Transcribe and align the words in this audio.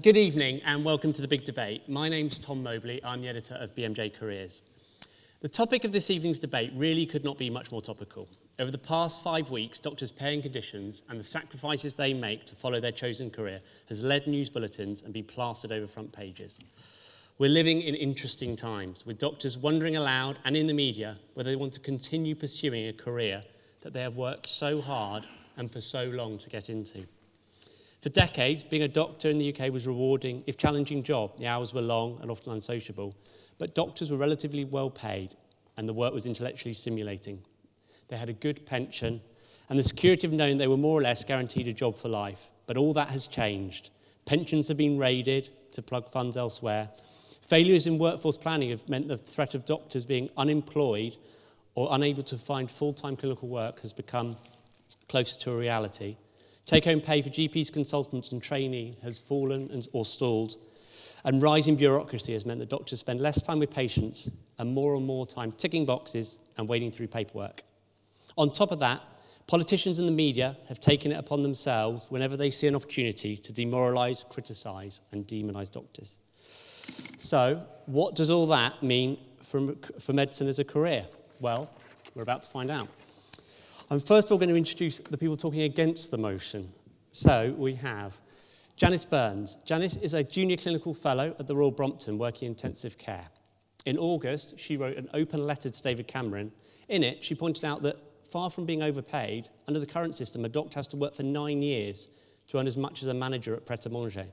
Good 0.00 0.16
evening 0.16 0.62
and 0.64 0.86
welcome 0.86 1.12
to 1.12 1.20
the 1.20 1.28
big 1.28 1.44
debate. 1.44 1.86
My 1.86 2.08
name's 2.08 2.38
Tom 2.38 2.62
Moberly. 2.62 3.02
I'm 3.04 3.20
the 3.20 3.28
editor 3.28 3.56
of 3.56 3.74
BMJ 3.74 4.14
Careers. 4.14 4.62
The 5.42 5.50
topic 5.50 5.84
of 5.84 5.92
this 5.92 6.08
evening's 6.08 6.38
debate 6.38 6.72
really 6.74 7.04
could 7.04 7.22
not 7.22 7.36
be 7.36 7.50
much 7.50 7.70
more 7.70 7.82
topical. 7.82 8.26
Over 8.58 8.70
the 8.70 8.78
past 8.78 9.22
five 9.22 9.50
weeks, 9.50 9.78
doctors' 9.78 10.10
pay 10.10 10.32
and 10.32 10.42
conditions 10.42 11.02
and 11.10 11.20
the 11.20 11.24
sacrifices 11.24 11.94
they 11.94 12.14
make 12.14 12.46
to 12.46 12.56
follow 12.56 12.80
their 12.80 12.90
chosen 12.90 13.28
career 13.28 13.60
has 13.90 14.02
led 14.02 14.26
news 14.26 14.48
bulletins 14.48 15.02
and 15.02 15.12
been 15.12 15.24
plastered 15.24 15.72
over 15.72 15.86
front 15.86 16.10
pages. 16.10 16.58
We're 17.36 17.50
living 17.50 17.82
in 17.82 17.94
interesting 17.94 18.56
times, 18.56 19.04
with 19.04 19.18
doctors 19.18 19.58
wondering 19.58 19.96
aloud 19.96 20.38
and 20.46 20.56
in 20.56 20.68
the 20.68 20.72
media 20.72 21.18
whether 21.34 21.50
they 21.50 21.56
want 21.56 21.74
to 21.74 21.80
continue 21.80 22.34
pursuing 22.34 22.88
a 22.88 22.94
career 22.94 23.42
that 23.82 23.92
they 23.92 24.00
have 24.00 24.16
worked 24.16 24.48
so 24.48 24.80
hard 24.80 25.26
and 25.58 25.70
for 25.70 25.82
so 25.82 26.06
long 26.06 26.38
to 26.38 26.48
get 26.48 26.70
into. 26.70 27.06
For 28.02 28.08
decades, 28.08 28.64
being 28.64 28.82
a 28.82 28.88
doctor 28.88 29.30
in 29.30 29.38
the 29.38 29.54
UK 29.54 29.72
was 29.72 29.86
a 29.86 29.90
rewarding, 29.90 30.42
if 30.48 30.58
challenging 30.58 31.04
job. 31.04 31.38
The 31.38 31.46
hours 31.46 31.72
were 31.72 31.80
long 31.80 32.18
and 32.20 32.32
often 32.32 32.52
unsociable, 32.52 33.14
but 33.58 33.76
doctors 33.76 34.10
were 34.10 34.16
relatively 34.16 34.64
well 34.64 34.90
paid 34.90 35.36
and 35.76 35.88
the 35.88 35.92
work 35.92 36.12
was 36.12 36.26
intellectually 36.26 36.74
stimulating. 36.74 37.40
They 38.08 38.16
had 38.16 38.28
a 38.28 38.32
good 38.32 38.66
pension 38.66 39.20
and 39.68 39.78
the 39.78 39.84
security 39.84 40.26
of 40.26 40.32
knowing 40.32 40.58
they 40.58 40.66
were 40.66 40.76
more 40.76 40.98
or 40.98 41.02
less 41.02 41.24
guaranteed 41.24 41.68
a 41.68 41.72
job 41.72 41.96
for 41.96 42.08
life. 42.08 42.50
But 42.66 42.76
all 42.76 42.92
that 42.94 43.08
has 43.10 43.28
changed. 43.28 43.90
Pensions 44.24 44.66
have 44.66 44.76
been 44.76 44.98
raided 44.98 45.50
to 45.70 45.80
plug 45.80 46.10
funds 46.10 46.36
elsewhere. 46.36 46.88
Failures 47.40 47.86
in 47.86 47.98
workforce 47.98 48.36
planning 48.36 48.70
have 48.70 48.88
meant 48.88 49.06
the 49.06 49.16
threat 49.16 49.54
of 49.54 49.64
doctors 49.64 50.06
being 50.06 50.28
unemployed 50.36 51.16
or 51.76 51.86
unable 51.92 52.24
to 52.24 52.36
find 52.36 52.68
full-time 52.68 53.14
clinical 53.16 53.48
work 53.48 53.80
has 53.80 53.92
become 53.92 54.36
closer 55.08 55.38
to 55.38 55.52
a 55.52 55.56
reality. 55.56 56.16
Take 56.64 56.84
home 56.84 57.00
pay 57.00 57.22
for 57.22 57.28
GPs, 57.28 57.72
consultants, 57.72 58.32
and 58.32 58.42
trainee 58.42 58.96
has 59.02 59.18
fallen 59.18 59.68
and, 59.72 59.86
or 59.92 60.04
stalled. 60.04 60.56
And 61.24 61.42
rising 61.42 61.76
bureaucracy 61.76 62.32
has 62.32 62.46
meant 62.46 62.60
that 62.60 62.68
doctors 62.68 63.00
spend 63.00 63.20
less 63.20 63.42
time 63.42 63.58
with 63.58 63.70
patients 63.70 64.30
and 64.58 64.72
more 64.72 64.94
and 64.94 65.04
more 65.04 65.26
time 65.26 65.52
ticking 65.52 65.84
boxes 65.84 66.38
and 66.56 66.68
wading 66.68 66.92
through 66.92 67.08
paperwork. 67.08 67.62
On 68.36 68.50
top 68.50 68.70
of 68.70 68.78
that, 68.80 69.00
politicians 69.46 69.98
and 69.98 70.08
the 70.08 70.12
media 70.12 70.56
have 70.68 70.80
taken 70.80 71.12
it 71.12 71.16
upon 71.16 71.42
themselves 71.42 72.06
whenever 72.08 72.36
they 72.36 72.50
see 72.50 72.66
an 72.66 72.74
opportunity 72.74 73.36
to 73.36 73.52
demoralise, 73.52 74.28
criticise, 74.28 75.02
and 75.12 75.26
demonise 75.26 75.68
doctors. 75.68 76.18
So, 77.18 77.64
what 77.86 78.14
does 78.14 78.30
all 78.30 78.46
that 78.48 78.82
mean 78.82 79.18
for, 79.42 79.74
for 80.00 80.12
medicine 80.12 80.48
as 80.48 80.58
a 80.58 80.64
career? 80.64 81.06
Well, 81.40 81.70
we're 82.14 82.22
about 82.22 82.44
to 82.44 82.50
find 82.50 82.70
out. 82.70 82.88
I'm 83.92 83.98
first 83.98 84.28
of 84.28 84.32
all 84.32 84.38
going 84.38 84.48
to 84.48 84.56
introduce 84.56 84.96
the 84.96 85.18
people 85.18 85.36
talking 85.36 85.60
against 85.60 86.10
the 86.10 86.16
motion. 86.16 86.72
So 87.10 87.54
we 87.58 87.74
have 87.74 88.18
Janis 88.74 89.04
Burns. 89.04 89.56
Janis 89.66 89.98
is 89.98 90.14
a 90.14 90.24
junior 90.24 90.56
clinical 90.56 90.94
fellow 90.94 91.36
at 91.38 91.46
the 91.46 91.54
Royal 91.54 91.70
Brompton 91.70 92.16
working 92.16 92.46
in 92.46 92.52
intensive 92.52 92.96
care. 92.96 93.26
In 93.84 93.98
August, 93.98 94.58
she 94.58 94.78
wrote 94.78 94.96
an 94.96 95.10
open 95.12 95.46
letter 95.46 95.68
to 95.68 95.82
David 95.82 96.08
Cameron. 96.08 96.52
In 96.88 97.02
it, 97.02 97.22
she 97.22 97.34
pointed 97.34 97.66
out 97.66 97.82
that 97.82 97.96
far 98.24 98.48
from 98.48 98.64
being 98.64 98.82
overpaid, 98.82 99.50
under 99.68 99.78
the 99.78 99.84
current 99.84 100.16
system, 100.16 100.46
a 100.46 100.48
doctor 100.48 100.78
has 100.78 100.88
to 100.88 100.96
work 100.96 101.14
for 101.14 101.22
nine 101.22 101.60
years 101.60 102.08
to 102.48 102.58
earn 102.58 102.66
as 102.66 102.78
much 102.78 103.02
as 103.02 103.08
a 103.08 103.14
manager 103.14 103.54
at 103.54 103.66
Pret 103.66 103.84
a 103.84 103.90
Manger. 103.90 104.24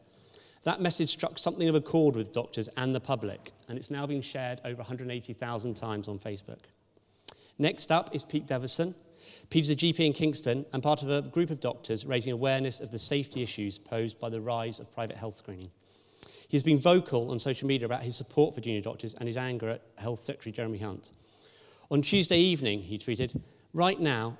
That 0.63 0.79
message 0.79 1.09
struck 1.09 1.37
something 1.37 1.67
of 1.67 1.75
a 1.75 1.81
chord 1.81 2.15
with 2.15 2.31
doctors 2.31 2.69
and 2.77 2.95
the 2.95 3.01
public, 3.01 3.51
and 3.67 3.77
it's 3.77 3.91
now 3.91 4.07
been 4.07 4.21
shared 4.21 4.61
over 4.63 4.77
180,000 4.77 5.73
times 5.73 6.07
on 6.07 6.17
Facebook. 6.17 6.61
Next 7.57 7.91
up 7.91 8.15
is 8.15 8.23
Pete 8.23 8.47
Deveson. 8.47 8.95
Peter's 9.49 9.69
a 9.69 9.75
GP 9.75 9.99
in 9.99 10.13
Kingston 10.13 10.65
and 10.73 10.83
part 10.83 11.01
of 11.03 11.09
a 11.09 11.21
group 11.21 11.49
of 11.49 11.59
doctors 11.59 12.05
raising 12.05 12.33
awareness 12.33 12.79
of 12.79 12.91
the 12.91 12.99
safety 12.99 13.41
issues 13.41 13.77
posed 13.77 14.19
by 14.19 14.29
the 14.29 14.41
rise 14.41 14.79
of 14.79 14.93
private 14.93 15.17
health 15.17 15.35
screening. 15.35 15.71
He 16.47 16.57
has 16.57 16.63
been 16.63 16.79
vocal 16.79 17.29
on 17.29 17.39
social 17.39 17.67
media 17.67 17.85
about 17.85 18.01
his 18.01 18.15
support 18.15 18.55
for 18.55 18.61
junior 18.61 18.81
doctors 18.81 19.13
and 19.13 19.27
his 19.27 19.37
anger 19.37 19.69
at 19.69 19.81
Health 19.97 20.21
Secretary 20.21 20.51
Jeremy 20.51 20.79
Hunt. 20.79 21.11
On 21.91 22.01
Tuesday 22.01 22.39
evening, 22.39 22.81
he 22.81 22.97
tweeted, 22.97 23.39
Right 23.73 23.99
now, 23.99 24.37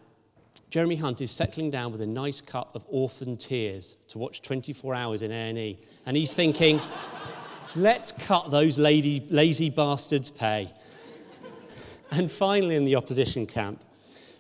Jeremy 0.72 0.96
Hunt 0.96 1.22
is 1.22 1.32
settling 1.32 1.70
down 1.70 1.92
with 1.92 2.02
a 2.02 2.08
nice 2.08 2.42
cup 2.42 2.76
of 2.76 2.86
orphan 2.90 3.38
tears 3.38 3.96
to 4.08 4.18
watch 4.18 4.42
24 4.42 4.96
hours 4.96 5.22
in 5.22 5.32
A&E. 5.32 5.80
And 6.06 6.18
he's 6.18 6.34
thinking, 6.34 6.82
let's 7.76 8.12
cut 8.12 8.52
those 8.52 8.78
lady, 8.78 9.26
lazy 9.30 9.70
bastards' 9.70 10.30
pay. 10.30 10.72
And 12.12 12.32
finally, 12.32 12.76
in 12.76 12.86
the 12.86 12.96
opposition 12.96 13.46
camp, 13.46 13.84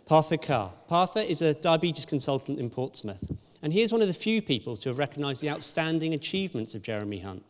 Partha 0.10 0.40
Kar. 0.40 0.74
Partha 0.88 1.30
is 1.30 1.44
a 1.44 1.54
diabetes 1.54 2.08
consultant 2.08 2.58
in 2.58 2.72
Portsmouth, 2.72 3.32
and 3.62 3.72
he 3.72 3.82
is 3.84 3.92
one 3.92 4.02
of 4.02 4.08
the 4.08 4.14
few 4.16 4.42
people 4.42 4.76
to 4.78 4.90
have 4.90 4.98
recognised 4.98 5.40
the 5.40 5.52
outstanding 5.52 6.16
achievements 6.16 6.74
of 6.74 6.82
Jeremy 6.82 7.20
Hunt. 7.20 7.46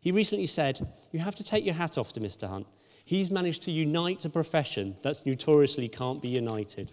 He 0.00 0.12
recently 0.12 0.46
said, 0.46 0.86
You 1.10 1.18
have 1.18 1.34
to 1.34 1.42
take 1.42 1.64
your 1.64 1.74
hat 1.74 1.98
off 1.98 2.12
to 2.12 2.20
Mr. 2.20 2.48
Hunt. 2.48 2.68
He's 3.04 3.32
managed 3.32 3.62
to 3.62 3.72
unite 3.72 4.24
a 4.24 4.30
profession 4.30 4.94
that's 5.02 5.26
notoriously 5.26 5.88
can't 5.88 6.22
be 6.22 6.28
united. 6.28 6.92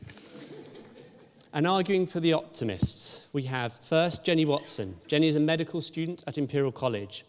and 1.53 1.67
arguing 1.67 2.07
for 2.07 2.19
the 2.19 2.33
optimists, 2.33 3.27
we 3.33 3.43
have 3.43 3.71
first 3.71 4.25
Jennie 4.25 4.45
Watson. 4.45 4.97
Jennie 5.05 5.27
is 5.27 5.35
a 5.35 5.39
medical 5.39 5.79
student 5.81 6.23
at 6.25 6.39
Imperial 6.39 6.71
College. 6.71 7.23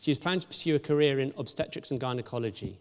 She 0.00 0.10
is 0.10 0.18
planning 0.18 0.40
to 0.40 0.48
pursue 0.48 0.76
a 0.76 0.78
career 0.78 1.20
in 1.20 1.34
obstetrics 1.36 1.90
and 1.90 2.00
gynecology. 2.00 2.78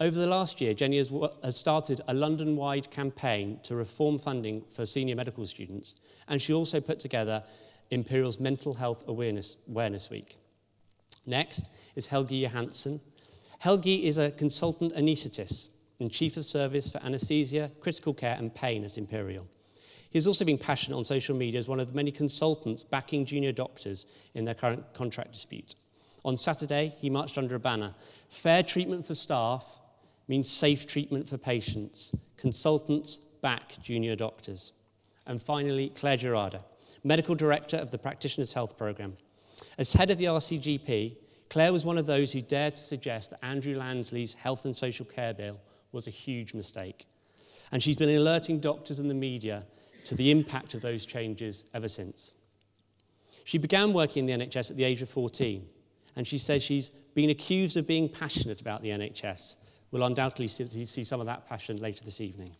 Over 0.00 0.18
the 0.18 0.26
last 0.26 0.60
year, 0.60 0.74
Jennie 0.74 0.98
has, 0.98 1.12
has 1.44 1.56
started 1.56 2.00
a 2.08 2.14
London 2.14 2.56
wide 2.56 2.90
campaign 2.90 3.60
to 3.62 3.76
reform 3.76 4.18
funding 4.18 4.64
for 4.72 4.86
senior 4.86 5.14
medical 5.14 5.46
students, 5.46 5.94
and 6.26 6.42
she 6.42 6.52
also 6.52 6.80
put 6.80 6.98
together 6.98 7.44
Imperial's 7.90 8.40
Mental 8.40 8.74
Health 8.74 9.04
Awareness, 9.06 9.56
Awareness 9.68 10.10
Week. 10.10 10.36
Next 11.26 11.70
is 11.94 12.08
Helgi 12.08 12.40
Johannsson. 12.40 13.00
Helgi 13.60 14.04
is 14.04 14.18
a 14.18 14.32
consultant 14.32 14.94
anaesthetist 14.96 15.70
and 16.00 16.10
chief 16.10 16.36
of 16.36 16.44
service 16.44 16.90
for 16.90 16.98
anaesthesia, 17.04 17.70
critical 17.80 18.12
care, 18.12 18.36
and 18.36 18.52
pain 18.52 18.84
at 18.84 18.98
Imperial. 18.98 19.46
He 20.10 20.18
has 20.18 20.26
also 20.26 20.44
been 20.44 20.58
passionate 20.58 20.96
on 20.96 21.04
social 21.04 21.36
media 21.36 21.58
as 21.58 21.68
one 21.68 21.78
of 21.78 21.88
the 21.88 21.94
many 21.94 22.10
consultants 22.10 22.82
backing 22.82 23.26
junior 23.26 23.52
doctors 23.52 24.06
in 24.34 24.44
their 24.44 24.54
current 24.54 24.92
contract 24.92 25.32
dispute. 25.32 25.76
On 26.24 26.36
Saturday, 26.36 26.94
he 26.98 27.10
marched 27.10 27.38
under 27.38 27.54
a 27.54 27.60
banner 27.60 27.94
Fair 28.28 28.64
treatment 28.64 29.06
for 29.06 29.14
staff, 29.14 29.78
means 30.28 30.50
safe 30.50 30.86
treatment 30.86 31.28
for 31.28 31.38
patients. 31.38 32.14
Consultants 32.36 33.18
back 33.42 33.74
junior 33.82 34.16
doctors. 34.16 34.72
And 35.26 35.40
finally, 35.40 35.90
Clare 35.90 36.16
Gerada, 36.16 36.62
Medical 37.02 37.34
Director 37.34 37.76
of 37.76 37.90
the 37.90 37.98
Practitioners 37.98 38.52
Health 38.52 38.76
Programme. 38.76 39.16
As 39.78 39.92
head 39.92 40.10
of 40.10 40.18
the 40.18 40.24
RCGP, 40.24 41.16
Clare 41.50 41.72
was 41.72 41.84
one 41.84 41.98
of 41.98 42.06
those 42.06 42.32
who 42.32 42.40
dared 42.40 42.74
to 42.74 42.82
suggest 42.82 43.30
that 43.30 43.44
Andrew 43.44 43.76
Lansley's 43.76 44.34
Health 44.34 44.64
and 44.64 44.74
Social 44.74 45.06
Care 45.06 45.34
Bill 45.34 45.60
was 45.92 46.06
a 46.06 46.10
huge 46.10 46.54
mistake. 46.54 47.06
And 47.70 47.82
she's 47.82 47.96
been 47.96 48.10
alerting 48.10 48.60
doctors 48.60 48.98
and 48.98 49.08
the 49.08 49.14
media 49.14 49.64
to 50.04 50.14
the 50.14 50.30
impact 50.30 50.74
of 50.74 50.80
those 50.80 51.06
changes 51.06 51.64
ever 51.72 51.88
since. 51.88 52.32
She 53.44 53.58
began 53.58 53.92
working 53.92 54.28
in 54.28 54.38
the 54.38 54.46
NHS 54.46 54.70
at 54.70 54.76
the 54.76 54.84
age 54.84 55.02
of 55.02 55.08
14, 55.08 55.66
and 56.16 56.26
she 56.26 56.38
says 56.38 56.62
she's 56.62 56.90
been 57.14 57.30
accused 57.30 57.76
of 57.76 57.86
being 57.86 58.08
passionate 58.08 58.60
about 58.60 58.82
the 58.82 58.90
NHS 58.90 59.56
We'll 59.94 60.02
undoubtedly 60.02 60.48
see, 60.48 60.86
see 60.86 61.04
some 61.04 61.20
of 61.20 61.26
that 61.26 61.48
passion 61.48 61.76
later 61.76 62.04
this 62.04 62.20
evening. 62.20 62.50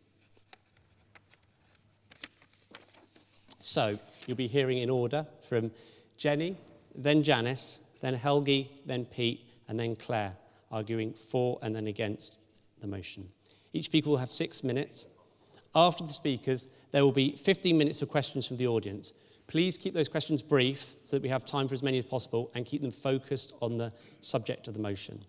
So, 3.59 3.99
you'll 4.25 4.37
be 4.37 4.47
hearing 4.47 4.79
in 4.79 4.89
order 4.89 5.27
from 5.49 5.73
Jennie, 6.17 6.57
then 6.95 7.25
Janis, 7.25 7.81
then 8.01 8.15
Helgi, 8.15 8.69
then 8.87 9.05
Pete, 9.05 9.51
and 9.67 9.81
then 9.81 9.97
Clare, 9.97 10.37
arguing 10.71 11.13
for 11.13 11.59
and 11.61 11.75
then 11.75 11.89
against 11.89 12.39
the 12.81 12.87
motion. 12.87 13.29
Each 13.73 13.87
speaker 13.87 14.11
will 14.11 14.19
have 14.19 14.31
six 14.31 14.63
minutes. 14.63 15.09
After 15.75 16.05
the 16.05 16.13
speakers, 16.13 16.69
there 16.93 17.05
will 17.05 17.11
be 17.11 17.33
15 17.33 17.77
minutes 17.77 18.01
of 18.01 18.09
questions 18.09 18.47
from 18.47 18.59
the 18.59 18.69
audience. 18.69 19.13
Please 19.49 19.77
keep 19.77 19.93
those 19.93 20.09
questions 20.09 20.41
brief 20.41 20.95
so 21.03 21.17
that 21.17 21.23
we 21.25 21.31
have 21.31 21.45
time 21.45 21.67
for 21.67 21.75
as 21.75 21.83
many 21.83 21.99
as 21.99 22.07
possible 22.07 22.53
and 22.55 22.65
keep 22.65 22.81
them 22.81 22.93
focused 22.93 23.55
on 23.61 23.77
the 23.77 23.93
subject 24.21 24.69
of 24.69 24.75
the 24.75 24.81
motion. 24.81 25.25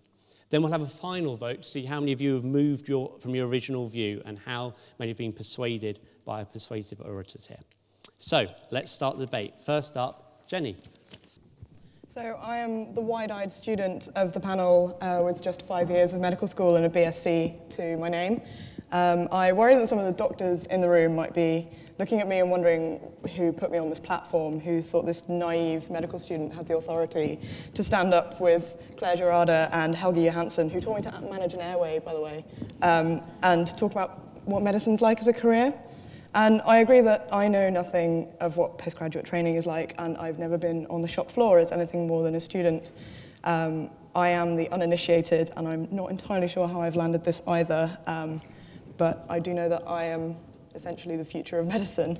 Then 0.49 0.61
we'll 0.61 0.71
have 0.71 0.81
a 0.81 0.87
final 0.87 1.35
vote 1.35 1.63
to 1.63 1.67
see 1.67 1.85
how 1.85 1.99
many 1.99 2.11
of 2.11 2.21
you 2.21 2.35
have 2.35 2.43
moved 2.43 2.87
your, 2.87 3.17
from 3.19 3.33
your 3.33 3.47
original 3.47 3.87
view 3.87 4.21
and 4.25 4.37
how 4.39 4.75
many 4.99 5.09
have 5.09 5.17
been 5.17 5.33
persuaded 5.33 5.99
by 6.23 6.39
our 6.39 6.45
persuasive 6.45 7.01
orators 7.01 7.47
here. 7.47 7.59
So 8.19 8.47
let's 8.71 8.91
start 8.91 9.17
the 9.17 9.25
debate. 9.25 9.61
First 9.61 9.97
up, 9.97 10.47
Jennie. 10.47 10.77
So 12.07 12.21
I 12.41 12.57
am 12.59 12.93
the 12.93 13.01
wide-eyed 13.01 13.51
student 13.51 14.07
of 14.15 14.31
the 14.31 14.39
panel 14.39 14.97
uh, 15.01 15.21
with 15.23 15.41
just 15.41 15.63
five 15.63 15.89
years 15.89 16.13
of 16.13 16.21
medical 16.21 16.47
school 16.47 16.77
and 16.77 16.85
a 16.85 16.89
BSc 16.89 17.69
to 17.71 17.97
my 17.97 18.07
name. 18.07 18.41
Um, 18.91 19.27
I 19.31 19.51
worry 19.51 19.75
that 19.75 19.89
some 19.89 19.99
of 19.99 20.05
the 20.05 20.13
doctors 20.13 20.65
in 20.67 20.79
the 20.79 20.87
room 20.87 21.15
might 21.15 21.33
be 21.33 21.67
looking 21.97 22.19
at 22.19 22.27
me 22.27 22.39
and 22.39 22.51
wondering 22.51 22.99
who 23.35 23.53
put 23.53 23.71
me 23.71 23.77
on 23.77 23.89
this 23.89 23.99
platform, 23.99 24.59
who 24.59 24.81
thought 24.81 25.05
this 25.05 25.29
naive 25.29 25.89
medical 25.89 26.19
student 26.19 26.53
had 26.53 26.67
the 26.67 26.75
authority 26.75 27.39
to 27.73 27.83
stand 27.83 28.13
up 28.13 28.41
with 28.41 28.77
Clare 28.97 29.15
Gerada 29.15 29.69
and 29.71 29.95
Helgi 29.95 30.25
Johannsson, 30.25 30.69
who 30.69 30.81
taught 30.81 30.97
me 30.97 31.01
to 31.03 31.21
manage 31.21 31.53
an 31.53 31.61
airway, 31.61 31.99
by 31.99 32.13
the 32.13 32.21
way, 32.21 32.45
um, 32.81 33.21
and 33.43 33.67
talk 33.77 33.91
about 33.91 34.45
what 34.45 34.61
medicine's 34.61 35.01
like 35.01 35.19
as 35.19 35.27
a 35.27 35.33
career. 35.33 35.73
And 36.33 36.61
I 36.63 36.79
agree 36.79 36.99
that 36.99 37.29
I 37.31 37.47
know 37.47 37.69
nothing 37.69 38.27
of 38.41 38.57
what 38.57 38.77
postgraduate 38.77 39.25
training 39.25 39.55
is 39.55 39.65
like, 39.65 39.95
and 39.97 40.17
I've 40.17 40.37
never 40.37 40.57
been 40.57 40.85
on 40.87 41.01
the 41.01 41.07
shop 41.07 41.31
floor 41.31 41.59
as 41.59 41.71
anything 41.71 42.07
more 42.07 42.23
than 42.23 42.35
a 42.35 42.41
student. 42.41 42.91
Um, 43.45 43.89
I 44.13 44.29
am 44.29 44.57
the 44.57 44.69
uninitiated, 44.71 45.51
and 45.55 45.65
I'm 45.65 45.87
not 45.91 46.11
entirely 46.11 46.49
sure 46.49 46.67
how 46.67 46.81
I've 46.81 46.97
landed 46.97 47.23
this 47.23 47.41
either, 47.47 47.97
um, 48.05 48.41
but 48.97 49.25
I 49.29 49.39
do 49.39 49.53
know 49.53 49.69
that 49.69 49.87
I 49.87 50.05
am 50.05 50.35
essentially 50.75 51.15
the 51.15 51.25
future 51.25 51.59
of 51.59 51.67
medicine. 51.75 52.19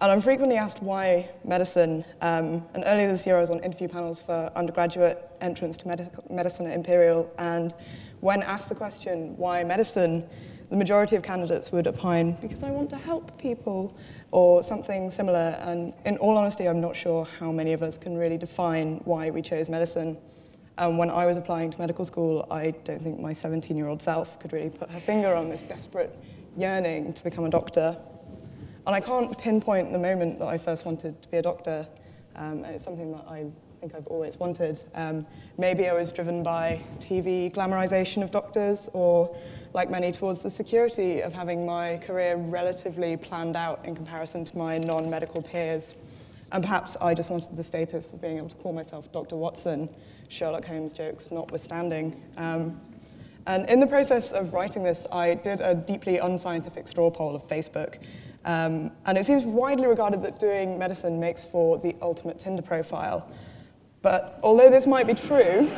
And 0.00 0.12
I'm 0.12 0.20
frequently 0.20 0.56
asked 0.56 0.80
why 0.80 1.28
medicine. 1.44 2.04
Um, 2.20 2.64
and 2.74 2.84
earlier 2.86 3.08
this 3.10 3.26
year, 3.26 3.36
I 3.36 3.40
was 3.40 3.50
on 3.50 3.58
interview 3.64 3.88
panels 3.88 4.22
for 4.22 4.52
undergraduate 4.54 5.28
entrance 5.40 5.76
to 5.78 5.88
medical, 5.88 6.24
medicine 6.30 6.66
at 6.66 6.74
Imperial. 6.74 7.28
And 7.36 7.74
when 8.20 8.42
asked 8.42 8.68
the 8.68 8.76
question, 8.76 9.36
why 9.36 9.64
medicine, 9.64 10.24
the 10.70 10.76
majority 10.76 11.16
of 11.16 11.24
candidates 11.24 11.72
would 11.72 11.88
opine, 11.88 12.36
because 12.40 12.62
I 12.62 12.70
want 12.70 12.90
to 12.90 12.96
help 12.96 13.36
people, 13.38 13.96
or 14.30 14.62
something 14.62 15.10
similar. 15.10 15.58
And 15.62 15.92
in 16.04 16.16
all 16.18 16.36
honesty, 16.36 16.68
I'm 16.68 16.80
not 16.80 16.94
sure 16.94 17.26
how 17.40 17.50
many 17.50 17.72
of 17.72 17.82
us 17.82 17.98
can 17.98 18.16
really 18.16 18.38
define 18.38 19.00
why 19.04 19.30
we 19.30 19.42
chose 19.42 19.68
medicine. 19.68 20.16
Um, 20.76 20.96
when 20.96 21.10
I 21.10 21.26
was 21.26 21.36
applying 21.36 21.72
to 21.72 21.78
medical 21.80 22.04
school, 22.04 22.46
I 22.52 22.70
don't 22.84 23.02
think 23.02 23.18
my 23.18 23.32
17 23.32 23.76
year 23.76 23.88
old 23.88 24.00
self 24.00 24.38
could 24.38 24.52
really 24.52 24.70
put 24.70 24.90
her 24.90 25.00
finger 25.00 25.34
on 25.34 25.48
this 25.48 25.64
desperate 25.64 26.16
yearning 26.58 27.12
to 27.12 27.24
become 27.24 27.44
a 27.44 27.50
doctor. 27.50 27.96
And 28.86 28.94
I 28.94 29.00
can't 29.00 29.36
pinpoint 29.38 29.92
the 29.92 29.98
moment 29.98 30.38
that 30.38 30.48
I 30.48 30.58
first 30.58 30.84
wanted 30.84 31.22
to 31.22 31.28
be 31.28 31.36
a 31.36 31.42
doctor, 31.42 31.86
um, 32.36 32.64
and 32.64 32.74
it's 32.74 32.84
something 32.84 33.12
that 33.12 33.24
I 33.28 33.46
think 33.80 33.94
I've 33.94 34.06
always 34.06 34.38
wanted. 34.38 34.82
Um, 34.94 35.26
maybe 35.56 35.88
I 35.88 35.92
was 35.92 36.12
driven 36.12 36.42
by 36.42 36.80
TV 36.98 37.52
glamorization 37.52 38.22
of 38.22 38.30
doctors, 38.30 38.88
or 38.92 39.36
like 39.74 39.90
many, 39.90 40.10
towards 40.10 40.42
the 40.42 40.50
security 40.50 41.20
of 41.20 41.32
having 41.32 41.64
my 41.64 41.98
career 41.98 42.36
relatively 42.36 43.16
planned 43.16 43.56
out 43.56 43.84
in 43.84 43.94
comparison 43.94 44.44
to 44.46 44.58
my 44.58 44.78
non 44.78 45.08
medical 45.08 45.42
peers. 45.42 45.94
And 46.50 46.64
perhaps 46.64 46.96
I 46.96 47.12
just 47.12 47.30
wanted 47.30 47.56
the 47.56 47.62
status 47.62 48.12
of 48.14 48.22
being 48.22 48.38
able 48.38 48.48
to 48.48 48.56
call 48.56 48.72
myself 48.72 49.12
Dr. 49.12 49.36
Watson, 49.36 49.90
Sherlock 50.28 50.64
Holmes 50.64 50.94
jokes 50.94 51.30
notwithstanding. 51.30 52.22
Um, 52.38 52.80
and 53.46 53.68
in 53.70 53.80
the 53.80 53.86
process 53.86 54.32
of 54.32 54.52
writing 54.52 54.82
this, 54.82 55.06
I 55.10 55.34
did 55.34 55.60
a 55.60 55.74
deeply 55.74 56.18
unscientific 56.18 56.88
straw 56.88 57.10
poll 57.10 57.34
of 57.34 57.46
Facebook 57.46 57.98
um, 58.44 58.90
and 59.04 59.18
it 59.18 59.26
seems 59.26 59.44
widely 59.44 59.86
regarded 59.86 60.22
that 60.22 60.38
doing 60.38 60.78
medicine 60.78 61.20
makes 61.20 61.44
for 61.44 61.78
the 61.78 61.94
ultimate 62.00 62.38
Tinder 62.38 62.62
profile. 62.62 63.28
But 64.00 64.40
although 64.42 64.70
this 64.70 64.86
might 64.86 65.06
be 65.06 65.14
true, 65.14 65.70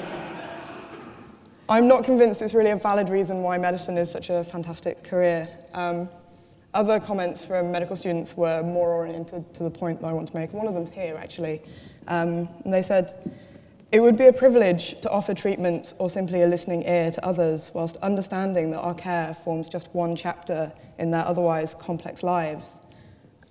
I'm 1.69 1.89
not 1.89 2.05
convinced 2.05 2.43
it's 2.43 2.55
really 2.55 2.71
a 2.71 2.77
valid 2.77 3.09
reason 3.09 3.43
why 3.43 3.59
medicine 3.59 3.97
is 3.97 4.11
such 4.11 4.31
a 4.31 4.45
fantastic 4.45 5.03
career. 5.03 5.49
Um, 5.75 6.09
other 6.73 7.01
comments 7.01 7.45
from 7.45 7.73
medical 7.73 7.97
students 7.97 8.37
were 8.37 8.63
more 8.63 8.91
oriented 8.91 9.53
to 9.55 9.65
the 9.65 9.71
point 9.71 10.01
that 10.01 10.07
I 10.07 10.13
want 10.13 10.29
to 10.29 10.37
make. 10.37 10.53
One 10.53 10.69
of 10.69 10.75
them's 10.75 10.93
here, 10.93 11.17
actually. 11.17 11.63
Um, 12.07 12.49
and 12.65 12.73
they 12.73 12.83
said, 12.83 13.35
it 13.93 14.01
would 14.01 14.17
be 14.17 14.27
a 14.27 14.33
privilege 14.33 15.01
to 15.01 15.11
offer 15.11 15.35
treatment 15.35 15.95
or 15.99 16.09
simply 16.09 16.43
a 16.43 16.47
listening 16.47 16.85
ear 16.85 17.11
to 17.11 17.25
others, 17.25 17.73
whilst 17.75 17.97
understanding 17.97 18.71
that 18.71 18.81
our 18.81 18.95
care 18.95 19.35
forms 19.35 19.69
just 19.69 19.89
one 19.93 20.15
chapter 20.15 20.73
in 20.99 21.11
their 21.11 21.25
otherwise 21.25 21.75
complex 21.75 22.23
lives, 22.23 22.81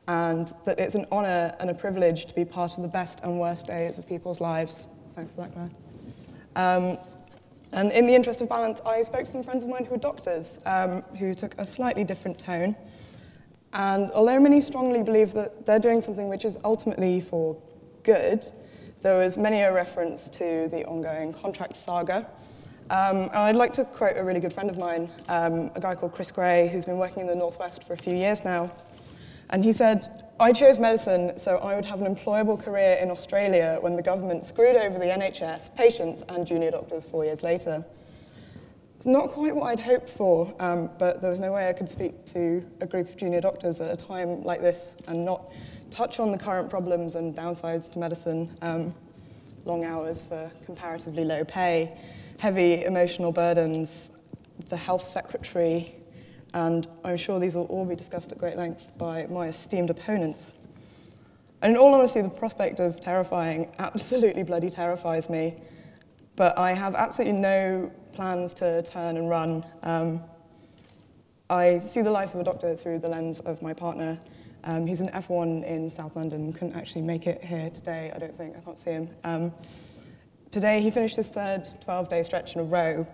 and 0.07 0.53
that 0.65 0.79
it's 0.79 0.95
an 0.95 1.05
honour 1.11 1.53
and 1.59 1.69
a 1.69 1.73
privilege 1.73 2.25
to 2.25 2.33
be 2.33 2.45
part 2.45 2.77
of 2.77 2.83
the 2.83 2.89
best 2.89 3.19
and 3.23 3.39
worst 3.39 3.67
days 3.67 3.97
of 3.97 4.07
people's 4.07 4.39
lives. 4.39 4.87
Thanks 5.13 5.31
for 5.31 5.41
that, 5.41 5.53
Clare. 5.53 5.69
Um, 6.55 6.97
and 7.73 7.91
in 7.91 8.07
the 8.07 8.15
interest 8.15 8.41
of 8.41 8.49
balance, 8.49 8.81
I 8.85 9.01
spoke 9.03 9.25
to 9.25 9.31
some 9.31 9.43
friends 9.43 9.63
of 9.63 9.69
mine 9.69 9.85
who 9.85 9.93
are 9.95 9.99
doctors 9.99 10.59
um, 10.65 11.01
who 11.19 11.35
took 11.35 11.53
a 11.57 11.67
slightly 11.67 12.03
different 12.03 12.39
tone. 12.39 12.75
And 13.73 14.09
although 14.11 14.39
many 14.39 14.61
strongly 14.61 15.03
believe 15.03 15.33
that 15.33 15.65
they're 15.65 15.79
doing 15.79 16.01
something 16.01 16.29
which 16.29 16.45
is 16.45 16.57
ultimately 16.63 17.21
for 17.21 17.61
good, 18.03 18.49
there 19.01 19.17
was 19.17 19.37
many 19.37 19.61
a 19.61 19.73
reference 19.73 20.27
to 20.27 20.67
the 20.69 20.85
ongoing 20.85 21.33
contract 21.33 21.77
saga. 21.77 22.27
Um, 22.89 23.17
and 23.17 23.35
I'd 23.35 23.55
like 23.55 23.71
to 23.73 23.85
quote 23.85 24.17
a 24.17 24.23
really 24.23 24.39
good 24.39 24.51
friend 24.51 24.69
of 24.69 24.77
mine, 24.77 25.09
um, 25.27 25.71
a 25.75 25.79
guy 25.79 25.95
called 25.95 26.11
Chris 26.11 26.31
Gray, 26.31 26.67
who's 26.67 26.85
been 26.85 26.97
working 26.97 27.21
in 27.21 27.27
the 27.27 27.35
Northwest 27.35 27.83
for 27.83 27.93
a 27.93 27.97
few 27.97 28.15
years 28.15 28.43
now. 28.43 28.71
And 29.51 29.63
he 29.63 29.73
said, 29.73 30.29
I 30.39 30.51
chose 30.51 30.79
medicine 30.79 31.37
so 31.37 31.57
I 31.57 31.75
would 31.75 31.85
have 31.85 32.01
an 32.01 32.13
employable 32.13 32.59
career 32.59 32.97
in 33.01 33.09
Australia 33.09 33.77
when 33.81 33.95
the 33.95 34.01
government 34.01 34.45
screwed 34.45 34.75
over 34.75 34.97
the 34.97 35.05
NHS, 35.05 35.75
patients, 35.75 36.23
and 36.29 36.45
junior 36.45 36.71
doctors 36.71 37.05
four 37.05 37.25
years 37.25 37.43
later. 37.43 37.85
It's 38.97 39.05
not 39.05 39.29
quite 39.29 39.55
what 39.55 39.67
I'd 39.67 39.79
hoped 39.79 40.09
for, 40.09 40.53
um, 40.59 40.89
but 40.99 41.21
there 41.21 41.29
was 41.29 41.39
no 41.39 41.53
way 41.53 41.69
I 41.69 41.73
could 41.73 41.87
speak 41.87 42.25
to 42.27 42.65
a 42.81 42.85
group 42.85 43.07
of 43.07 43.15
junior 43.17 43.39
doctors 43.39 43.79
at 43.81 43.91
a 43.91 43.97
time 43.97 44.43
like 44.43 44.61
this 44.61 44.97
and 45.07 45.23
not 45.23 45.51
touch 45.91 46.19
on 46.19 46.31
the 46.31 46.37
current 46.37 46.69
problems 46.69 47.15
and 47.15 47.35
downsides 47.35 47.91
to 47.91 47.99
medicine, 47.99 48.55
um, 48.61 48.93
long 49.65 49.83
hours 49.83 50.21
for 50.21 50.51
comparatively 50.65 51.23
low 51.23 51.43
pay, 51.43 51.97
heavy 52.37 52.83
emotional 52.83 53.31
burdens, 53.31 54.11
the 54.69 54.77
health 54.77 55.05
secretary, 55.05 55.95
and 56.53 56.87
I'm 57.03 57.17
sure 57.17 57.39
these 57.39 57.55
will 57.55 57.65
all 57.65 57.85
be 57.85 57.95
discussed 57.95 58.31
at 58.31 58.37
great 58.37 58.57
length 58.57 58.97
by 58.97 59.27
my 59.27 59.47
esteemed 59.47 59.89
opponents. 59.89 60.53
And 61.61 61.73
in 61.73 61.77
all 61.77 61.93
honesty, 61.93 62.21
the 62.21 62.29
prospect 62.29 62.79
of 62.79 63.01
terrifying 63.01 63.71
absolutely 63.79 64.43
bloody 64.43 64.69
terrifies 64.69 65.29
me, 65.29 65.55
but 66.35 66.57
I 66.57 66.71
have 66.71 66.95
absolutely 66.95 67.39
no 67.39 67.91
plans 68.13 68.53
to 68.55 68.81
turn 68.83 69.17
and 69.17 69.29
run. 69.29 69.63
Um, 69.83 70.23
I 71.49 71.79
see 71.79 72.01
the 72.01 72.11
life 72.11 72.33
of 72.33 72.39
a 72.39 72.43
doctor 72.43 72.75
through 72.75 72.99
the 72.99 73.09
lens 73.09 73.39
of 73.41 73.61
my 73.61 73.73
partner, 73.73 74.19
um, 74.63 74.85
he's 74.85 75.01
an 75.01 75.07
F1 75.07 75.63
in 75.65 75.89
South 75.89 76.15
London, 76.15 76.51
couldn't 76.51 76.75
actually 76.75 77.01
make 77.01 77.27
it 77.27 77.43
here 77.43 77.69
today, 77.69 78.11
I 78.13 78.19
don't 78.19 78.35
think, 78.35 78.57
I 78.57 78.59
can't 78.59 78.77
see 78.77 78.91
him. 78.91 79.09
Um, 79.23 79.53
today 80.51 80.81
he 80.81 80.91
finished 80.91 81.15
his 81.15 81.29
third 81.29 81.63
12-day 81.85 82.23
stretch 82.23 82.55
in 82.55 82.61
a 82.61 82.63
row. 82.63 83.07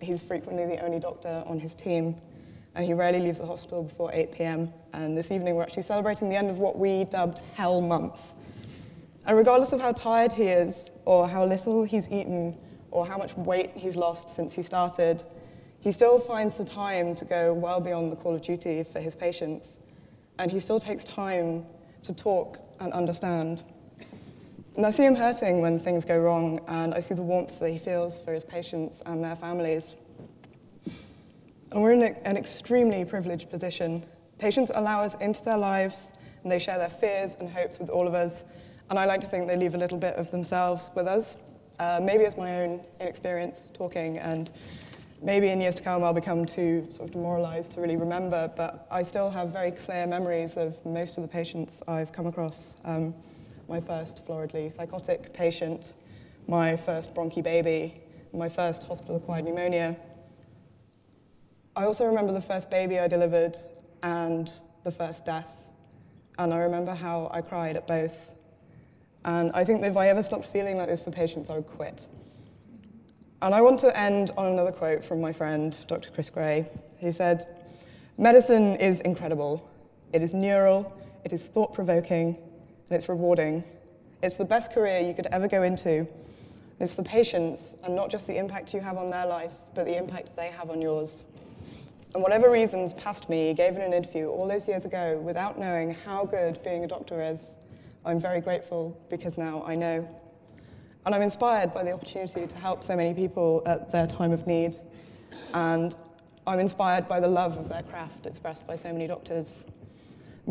He's 0.00 0.22
frequently 0.22 0.66
the 0.66 0.82
only 0.84 1.00
doctor 1.00 1.42
on 1.46 1.58
his 1.58 1.74
team, 1.74 2.16
and 2.76 2.84
he 2.86 2.92
rarely 2.92 3.18
leaves 3.18 3.40
the 3.40 3.46
hospital 3.46 3.82
before 3.82 4.12
8 4.12 4.32
p.m. 4.32 4.72
And 4.92 5.16
this 5.16 5.32
evening 5.32 5.56
we're 5.56 5.64
actually 5.64 5.82
celebrating 5.82 6.28
the 6.28 6.36
end 6.36 6.48
of 6.48 6.58
what 6.58 6.78
we 6.78 7.04
dubbed 7.04 7.40
Hell 7.54 7.80
Month. 7.80 8.34
And 9.26 9.36
regardless 9.36 9.72
of 9.72 9.80
how 9.80 9.92
tired 9.92 10.32
he 10.32 10.44
is, 10.44 10.90
or 11.04 11.28
how 11.28 11.44
little 11.44 11.82
he's 11.82 12.08
eaten, 12.08 12.56
or 12.92 13.04
how 13.04 13.18
much 13.18 13.36
weight 13.36 13.72
he's 13.74 13.96
lost 13.96 14.30
since 14.30 14.54
he 14.54 14.62
started, 14.62 15.24
he 15.80 15.90
still 15.90 16.18
finds 16.18 16.56
the 16.56 16.64
time 16.64 17.14
to 17.16 17.24
go 17.24 17.52
well 17.52 17.80
beyond 17.80 18.12
the 18.12 18.16
call 18.16 18.34
of 18.34 18.42
duty 18.42 18.84
for 18.84 19.00
his 19.00 19.14
patients 19.14 19.76
and 20.38 20.50
he 20.50 20.60
still 20.60 20.80
takes 20.80 21.04
time 21.04 21.64
to 22.04 22.14
talk 22.14 22.58
and 22.80 22.92
understand. 22.92 23.62
And 24.76 24.86
I 24.86 24.90
see 24.90 25.04
him 25.04 25.16
hurting 25.16 25.60
when 25.60 25.78
things 25.78 26.04
go 26.04 26.18
wrong, 26.18 26.60
and 26.68 26.94
I 26.94 27.00
see 27.00 27.14
the 27.14 27.22
warmth 27.22 27.58
that 27.58 27.70
he 27.70 27.78
feels 27.78 28.20
for 28.20 28.32
his 28.32 28.44
patients 28.44 29.02
and 29.06 29.24
their 29.24 29.34
families. 29.34 29.96
And 31.72 31.82
we're 31.82 31.92
in 31.92 32.02
an 32.02 32.36
extremely 32.36 33.04
privileged 33.04 33.50
position. 33.50 34.04
Patients 34.38 34.70
allow 34.74 35.02
us 35.02 35.16
into 35.16 35.44
their 35.44 35.58
lives, 35.58 36.12
and 36.42 36.52
they 36.52 36.58
share 36.60 36.78
their 36.78 36.88
fears 36.88 37.36
and 37.40 37.48
hopes 37.48 37.78
with 37.78 37.90
all 37.90 38.06
of 38.06 38.14
us. 38.14 38.44
And 38.88 38.98
I 38.98 39.04
like 39.04 39.20
to 39.22 39.26
think 39.26 39.48
they 39.48 39.56
leave 39.56 39.74
a 39.74 39.78
little 39.78 39.98
bit 39.98 40.14
of 40.14 40.30
themselves 40.30 40.88
with 40.94 41.06
us. 41.06 41.36
Uh, 41.78 42.00
maybe 42.02 42.24
it's 42.24 42.36
my 42.36 42.62
own 42.62 42.80
inexperience 43.00 43.68
talking 43.74 44.18
and 44.18 44.50
maybe 45.22 45.48
in 45.48 45.60
years 45.60 45.74
to 45.76 45.82
come 45.82 46.04
I'll 46.04 46.12
become 46.12 46.46
too 46.46 46.86
sort 46.90 47.08
of 47.08 47.12
demoralized 47.12 47.72
to 47.72 47.80
really 47.80 47.96
remember, 47.96 48.50
but 48.56 48.86
I 48.90 49.02
still 49.02 49.30
have 49.30 49.52
very 49.52 49.70
clear 49.70 50.06
memories 50.06 50.56
of 50.56 50.84
most 50.84 51.16
of 51.16 51.22
the 51.22 51.28
patients 51.28 51.82
I've 51.88 52.12
come 52.12 52.26
across. 52.26 52.76
Um, 52.84 53.14
my 53.68 53.80
first 53.80 54.24
floridly 54.26 54.70
psychotic 54.70 55.32
patient, 55.34 55.94
my 56.46 56.76
first 56.76 57.14
bronchi 57.14 57.42
baby, 57.42 58.00
my 58.32 58.48
first 58.48 58.84
hospital-acquired 58.84 59.44
pneumonia. 59.44 59.96
I 61.76 61.84
also 61.84 62.06
remember 62.06 62.32
the 62.32 62.40
first 62.40 62.70
baby 62.70 62.98
I 62.98 63.08
delivered 63.08 63.56
and 64.02 64.50
the 64.84 64.90
first 64.90 65.24
death, 65.24 65.68
and 66.38 66.52
I 66.54 66.58
remember 66.58 66.94
how 66.94 67.30
I 67.32 67.42
cried 67.42 67.76
at 67.76 67.86
both. 67.86 68.34
And 69.24 69.50
I 69.52 69.64
think 69.64 69.80
that 69.82 69.90
if 69.90 69.96
I 69.96 70.08
ever 70.08 70.22
stopped 70.22 70.46
feeling 70.46 70.76
like 70.76 70.88
this 70.88 71.02
for 71.02 71.10
patients, 71.10 71.50
I 71.50 71.56
would 71.56 71.66
quit. 71.66 72.08
And 73.40 73.54
I 73.54 73.60
want 73.60 73.78
to 73.80 73.96
end 73.96 74.32
on 74.36 74.46
another 74.46 74.72
quote 74.72 75.04
from 75.04 75.20
my 75.20 75.32
friend, 75.32 75.76
Dr. 75.86 76.10
Chris 76.10 76.28
Gray, 76.28 76.68
who 77.00 77.12
said, 77.12 77.46
Medicine 78.16 78.74
is 78.74 79.00
incredible. 79.02 79.70
It 80.12 80.22
is 80.22 80.34
neural, 80.34 80.92
it 81.24 81.32
is 81.32 81.46
thought 81.46 81.72
provoking, 81.72 82.36
and 82.90 82.98
it's 82.98 83.08
rewarding. 83.08 83.62
It's 84.24 84.34
the 84.34 84.44
best 84.44 84.72
career 84.72 84.98
you 84.98 85.14
could 85.14 85.26
ever 85.26 85.46
go 85.46 85.62
into. 85.62 86.08
It's 86.80 86.96
the 86.96 87.04
patients, 87.04 87.76
and 87.84 87.94
not 87.94 88.10
just 88.10 88.26
the 88.26 88.36
impact 88.36 88.74
you 88.74 88.80
have 88.80 88.96
on 88.96 89.08
their 89.08 89.26
life, 89.26 89.52
but 89.72 89.84
the 89.84 89.96
impact 89.96 90.34
they 90.34 90.48
have 90.48 90.68
on 90.68 90.82
yours. 90.82 91.24
And 92.14 92.22
whatever 92.24 92.50
reasons 92.50 92.92
past 92.94 93.28
me 93.28 93.54
gave 93.54 93.76
in 93.76 93.82
an 93.82 93.92
interview 93.92 94.26
all 94.26 94.48
those 94.48 94.66
years 94.66 94.84
ago 94.84 95.20
without 95.22 95.60
knowing 95.60 95.94
how 95.94 96.24
good 96.24 96.60
being 96.64 96.82
a 96.82 96.88
doctor 96.88 97.22
is, 97.22 97.54
I'm 98.04 98.18
very 98.18 98.40
grateful 98.40 99.00
because 99.08 99.38
now 99.38 99.62
I 99.64 99.76
know. 99.76 100.08
And 101.08 101.14
I'm 101.14 101.22
inspired 101.22 101.72
by 101.72 101.84
the 101.84 101.92
opportunity 101.92 102.46
to 102.46 102.60
help 102.60 102.84
so 102.84 102.94
many 102.94 103.14
people 103.14 103.62
at 103.64 103.90
their 103.90 104.06
time 104.06 104.30
of 104.30 104.46
need. 104.46 104.76
And 105.54 105.96
I'm 106.46 106.60
inspired 106.60 107.08
by 107.08 107.18
the 107.18 107.28
love 107.28 107.56
of 107.56 107.70
their 107.70 107.82
craft 107.82 108.26
expressed 108.26 108.66
by 108.66 108.74
so 108.74 108.92
many 108.92 109.06
doctors. 109.06 109.64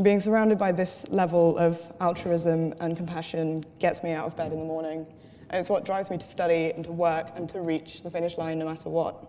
Being 0.02 0.20
surrounded 0.20 0.58
by 0.58 0.72
this 0.72 1.08
level 1.10 1.60
of 1.60 1.80
altruism 2.02 2.74
and 2.80 2.98
compassion 2.98 3.66
gets 3.78 4.02
me 4.02 4.14
out 4.14 4.26
of 4.26 4.36
bed 4.36 4.52
in 4.52 4.58
the 4.58 4.66
morning. 4.66 5.06
And 5.52 5.60
it's 5.60 5.70
what 5.70 5.86
drives 5.86 6.10
me 6.10 6.18
to 6.18 6.26
study 6.26 6.72
and 6.72 6.84
to 6.86 6.92
work 6.92 7.34
and 7.36 7.48
to 7.50 7.62
reach 7.62 8.02
the 8.02 8.10
finish 8.10 8.40
line 8.40 8.58
no 8.58 8.66
matter 8.66 8.90
what. 8.90 9.28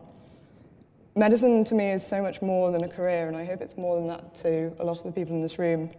Medicine 1.14 1.62
to 1.64 1.74
me 1.74 1.90
is 1.90 2.06
so 2.06 2.22
much 2.22 2.40
more 2.40 2.72
than 2.72 2.84
a 2.84 2.88
career, 2.88 3.28
and 3.28 3.36
I 3.36 3.44
hope 3.44 3.60
it's 3.60 3.76
more 3.76 3.96
than 3.96 4.06
that 4.06 4.34
to 4.36 4.74
a 4.78 4.82
lot 4.82 4.96
of 4.96 5.02
the 5.02 5.12
people 5.12 5.36
in 5.36 5.42
this 5.42 5.58
room. 5.58 5.90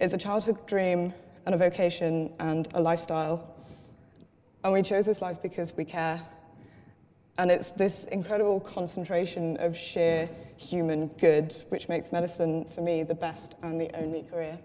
It's 0.00 0.14
a 0.14 0.18
childhood 0.18 0.66
dream 0.66 1.12
and 1.44 1.54
a 1.54 1.58
vocation 1.58 2.34
and 2.38 2.68
a 2.72 2.80
lifestyle. 2.80 3.51
And 4.64 4.72
we 4.72 4.82
chose 4.82 5.06
this 5.06 5.20
life 5.20 5.42
because 5.42 5.76
we 5.76 5.84
care. 5.84 6.20
And 7.38 7.50
it's 7.50 7.72
this 7.72 8.04
incredible 8.04 8.60
concentration 8.60 9.56
of 9.56 9.76
sheer 9.76 10.28
human 10.56 11.08
good 11.18 11.54
which 11.70 11.88
makes 11.88 12.12
medicine, 12.12 12.64
for 12.66 12.82
me, 12.82 13.02
the 13.02 13.14
best 13.14 13.56
and 13.62 13.80
the 13.80 13.90
only 13.96 14.22
career. 14.22 14.58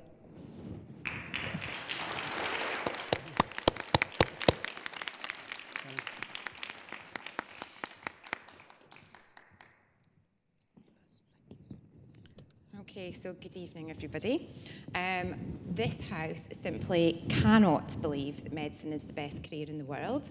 Okay, 13.08 13.18
so 13.24 13.34
good 13.42 13.56
evening, 13.56 13.90
everybody. 13.90 14.50
Um, 14.94 15.36
this 15.70 16.02
house 16.10 16.44
simply 16.52 17.24
cannot 17.30 17.96
believe 18.02 18.44
that 18.44 18.52
medicine 18.52 18.92
is 18.92 19.06
the 19.06 19.14
best 19.14 19.50
career 19.50 19.66
in 19.70 19.78
the 19.78 19.86
world. 19.86 20.30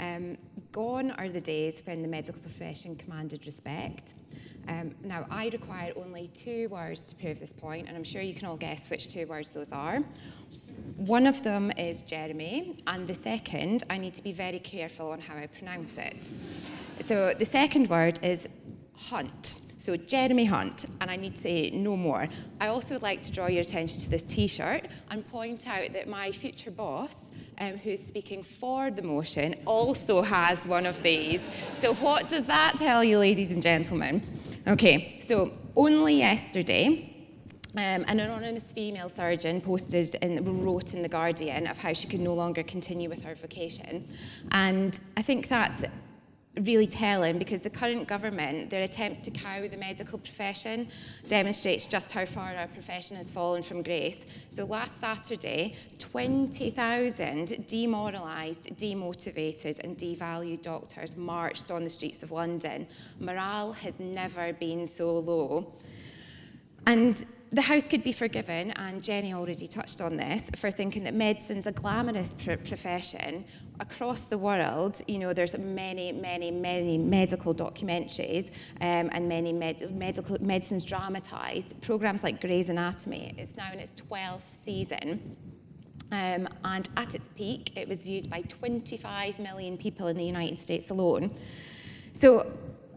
Um, 0.00 0.36
gone 0.72 1.12
are 1.12 1.28
the 1.28 1.40
days 1.40 1.82
when 1.84 2.02
the 2.02 2.08
medical 2.08 2.42
profession 2.42 2.96
commanded 2.96 3.46
respect. 3.46 4.14
Um, 4.66 4.96
now, 5.04 5.24
I 5.30 5.50
require 5.50 5.92
only 5.94 6.26
two 6.26 6.68
words 6.68 7.04
to 7.12 7.14
prove 7.14 7.38
this 7.38 7.52
point, 7.52 7.86
and 7.86 7.96
I'm 7.96 8.02
sure 8.02 8.22
you 8.22 8.34
can 8.34 8.48
all 8.48 8.56
guess 8.56 8.90
which 8.90 9.08
two 9.08 9.28
words 9.28 9.52
those 9.52 9.70
are. 9.70 10.02
One 10.96 11.28
of 11.28 11.44
them 11.44 11.70
is 11.78 12.02
Jeremy, 12.02 12.78
and 12.88 13.06
the 13.06 13.14
second, 13.14 13.84
I 13.88 13.98
need 13.98 14.14
to 14.14 14.22
be 14.24 14.32
very 14.32 14.58
careful 14.58 15.12
on 15.12 15.20
how 15.20 15.36
I 15.36 15.46
pronounce 15.46 15.96
it. 15.96 16.28
So, 17.02 17.34
the 17.38 17.44
second 17.44 17.88
word 17.88 18.18
is 18.24 18.48
hunt. 18.96 19.60
So 19.78 19.96
Jeremy 19.96 20.46
Hunt, 20.46 20.86
and 21.00 21.10
I 21.10 21.16
need 21.16 21.36
to 21.36 21.42
say 21.42 21.70
no 21.70 21.96
more. 21.96 22.28
I 22.60 22.68
also 22.68 22.94
would 22.94 23.02
like 23.02 23.22
to 23.22 23.32
draw 23.32 23.46
your 23.46 23.60
attention 23.60 24.00
to 24.00 24.10
this 24.10 24.22
T-shirt 24.22 24.86
and 25.10 25.28
point 25.28 25.68
out 25.68 25.92
that 25.92 26.08
my 26.08 26.32
future 26.32 26.70
boss, 26.70 27.30
um, 27.58 27.76
who's 27.76 28.02
speaking 28.02 28.42
for 28.42 28.90
the 28.90 29.02
motion, 29.02 29.54
also 29.66 30.22
has 30.22 30.66
one 30.66 30.86
of 30.86 31.02
these. 31.02 31.42
So 31.74 31.94
what 31.94 32.28
does 32.28 32.46
that 32.46 32.76
tell 32.76 33.04
you, 33.04 33.18
ladies 33.18 33.50
and 33.50 33.62
gentlemen? 33.62 34.22
Okay, 34.66 35.18
so 35.20 35.52
only 35.76 36.16
yesterday, 36.16 37.12
um, 37.76 38.06
an 38.08 38.20
anonymous 38.20 38.72
female 38.72 39.10
surgeon 39.10 39.60
posted 39.60 40.16
and 40.22 40.64
wrote 40.64 40.94
in 40.94 41.02
The 41.02 41.08
Guardian 41.10 41.66
of 41.66 41.76
how 41.76 41.92
she 41.92 42.08
could 42.08 42.20
no 42.20 42.32
longer 42.32 42.62
continue 42.62 43.10
with 43.10 43.22
her 43.22 43.34
vocation. 43.34 44.08
And 44.52 44.98
I 45.18 45.22
think 45.22 45.48
that's 45.48 45.84
really 46.62 46.86
telling 46.86 47.38
because 47.38 47.62
the 47.62 47.70
current 47.70 48.08
government, 48.08 48.70
their 48.70 48.82
attempts 48.82 49.18
to 49.18 49.30
cow 49.30 49.66
the 49.68 49.76
medical 49.76 50.18
profession 50.18 50.88
demonstrates 51.28 51.86
just 51.86 52.12
how 52.12 52.24
far 52.24 52.54
our 52.56 52.66
profession 52.68 53.16
has 53.16 53.30
fallen 53.30 53.62
from 53.62 53.82
grace. 53.82 54.44
So 54.48 54.64
last 54.64 54.98
Saturday, 54.98 55.74
20,000 55.98 57.66
demoralised, 57.66 58.70
demotivated 58.78 59.84
and 59.84 59.96
devalued 59.96 60.62
doctors 60.62 61.16
marched 61.16 61.70
on 61.70 61.84
the 61.84 61.90
streets 61.90 62.22
of 62.22 62.32
London. 62.32 62.86
Morale 63.20 63.72
has 63.72 64.00
never 64.00 64.52
been 64.54 64.86
so 64.86 65.18
low. 65.18 65.74
And 66.86 67.24
the 67.50 67.62
house 67.62 67.86
could 67.86 68.02
be 68.02 68.12
forgiven, 68.12 68.72
and 68.72 69.02
Jennie 69.02 69.32
already 69.32 69.68
touched 69.68 70.00
on 70.00 70.16
this, 70.16 70.50
for 70.56 70.70
thinking 70.70 71.04
that 71.04 71.14
medicine's 71.14 71.66
a 71.66 71.72
glamorous 71.72 72.34
pr- 72.34 72.54
profession. 72.54 73.44
Across 73.78 74.28
the 74.28 74.38
world, 74.38 75.00
you 75.06 75.18
know, 75.18 75.32
there's 75.32 75.56
many, 75.56 76.10
many, 76.10 76.50
many 76.50 76.98
medical 76.98 77.54
documentaries 77.54 78.48
um, 78.80 79.10
and 79.12 79.28
many 79.28 79.52
med- 79.52 79.94
medical 79.94 80.42
medicines 80.42 80.82
dramatised. 80.82 81.80
Programs 81.82 82.24
like 82.24 82.40
Grey's 82.40 82.68
Anatomy, 82.68 83.34
it's 83.38 83.56
now 83.56 83.72
in 83.72 83.78
its 83.78 83.92
12th 83.92 84.56
season. 84.56 85.36
Um, 86.12 86.48
and 86.64 86.88
at 86.96 87.14
its 87.14 87.28
peak, 87.28 87.76
it 87.76 87.88
was 87.88 88.04
viewed 88.04 88.30
by 88.30 88.42
25 88.42 89.38
million 89.38 89.76
people 89.76 90.06
in 90.06 90.16
the 90.16 90.24
United 90.24 90.56
States 90.56 90.90
alone. 90.90 91.30
So 92.12 92.50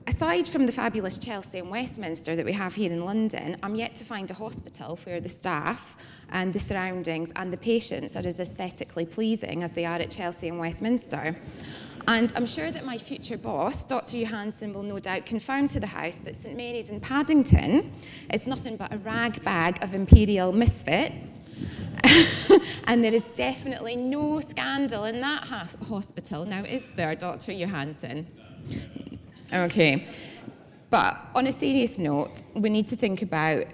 aside 0.08 0.48
from 0.48 0.66
the 0.66 0.72
fabulous 0.72 1.18
Chelsea 1.18 1.60
and 1.60 1.70
Westminster 1.70 2.36
that 2.36 2.46
we 2.46 2.54
have 2.54 2.76
here 2.76 2.92
in 2.92 3.06
London, 3.06 3.58
I'm 3.64 3.76
yet 3.76 3.96
to 3.96 4.06
find 4.06 4.30
a 4.32 4.34
hospital 4.34 5.00
where 5.04 5.20
the 5.20 5.30
staff 5.30 5.98
and 6.30 6.54
the 6.54 6.60
surroundings 6.60 7.32
and 7.36 7.52
the 7.52 7.58
patients 7.58 8.16
are 8.16 8.26
as 8.26 8.40
aesthetically 8.40 9.06
pleasing 9.06 9.64
as 9.64 9.74
they 9.74 9.86
are 9.86 10.00
at 10.00 10.12
Chelsea 10.12 10.48
and 10.48 10.60
Westminster. 10.60 11.36
And 12.08 12.32
I'm 12.36 12.46
sure 12.46 12.72
that 12.72 12.86
my 12.86 12.98
future 12.98 13.38
boss, 13.38 13.86
Dr. 13.86 14.18
Johannsson, 14.18 14.74
will 14.74 14.84
no 14.84 15.00
doubt 15.00 15.26
confirm 15.26 15.68
to 15.68 15.80
the 15.80 15.88
House 15.88 16.18
that 16.20 16.36
St 16.36 16.56
Mary's 16.56 16.90
in 16.90 17.00
Paddington 17.00 17.92
is 18.34 18.48
nothing 18.48 18.78
but 18.78 18.92
a 18.94 18.98
rag 18.98 19.44
bag 19.44 19.84
of 19.84 19.94
imperial 19.94 20.52
misfits. 20.52 21.34
and 22.86 23.04
there 23.04 23.14
is 23.14 23.26
definitely 23.26 23.96
no 23.96 24.40
scandal 24.40 25.04
in 25.04 25.20
that 25.22 25.44
hospital. 25.44 26.46
Now, 26.46 26.64
is 26.64 26.88
there, 26.96 27.14
Dr. 27.16 27.52
Johannsson? 27.52 28.26
Okay. 29.52 30.08
But 30.90 31.20
on 31.36 31.48
a 31.48 31.52
serious 31.52 31.98
note, 31.98 32.44
we 32.56 32.70
need 32.70 32.88
to 32.88 32.96
think 32.96 33.22
about 33.22 33.66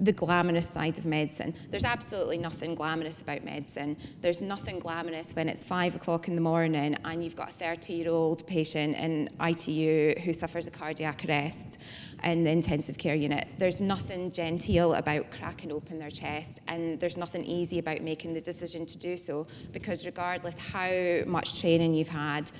the 0.00 0.12
glamorous 0.12 0.68
side 0.68 0.96
of 0.98 1.06
medicine. 1.06 1.54
There's 1.70 1.84
absolutely 1.84 2.38
nothing 2.38 2.74
glamorous 2.74 3.20
about 3.20 3.44
medicine. 3.44 3.96
There's 4.20 4.40
nothing 4.40 4.78
glamorous 4.78 5.34
when 5.34 5.48
it's 5.48 5.64
five 5.64 5.96
o'clock 5.96 6.28
in 6.28 6.34
the 6.34 6.40
morning 6.40 6.96
and 7.04 7.24
you've 7.24 7.36
got 7.36 7.50
a 7.50 7.52
30 7.52 7.92
year 7.94 8.10
old 8.10 8.46
patient 8.46 8.96
in 8.96 9.28
ITU 9.40 10.20
who 10.20 10.32
suffers 10.32 10.66
a 10.66 10.70
cardiac 10.70 11.24
arrest 11.24 11.78
in 12.24 12.44
the 12.44 12.50
intensive 12.50 12.98
care 12.98 13.14
unit. 13.14 13.48
There's 13.58 13.80
nothing 13.80 14.30
genteel 14.30 14.94
about 14.94 15.30
cracking 15.30 15.72
open 15.72 15.98
their 15.98 16.10
chest, 16.10 16.60
and 16.68 16.98
there's 16.98 17.16
nothing 17.16 17.44
easy 17.44 17.78
about 17.78 18.02
making 18.02 18.34
the 18.34 18.40
decision 18.40 18.86
to 18.86 18.98
do 18.98 19.16
so 19.16 19.46
because, 19.72 20.04
regardless 20.04 20.58
how 20.58 21.20
much 21.26 21.60
training 21.60 21.94
you've 21.94 22.08
had, 22.08 22.50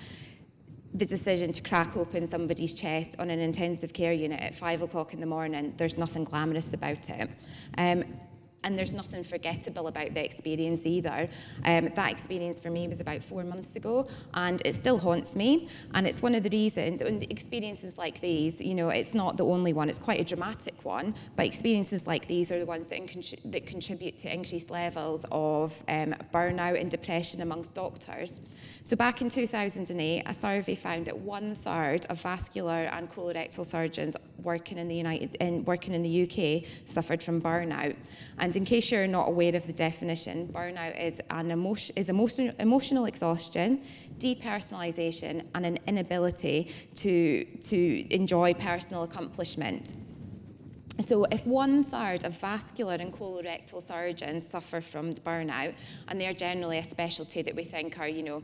the 0.94 1.04
decision 1.04 1.52
to 1.52 1.62
crack 1.62 1.96
open 1.96 2.26
somebody's 2.26 2.72
chest 2.72 3.16
on 3.18 3.30
an 3.30 3.40
intensive 3.40 3.92
care 3.92 4.12
unit 4.12 4.40
at 4.40 4.54
five 4.54 4.82
o'clock 4.82 5.12
in 5.12 5.20
the 5.20 5.26
morning, 5.26 5.74
there's 5.76 5.98
nothing 5.98 6.24
glamorous 6.24 6.72
about 6.72 7.08
it. 7.10 7.30
Um, 7.76 8.04
and 8.68 8.78
there's 8.78 8.92
nothing 8.92 9.22
forgettable 9.22 9.86
about 9.86 10.12
the 10.12 10.22
experience 10.22 10.84
either. 10.84 11.26
Um, 11.64 11.88
that 11.94 12.10
experience 12.10 12.60
for 12.60 12.68
me 12.70 12.86
was 12.86 13.00
about 13.00 13.24
four 13.24 13.42
months 13.42 13.76
ago, 13.76 14.06
and 14.34 14.60
it 14.66 14.74
still 14.74 14.98
haunts 14.98 15.34
me. 15.34 15.68
And 15.94 16.06
it's 16.06 16.20
one 16.20 16.34
of 16.34 16.42
the 16.42 16.50
reasons, 16.50 17.00
and 17.00 17.22
experiences 17.30 17.96
like 17.96 18.20
these, 18.20 18.60
you 18.60 18.74
know, 18.74 18.90
it's 18.90 19.14
not 19.14 19.38
the 19.38 19.46
only 19.46 19.72
one, 19.72 19.88
it's 19.88 19.98
quite 19.98 20.20
a 20.20 20.24
dramatic 20.24 20.84
one, 20.84 21.14
but 21.34 21.46
experiences 21.46 22.06
like 22.06 22.26
these 22.28 22.52
are 22.52 22.58
the 22.58 22.66
ones 22.66 22.88
that, 22.88 23.00
that 23.46 23.64
contribute 23.66 24.18
to 24.18 24.32
increased 24.32 24.70
levels 24.70 25.24
of 25.32 25.82
um, 25.88 26.14
burnout 26.34 26.78
and 26.78 26.90
depression 26.90 27.40
amongst 27.40 27.74
doctors. 27.74 28.38
So 28.84 28.96
back 28.96 29.22
in 29.22 29.30
2008, 29.30 30.24
a 30.26 30.34
survey 30.34 30.74
found 30.74 31.06
that 31.06 31.16
one 31.16 31.54
third 31.54 32.04
of 32.10 32.20
vascular 32.20 32.84
and 32.92 33.10
colorectal 33.10 33.64
surgeons 33.64 34.14
working 34.42 34.78
in 34.78 34.88
the 34.88 34.94
United, 34.94 35.34
in, 35.36 35.64
working 35.64 35.94
in 35.94 36.02
the 36.02 36.22
UK 36.24 36.68
suffered 36.84 37.22
from 37.22 37.40
burnout. 37.40 37.96
And 38.38 38.54
in 38.58 38.64
case 38.64 38.90
you're 38.90 39.06
not 39.06 39.28
aware 39.28 39.54
of 39.54 39.64
the 39.68 39.72
definition, 39.72 40.48
burnout 40.48 41.00
is 41.00 41.22
an 41.30 41.52
emotion, 41.52 41.94
is 41.96 42.08
emotional, 42.08 42.52
emotional 42.58 43.04
exhaustion, 43.04 43.80
depersonalization, 44.18 45.46
and 45.54 45.64
an 45.64 45.78
inability 45.86 46.68
to, 46.96 47.44
to 47.44 48.12
enjoy 48.12 48.52
personal 48.54 49.04
accomplishment. 49.04 49.94
So, 51.00 51.24
if 51.26 51.46
one 51.46 51.84
third 51.84 52.24
of 52.24 52.36
vascular 52.36 52.94
and 52.94 53.12
colorectal 53.12 53.80
surgeons 53.80 54.44
suffer 54.44 54.80
from 54.80 55.14
burnout, 55.14 55.74
and 56.08 56.20
they're 56.20 56.32
generally 56.32 56.78
a 56.78 56.82
specialty 56.82 57.42
that 57.42 57.54
we 57.54 57.62
think 57.62 58.00
are, 58.00 58.08
you 58.08 58.24
know, 58.24 58.42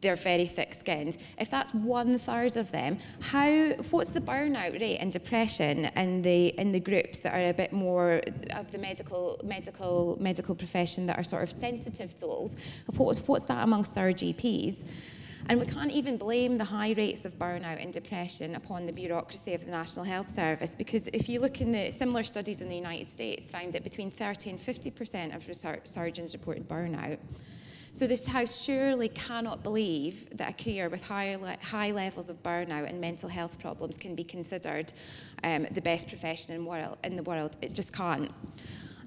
they're 0.00 0.16
very 0.16 0.46
thick 0.46 0.74
skinned. 0.74 1.16
If 1.38 1.50
that's 1.50 1.72
one 1.74 2.18
third 2.18 2.56
of 2.56 2.70
them, 2.72 2.98
how 3.20 3.70
what's 3.90 4.10
the 4.10 4.20
burnout 4.20 4.80
rate 4.80 4.98
and 4.98 5.12
depression 5.12 5.86
in 5.96 6.22
the 6.22 6.48
in 6.58 6.72
the 6.72 6.80
groups 6.80 7.20
that 7.20 7.34
are 7.34 7.50
a 7.50 7.54
bit 7.54 7.72
more 7.72 8.20
of 8.50 8.70
the 8.72 8.78
medical 8.78 9.40
medical 9.44 10.16
medical 10.20 10.54
profession 10.54 11.06
that 11.06 11.18
are 11.18 11.24
sort 11.24 11.42
of 11.42 11.50
sensitive 11.50 12.12
souls? 12.12 12.56
What's 12.96 13.20
what's 13.26 13.44
that 13.44 13.62
amongst 13.64 13.96
our 13.98 14.10
GPs? 14.10 14.84
And 15.50 15.58
we 15.58 15.66
can't 15.66 15.90
even 15.90 16.18
blame 16.18 16.58
the 16.58 16.64
high 16.64 16.92
rates 16.92 17.24
of 17.24 17.38
burnout 17.38 17.82
and 17.82 17.90
depression 17.90 18.54
upon 18.54 18.84
the 18.84 18.92
bureaucracy 18.92 19.54
of 19.54 19.64
the 19.64 19.70
National 19.70 20.04
Health 20.04 20.30
Service 20.30 20.74
because 20.74 21.08
if 21.08 21.26
you 21.28 21.40
look 21.40 21.62
in 21.62 21.72
the 21.72 21.90
similar 21.90 22.22
studies 22.22 22.60
in 22.60 22.68
the 22.68 22.76
United 22.76 23.08
States, 23.08 23.50
found 23.50 23.72
that 23.72 23.82
between 23.82 24.10
30 24.10 24.50
and 24.50 24.58
50% 24.58 25.34
of 25.34 25.86
surgeons 25.86 26.34
reported 26.34 26.68
burnout. 26.68 27.18
So 27.98 28.06
this 28.06 28.26
house 28.26 28.62
surely 28.62 29.08
cannot 29.08 29.64
believe 29.64 30.30
that 30.36 30.50
a 30.50 30.52
career 30.52 30.88
with 30.88 31.04
high, 31.04 31.36
high 31.60 31.90
levels 31.90 32.30
of 32.30 32.40
burnout 32.44 32.88
and 32.88 33.00
mental 33.00 33.28
health 33.28 33.58
problems 33.58 33.98
can 33.98 34.14
be 34.14 34.22
considered 34.22 34.92
um, 35.42 35.66
the 35.72 35.80
best 35.80 36.06
profession 36.06 36.54
in, 36.54 36.64
world, 36.64 36.96
in 37.02 37.16
the 37.16 37.24
world. 37.24 37.56
It 37.60 37.74
just 37.74 37.92
can't. 37.92 38.30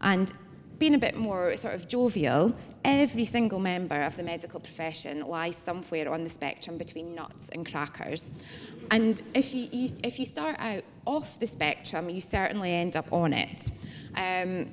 And 0.02 0.34
being 0.78 0.94
a 0.94 0.98
bit 0.98 1.16
more 1.16 1.56
sort 1.56 1.74
of 1.74 1.88
jovial, 1.88 2.52
every 2.84 3.24
single 3.24 3.60
member 3.60 4.02
of 4.02 4.18
the 4.18 4.24
medical 4.24 4.60
profession 4.60 5.26
lies 5.26 5.56
somewhere 5.56 6.12
on 6.12 6.26
the 6.26 6.30
spectrum 6.30 6.78
between 6.78 7.16
nuts 7.16 7.48
and 7.48 7.66
crackers. 7.66 8.44
And 8.92 9.22
if 9.34 9.54
you, 9.54 9.70
you 9.72 9.88
if 10.04 10.20
you 10.20 10.26
start 10.26 10.58
out 10.60 10.84
off 11.06 11.40
the 11.40 11.48
spectrum, 11.48 12.10
you 12.10 12.20
certainly 12.20 12.74
end 12.74 12.98
up 12.98 13.14
on 13.14 13.32
it. 13.32 13.72
Um, 14.18 14.70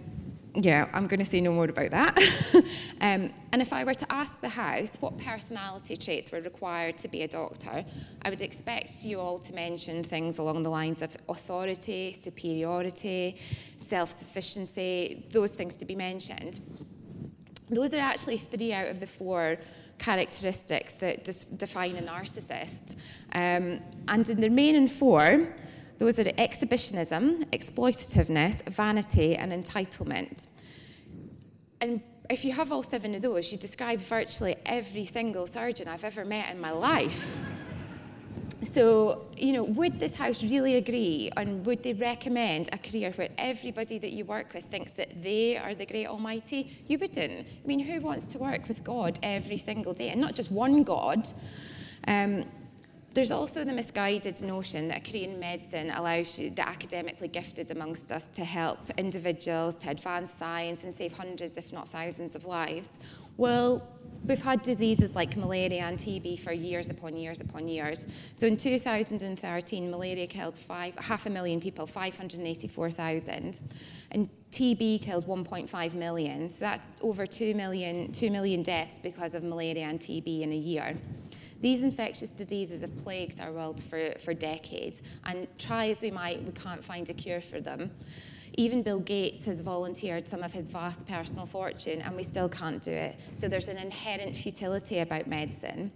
yeah, 0.61 0.89
I'm 0.93 1.07
going 1.07 1.21
to 1.21 1.25
say 1.25 1.41
no 1.41 1.53
more 1.53 1.67
about 1.67 1.91
that. 1.91 2.19
um, 3.01 3.33
and 3.53 3.63
if 3.63 3.73
I 3.73 3.85
were 3.85 3.95
to 3.95 4.13
ask 4.13 4.41
the 4.41 4.49
House 4.49 4.97
what 5.01 5.17
personality 5.19 5.97
traits 5.97 6.33
were 6.33 6.41
required 6.41 6.99
to 6.99 7.09
be 7.09 7.23
a 7.23 7.29
doctor, 7.29 7.85
I 8.23 8.31
would 8.31 8.43
expect 8.43 9.05
you 9.05 9.21
all 9.21 9.39
to 9.39 9.55
mention 9.55 10.03
things 10.03 10.39
along 10.39 10.65
the 10.65 10.71
lines 10.71 11.01
of 11.01 11.17
authority, 11.29 12.13
superiority, 12.13 13.37
self 13.77 14.11
sufficiency, 14.11 15.27
those 15.31 15.53
things 15.53 15.77
to 15.77 15.85
be 15.85 15.95
mentioned. 15.95 16.61
Those 17.71 17.95
are 17.95 18.01
actually 18.01 18.39
three 18.39 18.73
out 18.73 18.89
of 18.89 18.99
the 18.99 19.07
four 19.07 19.59
characteristics 19.99 20.95
that 20.97 21.25
define 21.57 21.97
a 21.97 22.03
narcissist. 22.03 22.97
Um, 23.33 23.81
and 24.09 24.29
in 24.29 24.41
the 24.41 24.49
remaining 24.49 24.89
four, 24.89 25.55
those 25.99 26.19
are 26.19 26.31
exhibitionism, 26.39 27.45
exploitativeness, 27.47 28.63
vanity, 28.69 29.35
and 29.37 29.53
entitlement. 29.53 30.47
And 31.81 32.01
if 32.31 32.45
you 32.45 32.53
have 32.53 32.71
all 32.71 32.83
seven 32.83 33.15
of 33.15 33.23
those, 33.23 33.51
you 33.51 33.59
describe 33.59 34.01
virtually 34.01 34.57
every 34.67 35.05
single 35.05 35.47
surgeon 35.47 35.89
I've 35.89 36.05
ever 36.05 36.25
met 36.25 36.51
in 36.51 36.61
my 36.61 36.71
life. 36.71 37.41
So, 38.63 39.27
you 39.37 39.53
know, 39.53 39.63
would 39.65 40.01
this 40.01 40.17
house 40.17 40.43
really 40.43 40.77
agree 40.77 41.31
and 41.37 41.65
would 41.65 41.83
they 41.85 41.93
recommend 41.93 42.69
a 42.73 42.79
career 42.79 43.13
where 43.13 43.29
everybody 43.39 43.99
that 43.99 44.13
you 44.13 44.25
work 44.25 44.53
with 44.53 44.65
thinks 44.65 44.93
that 44.95 45.23
they 45.23 45.57
are 45.57 45.75
the 45.75 45.87
great 45.87 46.07
almighty? 46.07 46.77
You 46.87 46.99
wouldn't. 46.99 47.47
I 47.47 47.67
mean, 47.67 47.79
who 47.79 48.01
wants 48.01 48.25
to 48.27 48.39
work 48.39 48.67
with 48.67 48.83
God 48.83 49.19
every 49.23 49.59
single 49.59 49.95
day? 49.95 50.09
And 50.11 50.21
not 50.21 50.35
just 50.35 50.51
one 50.51 50.83
God. 50.83 51.29
Um, 52.09 52.45
there's 53.19 53.33
also 53.33 53.65
the 53.65 53.73
misguided 53.73 54.41
notion 54.43 54.87
that 54.87 55.05
career 55.05 55.29
medicine 55.37 55.91
allows 55.91 56.37
the 56.37 56.53
academically 56.61 57.27
gifted 57.27 57.69
amongst 57.73 58.13
us 58.13 58.29
to 58.29 58.45
help 58.45 58.79
individuals 58.97 59.75
to 59.75 59.91
advance 59.91 60.31
science 60.33 60.85
and 60.85 60.95
save 60.95 61.11
hundreds, 61.11 61.57
if 61.57 61.73
not 61.73 61.89
thousands, 61.89 62.37
of 62.37 62.45
lives. 62.45 62.97
Well, 63.37 63.83
we've 64.25 64.41
had 64.41 64.63
diseases 64.63 65.17
like 65.17 65.37
malaria 65.37 65.83
and 65.83 65.99
TB 65.99 66.39
for 66.39 66.53
years 66.53 66.91
upon 66.91 67.17
years 67.17 67.41
upon 67.41 67.67
years. 67.67 68.07
So 68.35 68.47
in 68.47 68.57
2013, 68.57 69.91
malaria 69.91 70.29
killed 70.29 70.57
five, 70.57 70.95
half 71.01 71.27
a 71.27 71.31
million 71.31 71.61
people, 71.61 71.89
584,000. 71.89 73.59
And 74.13 74.29
TB 74.53 75.03
killed 75.03 75.27
1.5 75.27 75.95
million. 75.95 76.51
So 76.53 76.67
that's 76.67 76.83
over 77.01 77.27
2 77.27 77.57
million, 77.57 78.13
2 78.13 78.31
million 78.31 78.63
deaths 78.63 79.01
because 79.01 79.35
of 79.35 79.43
malaria 79.43 79.87
and 79.87 79.99
TB 79.99 80.43
in 80.43 80.53
a 80.53 80.57
year. 80.57 80.95
These 81.61 81.83
infectious 81.83 82.33
diseases 82.33 82.83
have 82.83 82.97
plagued 82.99 83.41
our 83.41 83.53
world 83.53 83.83
for, 83.83 84.15
for 84.19 84.33
decades, 84.33 85.03
and 85.25 85.49
try 85.59 85.89
as 85.89 86.01
we 86.01 86.11
might, 86.11 86.43
we 86.43 86.53
can't 86.53 86.85
find 86.85 87.09
a 87.11 87.15
cure 87.15 87.41
for 87.41 87.61
them. 87.61 87.91
Even 88.57 88.83
Bill 88.83 89.01
Gates 89.01 89.45
has 89.47 89.61
volunteered 89.61 90.27
some 90.27 90.43
of 90.43 90.53
his 90.53 90.71
vast 90.71 91.07
personal 91.07 91.47
fortune, 91.47 92.01
and 92.03 92.17
we 92.17 92.23
still 92.23 92.49
can't 92.49 92.83
do 92.83 92.93
it. 92.93 93.19
So 93.35 93.49
there's 93.49 93.69
an 93.69 93.79
inherent 93.79 94.37
futility 94.37 94.99
about 94.99 95.27
medicine. 95.27 95.93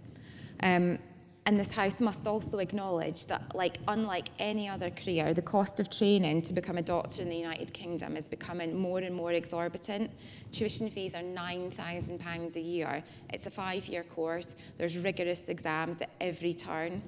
Um, 0.61 0.99
and 1.45 1.59
this 1.59 1.73
house 1.73 1.99
must 1.99 2.25
also 2.25 2.59
acknowledge 2.59 3.25
that, 3.25 3.53
like, 3.53 3.77
unlike 3.89 4.29
any 4.39 4.69
other 4.69 4.89
career, 4.89 5.33
the 5.33 5.41
cost 5.41 5.79
of 5.81 5.89
training 5.89 6.41
to 6.43 6.53
become 6.53 6.77
a 6.77 6.81
doctor 6.81 7.21
in 7.21 7.27
the 7.27 7.35
United 7.35 7.73
Kingdom 7.73 8.15
is 8.15 8.25
becoming 8.25 8.77
more 8.77 8.99
and 8.99 9.13
more 9.13 9.33
exorbitant. 9.33 10.09
Tuition 10.53 10.89
fees 10.89 11.15
are 11.15 11.21
£9,000 11.21 12.55
a 12.55 12.61
year. 12.61 13.03
It's 13.33 13.45
a 13.45 13.51
five 13.51 13.85
year 13.87 14.03
course, 14.03 14.55
there's 14.77 14.97
rigorous 14.97 15.49
exams 15.49 16.01
at 16.01 16.11
every 16.21 16.53
turn. 16.53 17.01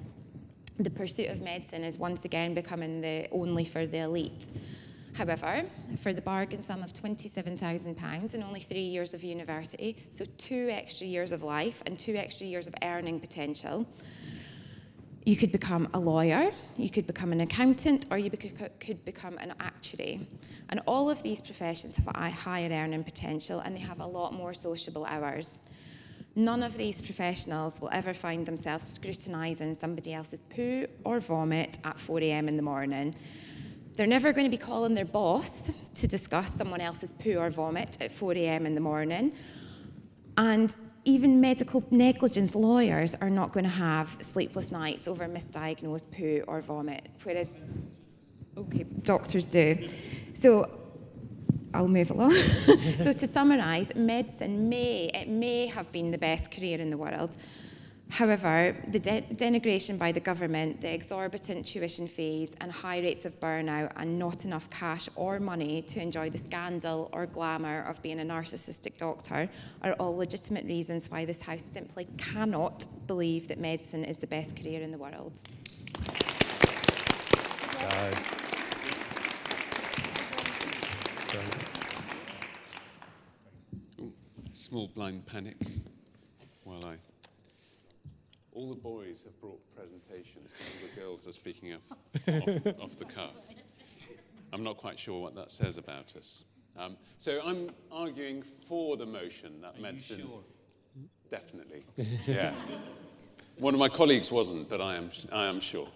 The 0.78 0.90
pursuit 0.90 1.30
of 1.30 1.40
medicine 1.40 1.82
is 1.82 1.96
once 1.96 2.26
again 2.26 2.52
becoming 2.52 3.00
the 3.00 3.28
only 3.32 3.64
for 3.64 3.86
the 3.86 4.00
elite. 4.00 4.50
However, 5.14 5.64
for 5.96 6.12
the 6.12 6.20
bargain 6.20 6.60
sum 6.60 6.82
of 6.82 6.92
£27,000 6.92 8.34
and 8.34 8.44
only 8.44 8.60
three 8.60 8.80
years 8.80 9.14
of 9.14 9.24
university, 9.24 9.96
so 10.10 10.26
two 10.36 10.68
extra 10.70 11.06
years 11.06 11.32
of 11.32 11.42
life 11.42 11.82
and 11.86 11.98
two 11.98 12.16
extra 12.16 12.46
years 12.46 12.68
of 12.68 12.74
earning 12.82 13.18
potential, 13.18 13.86
you 15.26 15.34
could 15.34 15.50
become 15.50 15.88
a 15.92 15.98
lawyer, 15.98 16.52
you 16.76 16.88
could 16.88 17.04
become 17.04 17.32
an 17.32 17.40
accountant, 17.40 18.06
or 18.12 18.16
you 18.16 18.30
could 18.30 19.04
become 19.04 19.36
an 19.38 19.52
actuary. 19.58 20.24
And 20.68 20.80
all 20.86 21.10
of 21.10 21.20
these 21.24 21.40
professions 21.40 21.96
have 21.96 22.06
a 22.14 22.30
higher 22.30 22.70
earning 22.70 23.02
potential 23.02 23.58
and 23.58 23.74
they 23.74 23.80
have 23.80 23.98
a 23.98 24.06
lot 24.06 24.32
more 24.32 24.54
sociable 24.54 25.04
hours. 25.04 25.58
None 26.36 26.62
of 26.62 26.76
these 26.76 27.02
professionals 27.02 27.80
will 27.80 27.90
ever 27.92 28.14
find 28.14 28.46
themselves 28.46 28.86
scrutinising 28.86 29.74
somebody 29.74 30.14
else's 30.14 30.42
poo 30.42 30.86
or 31.02 31.18
vomit 31.18 31.78
at 31.82 31.98
4 31.98 32.20
a.m. 32.20 32.46
in 32.46 32.56
the 32.56 32.62
morning. 32.62 33.12
They're 33.96 34.06
never 34.06 34.32
going 34.32 34.44
to 34.44 34.50
be 34.50 34.58
calling 34.58 34.94
their 34.94 35.06
boss 35.06 35.72
to 35.96 36.06
discuss 36.06 36.54
someone 36.54 36.80
else's 36.80 37.10
poo 37.10 37.36
or 37.36 37.50
vomit 37.50 37.96
at 38.00 38.12
4 38.12 38.34
a.m. 38.34 38.64
in 38.64 38.76
the 38.76 38.80
morning. 38.80 39.32
And 40.36 40.76
even 41.06 41.40
medical 41.40 41.84
negligence 41.90 42.54
lawyers 42.54 43.14
are 43.14 43.30
not 43.30 43.52
going 43.52 43.64
to 43.64 43.70
have 43.70 44.08
sleepless 44.20 44.72
nights 44.72 45.06
over 45.06 45.26
misdiagnosed 45.26 46.10
poo 46.10 46.42
or 46.48 46.60
vomit, 46.60 47.08
whereas, 47.22 47.54
okay, 48.58 48.84
doctors 49.02 49.46
do. 49.46 49.88
So 50.34 50.68
I'll 51.72 51.88
move 51.88 52.10
along. 52.10 52.32
so 52.98 53.12
to 53.12 53.26
summarise, 53.28 53.94
medicine 53.94 54.68
may, 54.68 55.10
it 55.14 55.28
may 55.28 55.66
have 55.68 55.90
been 55.92 56.10
the 56.10 56.18
best 56.18 56.50
career 56.50 56.80
in 56.80 56.90
the 56.90 56.98
world, 56.98 57.36
However, 58.10 58.76
the 58.88 59.00
de- 59.00 59.26
denigration 59.34 59.98
by 59.98 60.12
the 60.12 60.20
government, 60.20 60.80
the 60.80 60.92
exorbitant 60.92 61.66
tuition 61.66 62.06
fees, 62.06 62.54
and 62.60 62.70
high 62.70 63.00
rates 63.00 63.24
of 63.24 63.38
burnout, 63.40 63.92
and 63.96 64.18
not 64.18 64.44
enough 64.44 64.70
cash 64.70 65.08
or 65.16 65.40
money 65.40 65.82
to 65.82 66.00
enjoy 66.00 66.30
the 66.30 66.38
scandal 66.38 67.10
or 67.12 67.26
glamour 67.26 67.82
of 67.82 68.00
being 68.02 68.20
a 68.20 68.24
narcissistic 68.24 68.96
doctor 68.96 69.48
are 69.82 69.92
all 69.94 70.16
legitimate 70.16 70.64
reasons 70.64 71.10
why 71.10 71.24
this 71.24 71.42
House 71.42 71.64
simply 71.64 72.06
cannot 72.16 72.86
believe 73.06 73.48
that 73.48 73.58
medicine 73.58 74.04
is 74.04 74.18
the 74.18 74.26
best 74.26 74.56
career 74.56 74.80
in 74.82 74.92
the 74.92 74.98
world. 74.98 75.42
Uh, 77.80 78.14
small 84.52 84.88
blind 84.88 85.26
panic 85.26 85.56
while 86.64 86.84
I 86.84 86.96
all 88.56 88.70
the 88.70 88.74
boys 88.74 89.22
have 89.22 89.38
brought 89.40 89.60
presentations, 89.76 90.50
and 90.58 90.90
the 90.90 91.00
girls 91.00 91.28
are 91.28 91.32
speaking 91.32 91.74
off, 91.74 91.92
off, 92.26 92.80
off, 92.80 92.96
the 92.96 93.04
cuff. 93.04 93.54
I'm 94.52 94.64
not 94.64 94.78
quite 94.78 94.98
sure 94.98 95.20
what 95.20 95.34
that 95.34 95.52
says 95.52 95.76
about 95.76 96.16
us. 96.16 96.44
Um, 96.78 96.96
so 97.18 97.40
I'm 97.44 97.70
arguing 97.92 98.42
for 98.42 98.96
the 98.96 99.04
motion 99.04 99.60
that 99.60 99.76
are 99.76 99.80
medicine. 99.80 100.20
Sure? 100.20 100.40
Definitely. 101.30 101.84
Yeah. 102.26 102.54
One 103.58 103.72
of 103.72 103.80
my 103.80 103.88
colleagues 103.88 104.30
wasn't, 104.30 104.68
but 104.68 104.82
I 104.82 104.96
am, 104.96 105.10
I 105.32 105.46
am 105.46 105.60
sure 105.60 105.88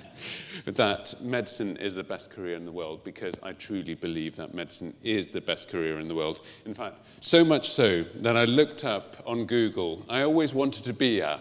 that 0.64 1.14
medicine 1.20 1.76
is 1.76 1.94
the 1.94 2.04
best 2.04 2.30
career 2.30 2.56
in 2.56 2.64
the 2.64 2.72
world 2.72 3.04
because 3.04 3.38
I 3.42 3.52
truly 3.52 3.94
believe 3.94 4.36
that 4.36 4.54
medicine 4.54 4.94
is 5.02 5.28
the 5.28 5.42
best 5.42 5.70
career 5.70 6.00
in 6.00 6.08
the 6.08 6.14
world. 6.14 6.40
In 6.64 6.72
fact, 6.72 7.00
so 7.20 7.44
much 7.44 7.68
so 7.68 8.04
that 8.16 8.38
I 8.38 8.46
looked 8.46 8.86
up 8.86 9.16
on 9.26 9.44
Google, 9.44 10.02
I 10.08 10.22
always 10.22 10.54
wanted 10.54 10.84
to 10.84 10.94
be 10.94 11.20
a 11.20 11.40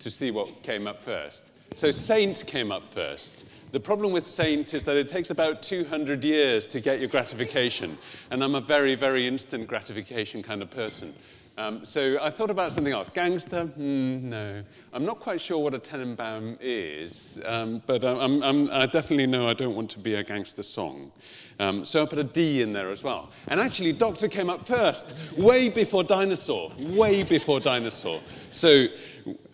to 0.00 0.10
see 0.10 0.30
what 0.30 0.62
came 0.62 0.86
up 0.86 1.02
first. 1.02 1.52
So 1.74 1.90
Saint 1.90 2.44
came 2.46 2.72
up 2.72 2.86
first. 2.86 3.46
The 3.72 3.78
problem 3.78 4.12
with 4.12 4.24
Saint 4.24 4.74
is 4.74 4.84
that 4.86 4.96
it 4.96 5.06
takes 5.06 5.30
about 5.30 5.62
200 5.62 6.24
years 6.24 6.66
to 6.68 6.80
get 6.80 6.98
your 6.98 7.08
gratification, 7.08 7.96
and 8.32 8.42
I'm 8.42 8.56
a 8.56 8.60
very, 8.60 8.96
very 8.96 9.28
instant 9.28 9.68
gratification 9.68 10.42
kind 10.42 10.60
of 10.62 10.70
person. 10.70 11.14
Um, 11.60 11.84
so 11.84 12.18
I 12.22 12.30
thought 12.30 12.50
about 12.50 12.72
something 12.72 12.92
else. 12.92 13.10
Gangster? 13.10 13.66
Mm, 13.78 14.22
no. 14.22 14.62
I'm 14.94 15.04
not 15.04 15.20
quite 15.20 15.40
sure 15.40 15.58
what 15.58 15.74
a 15.74 15.78
Tenenbaum 15.78 16.56
is, 16.60 17.40
um, 17.44 17.82
but 17.86 18.02
I'm, 18.02 18.42
I'm, 18.42 18.70
i 18.70 18.86
definitely 18.86 19.26
know 19.26 19.46
I 19.46 19.52
don't 19.52 19.74
want 19.74 19.90
to 19.90 19.98
be 19.98 20.14
a 20.14 20.24
gangster 20.24 20.62
song. 20.62 21.12
Um, 21.58 21.84
so 21.84 22.02
I 22.02 22.06
put 22.06 22.18
a 22.18 22.24
D 22.24 22.62
in 22.62 22.72
there 22.72 22.90
as 22.90 23.04
well. 23.04 23.30
And 23.48 23.60
actually, 23.60 23.92
Doctor 23.92 24.26
came 24.26 24.48
up 24.48 24.66
first, 24.66 25.14
way 25.36 25.68
before 25.68 26.02
Dinosaur, 26.02 26.72
way 26.78 27.24
before 27.24 27.60
Dinosaur. 27.60 28.22
So 28.50 28.86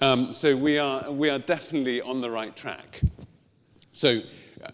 um, 0.01 0.33
so 0.33 0.57
we 0.57 0.79
are, 0.79 1.11
we 1.11 1.31
are 1.31 1.39
definitely 1.39 2.01
on 2.01 2.21
the 2.21 2.31
right 2.31 2.55
track. 2.57 3.01
So, 3.93 4.21
uh, 4.65 4.71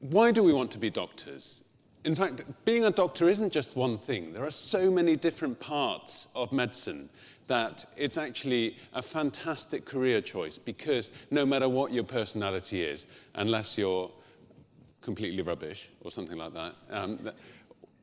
why 0.00 0.30
do 0.32 0.42
we 0.42 0.52
want 0.52 0.70
to 0.72 0.78
be 0.78 0.90
doctors? 0.90 1.64
In 2.04 2.14
fact, 2.14 2.44
being 2.64 2.84
a 2.84 2.90
doctor 2.90 3.28
isn't 3.28 3.52
just 3.52 3.76
one 3.76 3.96
thing. 3.96 4.32
There 4.32 4.44
are 4.44 4.50
so 4.50 4.90
many 4.90 5.16
different 5.16 5.60
parts 5.60 6.28
of 6.34 6.52
medicine 6.52 7.10
that 7.48 7.84
it's 7.96 8.16
actually 8.16 8.76
a 8.94 9.02
fantastic 9.02 9.84
career 9.84 10.20
choice 10.20 10.58
because 10.58 11.10
no 11.30 11.44
matter 11.44 11.68
what 11.68 11.92
your 11.92 12.04
personality 12.04 12.84
is, 12.84 13.06
unless 13.34 13.76
you're 13.76 14.10
completely 15.00 15.42
rubbish 15.42 15.88
or 16.02 16.10
something 16.10 16.36
like 16.36 16.52
that, 16.54 16.74
um, 16.90 17.30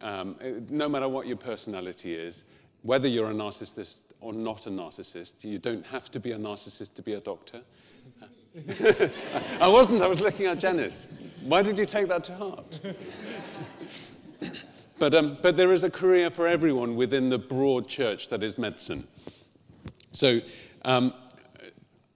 um, 0.01 0.35
no 0.69 0.89
matter 0.89 1.07
what 1.07 1.27
your 1.27 1.37
personality 1.37 2.15
is, 2.15 2.43
whether 2.85 3.07
you're 3.07 3.31
a 3.31 3.33
narcissist 3.33 4.03
or 4.21 4.31
not 4.31 4.67
a 4.67 4.69
narcissist, 4.69 5.43
you 5.43 5.57
don't 5.57 5.83
have 5.87 6.11
to 6.11 6.19
be 6.19 6.33
a 6.33 6.37
narcissist 6.37 6.93
to 6.93 7.01
be 7.01 7.13
a 7.13 7.19
doctor. 7.19 7.61
I 9.59 9.67
wasn't, 9.67 10.03
I 10.03 10.07
was 10.07 10.21
looking 10.21 10.45
at 10.45 10.59
Janis. 10.59 11.07
Why 11.41 11.63
did 11.63 11.79
you 11.79 11.87
take 11.87 12.07
that 12.09 12.23
to 12.25 12.35
heart? 12.35 12.79
but, 14.99 15.15
um, 15.15 15.37
but 15.41 15.55
there 15.55 15.73
is 15.73 15.83
a 15.83 15.89
career 15.89 16.29
for 16.29 16.47
everyone 16.47 16.95
within 16.95 17.29
the 17.29 17.39
broad 17.39 17.87
church 17.87 18.29
that 18.29 18.43
is 18.43 18.59
medicine. 18.59 19.03
So 20.11 20.39
um, 20.83 21.11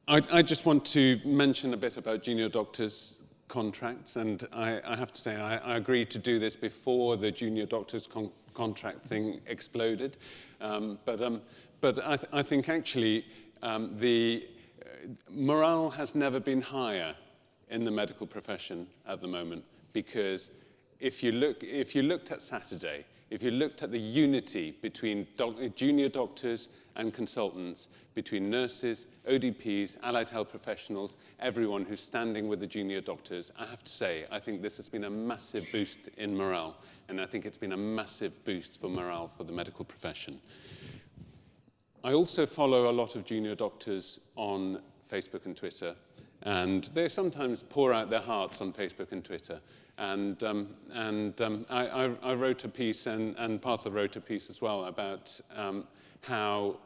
I, 0.08 0.22
I, 0.32 0.42
just 0.44 0.68
want 0.68 0.86
to 0.86 1.20
mention 1.26 1.74
a 1.74 1.78
bit 1.78 1.98
about 1.98 2.22
junior 2.22 2.48
doctors' 2.48 3.24
contracts, 3.48 4.18
and 4.18 4.48
I, 4.54 4.80
I 4.86 4.96
have 4.96 5.12
to 5.14 5.20
say 5.20 5.36
I, 5.36 5.58
I, 5.58 5.78
agreed 5.78 6.12
to 6.12 6.20
do 6.20 6.38
this 6.38 6.56
before 6.56 7.18
the 7.18 7.32
junior 7.32 7.66
doctors' 7.66 8.08
con- 8.08 8.32
contract 8.54 9.06
thing 9.06 9.42
exploded. 9.48 10.16
Um, 10.62 11.00
but 11.06 11.22
um, 11.22 11.42
but 11.82 12.06
I, 12.06 12.18
th- 12.18 12.30
I, 12.34 12.44
think 12.44 12.68
actually 12.68 13.26
um, 13.62 13.98
the 13.98 14.46
morale 15.30 15.90
has 15.92 16.16
never 16.16 16.40
been 16.40 16.62
higher 16.62 17.16
in 17.70 17.86
the 17.86 17.92
medical 17.92 18.28
profession 18.28 18.88
at 19.08 19.22
the 19.22 19.28
moment 19.28 19.64
because 19.94 20.52
if 21.00 21.24
you, 21.24 21.32
look, 21.32 21.64
if 21.64 21.96
you 21.96 22.04
looked 22.04 22.32
at 22.32 22.42
Saturday, 22.42 23.06
if 23.30 23.44
you 23.44 23.52
looked 23.52 23.84
at 23.84 23.92
the 23.92 24.00
unity 24.00 24.78
between 24.82 25.28
doc- 25.38 25.60
junior 25.76 26.10
doctors 26.10 26.70
and 27.00 27.14
consultants, 27.14 27.88
between 28.14 28.50
nurses, 28.50 29.08
ODPs, 29.28 29.96
allied 30.04 30.30
health 30.30 30.50
professionals, 30.50 31.16
everyone 31.40 31.86
who's 31.86 32.02
standing 32.02 32.50
with 32.50 32.60
the 32.60 32.68
junior 32.68 33.00
doctors, 33.00 33.54
I 33.58 33.66
have 33.68 33.86
to 33.86 33.92
say, 33.92 34.26
I 34.30 34.40
think 34.40 34.62
this 34.62 34.76
has 34.76 34.90
been 34.90 35.06
a 35.06 35.10
massive 35.10 35.66
boost 35.72 36.10
in 36.18 36.36
morale, 36.36 36.76
and 37.08 37.22
I 37.22 37.26
think 37.26 37.46
it's 37.46 37.58
been 37.58 37.72
a 37.72 37.78
massive 37.78 38.44
boost 38.44 38.82
for 38.82 38.90
morale 38.90 39.30
for 39.30 39.46
the 39.46 39.54
medical 39.54 39.86
profession. 39.86 40.42
I 42.04 42.12
also 42.12 42.46
follow 42.46 42.90
a 42.90 42.92
lot 42.92 43.16
of 43.16 43.24
junior 43.24 43.56
doctors 43.56 44.28
on 44.36 44.82
Facebook 45.10 45.46
and 45.46 45.56
Twitter, 45.56 45.96
and 46.44 46.84
they 46.94 47.08
sometimes 47.08 47.64
pour 47.64 47.94
out 47.94 48.10
their 48.10 48.20
hearts 48.20 48.60
on 48.60 48.74
Facebook 48.74 49.14
and 49.14 49.24
Twitter. 49.24 49.62
And, 49.98 50.42
um, 50.44 50.70
and 50.94 51.42
um, 51.42 51.66
I, 51.70 51.88
I, 51.88 52.10
I, 52.24 52.34
wrote 52.34 52.64
a 52.64 52.70
piece, 52.70 53.08
and, 53.08 53.36
and 53.38 53.62
Partha 53.62 53.90
wrote 53.90 54.16
a 54.16 54.22
piece 54.22 54.50
as 54.50 54.62
well, 54.62 54.86
about 54.86 55.40
um, 55.56 55.86
how 56.22 56.78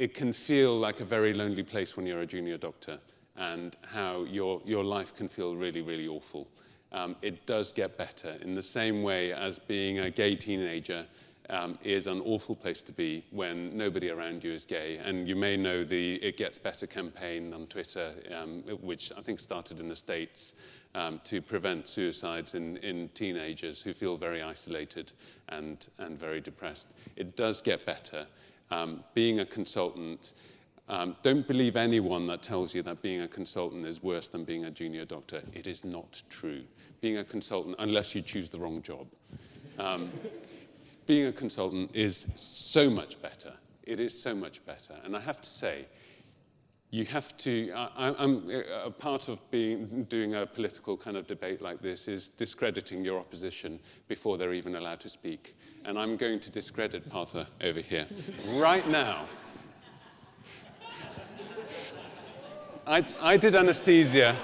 it 0.00 0.14
can 0.14 0.32
feel 0.32 0.78
like 0.78 1.00
a 1.00 1.04
very 1.04 1.34
lonely 1.34 1.62
place 1.62 1.94
when 1.94 2.06
you're 2.06 2.22
a 2.22 2.26
junior 2.26 2.56
doctor, 2.56 2.98
and 3.36 3.76
how 3.82 4.24
your, 4.24 4.62
your 4.64 4.82
life 4.82 5.14
can 5.14 5.28
feel 5.28 5.54
really, 5.54 5.82
really 5.82 6.08
awful. 6.08 6.48
Um, 6.90 7.16
it 7.20 7.44
does 7.44 7.70
get 7.70 7.98
better 7.98 8.38
in 8.40 8.54
the 8.54 8.62
same 8.62 9.02
way 9.02 9.34
as 9.34 9.58
being 9.58 9.98
a 9.98 10.10
gay 10.10 10.36
teenager 10.36 11.04
um, 11.50 11.78
is 11.84 12.06
an 12.06 12.22
awful 12.22 12.56
place 12.56 12.82
to 12.84 12.92
be 12.92 13.26
when 13.30 13.76
nobody 13.76 14.08
around 14.08 14.42
you 14.42 14.52
is 14.52 14.64
gay. 14.64 14.96
And 14.96 15.28
you 15.28 15.36
may 15.36 15.58
know 15.58 15.84
the 15.84 16.14
It 16.14 16.38
Gets 16.38 16.56
Better 16.56 16.86
campaign 16.86 17.52
on 17.52 17.66
Twitter, 17.66 18.14
um, 18.34 18.62
which 18.80 19.12
I 19.18 19.20
think 19.20 19.38
started 19.38 19.80
in 19.80 19.88
the 19.88 19.96
States 19.96 20.54
um, 20.94 21.20
to 21.24 21.42
prevent 21.42 21.86
suicides 21.86 22.54
in, 22.54 22.78
in 22.78 23.10
teenagers 23.10 23.82
who 23.82 23.92
feel 23.92 24.16
very 24.16 24.40
isolated 24.40 25.12
and, 25.50 25.86
and 25.98 26.18
very 26.18 26.40
depressed. 26.40 26.94
It 27.16 27.36
does 27.36 27.60
get 27.60 27.84
better. 27.84 28.26
Um, 28.70 29.04
being 29.14 29.40
a 29.40 29.46
consultant, 29.46 30.34
um, 30.88 31.16
don't 31.22 31.46
believe 31.46 31.76
anyone 31.76 32.26
that 32.26 32.42
tells 32.42 32.74
you 32.74 32.82
that 32.82 33.02
being 33.02 33.22
a 33.22 33.28
consultant 33.28 33.86
is 33.86 34.02
worse 34.02 34.28
than 34.28 34.44
being 34.44 34.64
a 34.64 34.70
junior 34.70 35.04
doctor. 35.04 35.42
It 35.52 35.66
is 35.66 35.84
not 35.84 36.22
true. 36.28 36.62
Being 37.00 37.18
a 37.18 37.24
consultant, 37.24 37.76
unless 37.78 38.14
you 38.14 38.22
choose 38.22 38.48
the 38.48 38.58
wrong 38.58 38.82
job. 38.82 39.06
Um, 39.78 40.10
being 41.06 41.26
a 41.26 41.32
consultant 41.32 41.94
is 41.94 42.32
so 42.36 42.90
much 42.90 43.20
better. 43.22 43.52
It 43.84 43.98
is 43.98 44.20
so 44.20 44.34
much 44.34 44.64
better. 44.66 44.94
And 45.04 45.16
I 45.16 45.20
have 45.20 45.40
to 45.40 45.48
say, 45.48 45.86
you 46.90 47.04
have 47.04 47.36
to, 47.38 47.72
I, 47.74 48.14
am 48.18 48.48
a 48.84 48.90
part 48.90 49.28
of 49.28 49.48
being, 49.50 50.04
doing 50.08 50.34
a 50.34 50.44
political 50.44 50.96
kind 50.96 51.16
of 51.16 51.26
debate 51.26 51.62
like 51.62 51.80
this 51.80 52.08
is 52.08 52.28
discrediting 52.28 53.04
your 53.04 53.20
opposition 53.20 53.78
before 54.08 54.36
they're 54.36 54.54
even 54.54 54.74
allowed 54.74 55.00
to 55.00 55.08
speak. 55.08 55.56
And 55.84 55.98
I'm 55.98 56.16
going 56.16 56.40
to 56.40 56.50
discredit 56.50 57.08
Partha 57.08 57.46
over 57.62 57.80
here 57.80 58.06
right 58.54 58.86
now. 58.88 59.24
I, 62.86 63.04
I 63.20 63.36
did 63.36 63.54
anesthesia. 63.54 64.36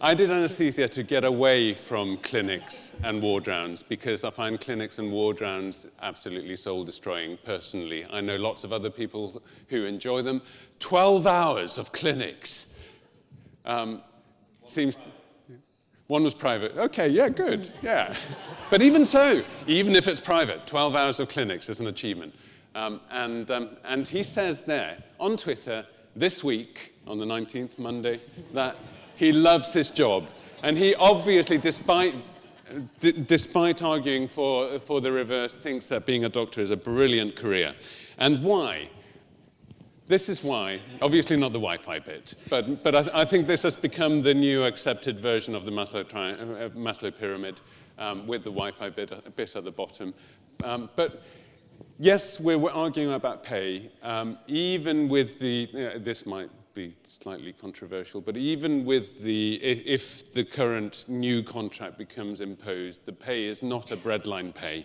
I 0.00 0.14
did 0.14 0.30
anesthesia 0.30 0.88
to 0.88 1.02
get 1.02 1.24
away 1.24 1.74
from 1.74 2.16
clinics 2.18 2.96
and 3.04 3.22
ward 3.22 3.46
rounds 3.46 3.82
because 3.82 4.24
I 4.24 4.30
find 4.30 4.60
clinics 4.60 4.98
and 4.98 5.12
ward 5.12 5.40
rounds 5.40 5.86
absolutely 6.00 6.56
soul 6.56 6.82
destroying 6.82 7.38
personally. 7.44 8.06
I 8.10 8.20
know 8.20 8.36
lots 8.36 8.64
of 8.64 8.72
other 8.72 8.90
people 8.90 9.42
who 9.68 9.84
enjoy 9.84 10.22
them. 10.22 10.42
12 10.78 11.26
hours 11.26 11.78
of 11.78 11.92
clinics. 11.92 12.78
Um, 13.64 14.02
seems. 14.66 15.06
One 16.12 16.24
was 16.24 16.34
private. 16.34 16.76
Okay, 16.76 17.08
yeah, 17.08 17.30
good, 17.30 17.72
yeah. 17.80 18.14
but 18.68 18.82
even 18.82 19.02
so, 19.02 19.42
even 19.66 19.96
if 19.96 20.06
it's 20.06 20.20
private, 20.20 20.66
12 20.66 20.94
hours 20.94 21.20
of 21.20 21.30
clinics 21.30 21.70
is 21.70 21.80
an 21.80 21.86
achievement. 21.86 22.34
Um, 22.74 23.00
and, 23.10 23.50
um, 23.50 23.70
and 23.82 24.06
he 24.06 24.22
says 24.22 24.62
there 24.62 24.98
on 25.18 25.38
Twitter 25.38 25.86
this 26.14 26.44
week, 26.44 26.92
on 27.06 27.18
the 27.18 27.24
19th, 27.24 27.78
Monday, 27.78 28.20
that 28.52 28.76
he 29.16 29.32
loves 29.32 29.72
his 29.72 29.90
job. 29.90 30.26
And 30.62 30.76
he 30.76 30.94
obviously, 30.96 31.56
despite, 31.56 32.14
d- 33.00 33.24
despite 33.26 33.82
arguing 33.82 34.28
for, 34.28 34.78
for 34.80 35.00
the 35.00 35.10
reverse, 35.10 35.56
thinks 35.56 35.88
that 35.88 36.04
being 36.04 36.26
a 36.26 36.28
doctor 36.28 36.60
is 36.60 36.70
a 36.70 36.76
brilliant 36.76 37.36
career. 37.36 37.74
And 38.18 38.44
why? 38.44 38.90
This 40.12 40.28
is 40.28 40.44
why, 40.44 40.78
obviously 41.00 41.38
not 41.38 41.54
the 41.54 41.58
Wi 41.58 41.78
Fi 41.78 41.98
bit, 41.98 42.34
but, 42.50 42.82
but 42.82 42.94
I, 42.94 43.22
I, 43.22 43.24
think 43.24 43.46
this 43.46 43.62
has 43.62 43.76
become 43.76 44.20
the 44.20 44.34
new 44.34 44.64
accepted 44.64 45.18
version 45.18 45.54
of 45.54 45.64
the 45.64 45.70
Maslow, 45.70 46.06
tri- 46.06 46.32
uh, 46.32 46.68
Maslow 46.76 47.18
pyramid 47.18 47.62
um, 47.96 48.26
with 48.26 48.44
the 48.44 48.50
Wi 48.50 48.72
Fi 48.72 48.90
bit, 48.90 49.10
bit 49.36 49.56
at 49.56 49.64
the 49.64 49.70
bottom. 49.70 50.12
Um, 50.64 50.90
but 50.96 51.22
yes, 51.98 52.38
we're, 52.38 52.58
we're, 52.58 52.70
arguing 52.72 53.14
about 53.14 53.42
pay, 53.42 53.90
um, 54.02 54.38
even 54.48 55.08
with 55.08 55.38
the, 55.38 55.70
uh, 55.72 55.98
this 55.98 56.26
might 56.26 56.50
be 56.74 56.92
slightly 57.04 57.54
controversial, 57.54 58.20
but 58.20 58.36
even 58.36 58.84
with 58.84 59.22
the, 59.22 59.54
if 59.62 60.34
the 60.34 60.44
current 60.44 61.06
new 61.08 61.42
contract 61.42 61.96
becomes 61.96 62.42
imposed, 62.42 63.06
the 63.06 63.12
pay 63.12 63.44
is 63.44 63.62
not 63.62 63.90
a 63.92 63.96
breadline 63.96 64.54
pay, 64.54 64.84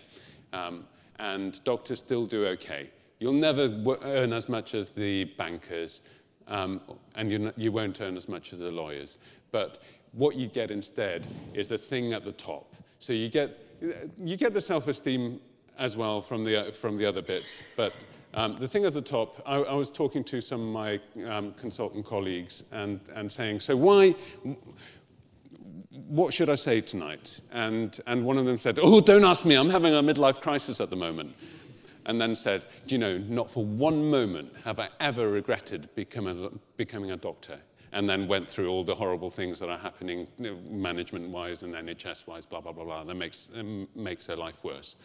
um, 0.54 0.86
and 1.18 1.62
doctors 1.64 1.98
still 1.98 2.24
do 2.24 2.46
okay. 2.46 2.88
You'll 3.20 3.32
never 3.32 3.68
earn 4.02 4.32
as 4.32 4.48
much 4.48 4.74
as 4.74 4.90
the 4.90 5.24
bankers, 5.24 6.02
um, 6.46 6.80
and 7.16 7.30
you, 7.30 7.52
you 7.56 7.72
won't 7.72 8.00
earn 8.00 8.16
as 8.16 8.28
much 8.28 8.52
as 8.52 8.60
the 8.60 8.70
lawyers. 8.70 9.18
But 9.50 9.82
what 10.12 10.36
you 10.36 10.46
get 10.46 10.70
instead 10.70 11.26
is 11.54 11.68
the 11.68 11.78
thing 11.78 12.12
at 12.12 12.24
the 12.24 12.32
top. 12.32 12.74
So 13.00 13.12
you 13.12 13.28
get, 13.28 13.58
you 14.18 14.36
get 14.36 14.54
the 14.54 14.60
self-esteem 14.60 15.40
as 15.78 15.96
well 15.96 16.20
from 16.20 16.44
the, 16.44 16.72
from 16.72 16.96
the 16.96 17.06
other 17.06 17.22
bits, 17.22 17.62
but 17.76 17.92
um, 18.34 18.56
the 18.58 18.68
thing 18.68 18.84
at 18.84 18.92
the 18.92 19.02
top, 19.02 19.42
I, 19.46 19.56
I, 19.56 19.74
was 19.74 19.90
talking 19.90 20.22
to 20.24 20.42
some 20.42 20.60
of 20.60 20.68
my 20.68 21.00
um, 21.26 21.52
consultant 21.54 22.04
colleagues 22.04 22.64
and, 22.72 23.00
and 23.14 23.30
saying, 23.32 23.60
so 23.60 23.74
why, 23.74 24.14
what 25.90 26.34
should 26.34 26.50
I 26.50 26.54
say 26.54 26.82
tonight? 26.82 27.40
And, 27.52 27.98
and 28.06 28.24
one 28.24 28.36
of 28.36 28.44
them 28.44 28.58
said, 28.58 28.78
oh, 28.82 29.00
don't 29.00 29.24
ask 29.24 29.46
me, 29.46 29.54
I'm 29.54 29.70
having 29.70 29.94
a 29.94 30.02
midlife 30.02 30.42
crisis 30.42 30.80
at 30.80 30.90
the 30.90 30.96
moment. 30.96 31.34
And 32.08 32.20
then 32.20 32.34
said, 32.34 32.64
do 32.86 32.94
you 32.96 32.98
know, 32.98 33.18
not 33.18 33.48
for 33.50 33.64
one 33.64 34.10
moment 34.10 34.52
have 34.64 34.80
I 34.80 34.88
ever 34.98 35.30
regretted 35.30 35.94
becoming 35.94 36.44
a, 36.46 36.50
becoming 36.76 37.12
a 37.12 37.16
doctor. 37.16 37.58
And 37.92 38.08
then 38.08 38.26
went 38.26 38.48
through 38.48 38.68
all 38.68 38.84
the 38.84 38.94
horrible 38.94 39.30
things 39.30 39.60
that 39.60 39.70
are 39.70 39.78
happening 39.78 40.26
you 40.38 40.50
know, 40.50 40.56
management-wise 40.70 41.62
and 41.62 41.74
NHS-wise, 41.74 42.44
blah, 42.44 42.60
blah, 42.60 42.72
blah, 42.72 42.84
blah, 42.84 43.04
that 43.04 43.14
makes, 43.14 43.50
um, 43.56 43.88
makes 43.94 44.26
her 44.26 44.36
life 44.36 44.64
worse. 44.64 44.96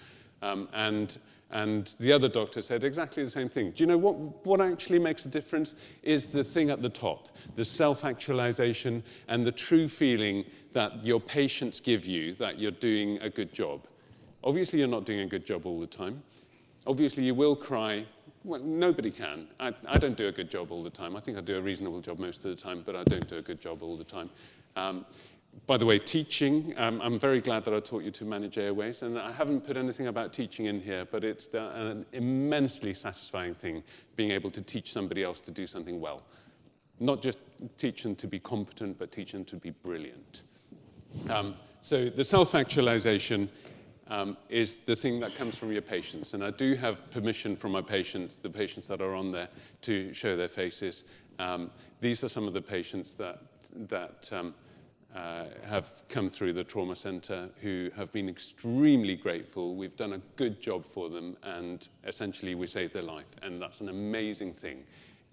Um, 0.41 0.67
and 0.73 1.17
and 1.53 1.95
the 1.99 2.11
other 2.11 2.27
doctor 2.27 2.63
said 2.63 2.83
exactly 2.83 3.23
the 3.23 3.29
same 3.29 3.47
thing. 3.47 3.71
Do 3.71 3.83
you 3.83 3.87
know 3.87 3.97
what, 3.97 4.15
what 4.43 4.59
actually 4.59 4.97
makes 4.97 5.23
a 5.25 5.29
difference 5.29 5.75
is 6.01 6.25
the 6.25 6.43
thing 6.43 6.71
at 6.71 6.81
the 6.81 6.89
top, 6.89 7.37
the 7.53 7.63
self 7.63 8.03
actualization 8.03 9.03
and 9.27 9.45
the 9.45 9.51
true 9.51 9.87
feeling 9.87 10.45
that 10.73 11.05
your 11.05 11.19
patients 11.19 11.79
give 11.79 12.07
you 12.07 12.33
that 12.35 12.57
you're 12.57 12.71
doing 12.71 13.19
a 13.21 13.29
good 13.29 13.53
job. 13.53 13.87
Obviously, 14.43 14.79
you're 14.79 14.87
not 14.87 15.05
doing 15.05 15.19
a 15.19 15.27
good 15.27 15.45
job 15.45 15.67
all 15.67 15.79
the 15.79 15.87
time. 15.87 16.23
Obviously, 16.85 17.23
you 17.23 17.33
will 17.33 17.55
cry. 17.55 18.05
Well, 18.43 18.61
nobody 18.61 19.11
can. 19.11 19.47
I, 19.59 19.73
I 19.87 19.97
don't 19.97 20.17
do 20.17 20.27
a 20.27 20.31
good 20.31 20.51
job 20.51 20.71
all 20.71 20.83
the 20.83 20.89
time. 20.89 21.15
I 21.15 21.19
think 21.21 21.37
I 21.37 21.41
do 21.41 21.57
a 21.57 21.61
reasonable 21.61 22.01
job 22.01 22.19
most 22.19 22.43
of 22.43 22.55
the 22.55 22.61
time, 22.61 22.83
but 22.85 22.95
I 22.95 23.03
don't 23.05 23.27
do 23.27 23.37
a 23.37 23.41
good 23.41 23.61
job 23.61 23.81
all 23.81 23.95
the 23.95 24.03
time. 24.03 24.29
Um, 24.75 25.05
by 25.67 25.77
the 25.77 25.85
way, 25.85 25.99
teaching, 25.99 26.73
um, 26.77 26.99
I'm 27.01 27.19
very 27.19 27.39
glad 27.39 27.63
that 27.65 27.73
I 27.73 27.79
taught 27.79 28.03
you 28.03 28.11
to 28.11 28.25
manage 28.25 28.57
airways, 28.57 29.03
and 29.03 29.17
I 29.17 29.31
haven't 29.31 29.61
put 29.61 29.77
anything 29.77 30.07
about 30.07 30.33
teaching 30.33 30.65
in 30.65 30.81
here, 30.81 31.05
but 31.05 31.23
it's 31.23 31.47
the, 31.47 31.69
an 31.79 32.05
immensely 32.11 32.93
satisfying 32.93 33.53
thing 33.53 33.83
being 34.15 34.31
able 34.31 34.49
to 34.49 34.61
teach 34.61 34.91
somebody 34.91 35.23
else 35.23 35.41
to 35.41 35.51
do 35.51 35.65
something 35.65 36.01
well. 36.01 36.23
Not 36.99 37.21
just 37.21 37.39
teach 37.77 38.03
them 38.03 38.15
to 38.15 38.27
be 38.27 38.39
competent, 38.39 38.97
but 38.97 39.11
teach 39.11 39.31
them 39.31 39.45
to 39.45 39.55
be 39.55 39.69
brilliant. 39.69 40.41
Um, 41.29 41.55
so 41.81 42.09
the 42.09 42.23
self-actualization 42.23 43.47
um, 44.13 44.37
is 44.47 44.75
the 44.75 44.95
thing 44.95 45.19
that 45.19 45.35
comes 45.35 45.57
from 45.57 45.71
your 45.71 45.81
patients. 45.81 46.35
And 46.35 46.43
I 46.43 46.51
do 46.51 46.75
have 46.75 47.09
permission 47.09 47.55
from 47.55 47.71
my 47.71 47.81
patients, 47.81 48.35
the 48.35 48.49
patients 48.49 48.85
that 48.87 49.01
are 49.01 49.15
on 49.15 49.31
there, 49.31 49.49
to 49.81 50.13
show 50.13 50.35
their 50.35 50.47
faces. 50.47 51.05
Um, 51.39 51.71
these 51.99 52.23
are 52.23 52.29
some 52.29 52.47
of 52.47 52.53
the 52.53 52.61
patients 52.61 53.15
that, 53.15 53.41
that 53.89 54.29
um, 54.31 54.53
uh, 55.15 55.45
have 55.67 55.89
come 56.09 56.29
through 56.29 56.53
the 56.53 56.63
trauma 56.63 56.95
centre 56.95 57.49
who 57.59 57.89
have 57.95 58.11
been 58.11 58.29
extremely 58.29 59.15
grateful. 59.15 59.75
We've 59.75 59.95
done 59.95 60.13
a 60.13 60.21
good 60.35 60.61
job 60.61 60.85
for 60.85 61.09
them, 61.09 61.35
and 61.41 61.87
essentially 62.03 62.53
we 62.53 62.67
saved 62.67 62.93
their 62.93 63.01
life. 63.01 63.31
And 63.41 63.59
that's 63.59 63.81
an 63.81 63.89
amazing 63.89 64.53
thing. 64.53 64.83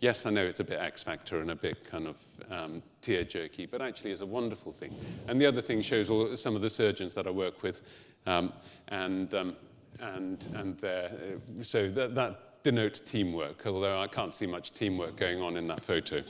Yes, 0.00 0.24
I 0.24 0.30
know 0.30 0.46
it's 0.46 0.60
a 0.60 0.64
bit 0.64 0.78
X 0.80 1.02
Factor 1.02 1.42
and 1.42 1.50
a 1.50 1.54
bit 1.54 1.84
kind 1.84 2.06
of 2.06 2.22
um, 2.50 2.82
tear 3.02 3.22
jerky, 3.22 3.66
but 3.66 3.82
actually 3.82 4.12
it's 4.12 4.22
a 4.22 4.26
wonderful 4.26 4.72
thing. 4.72 4.94
And 5.28 5.38
the 5.38 5.44
other 5.44 5.60
thing 5.60 5.82
shows 5.82 6.08
all, 6.08 6.34
some 6.36 6.56
of 6.56 6.62
the 6.62 6.70
surgeons 6.70 7.12
that 7.14 7.26
I 7.26 7.30
work 7.30 7.62
with, 7.62 7.82
um, 8.26 8.52
and, 8.88 9.34
um, 9.34 9.56
and, 10.00 10.46
and 10.54 10.84
uh, 10.84 11.08
so 11.62 11.88
that, 11.90 12.14
that 12.14 12.62
denotes 12.62 13.00
teamwork, 13.00 13.66
although 13.66 14.00
I 14.00 14.06
can't 14.06 14.32
see 14.32 14.46
much 14.46 14.72
teamwork 14.72 15.16
going 15.16 15.40
on 15.40 15.56
in 15.56 15.66
that 15.68 15.84
photo. 15.84 16.22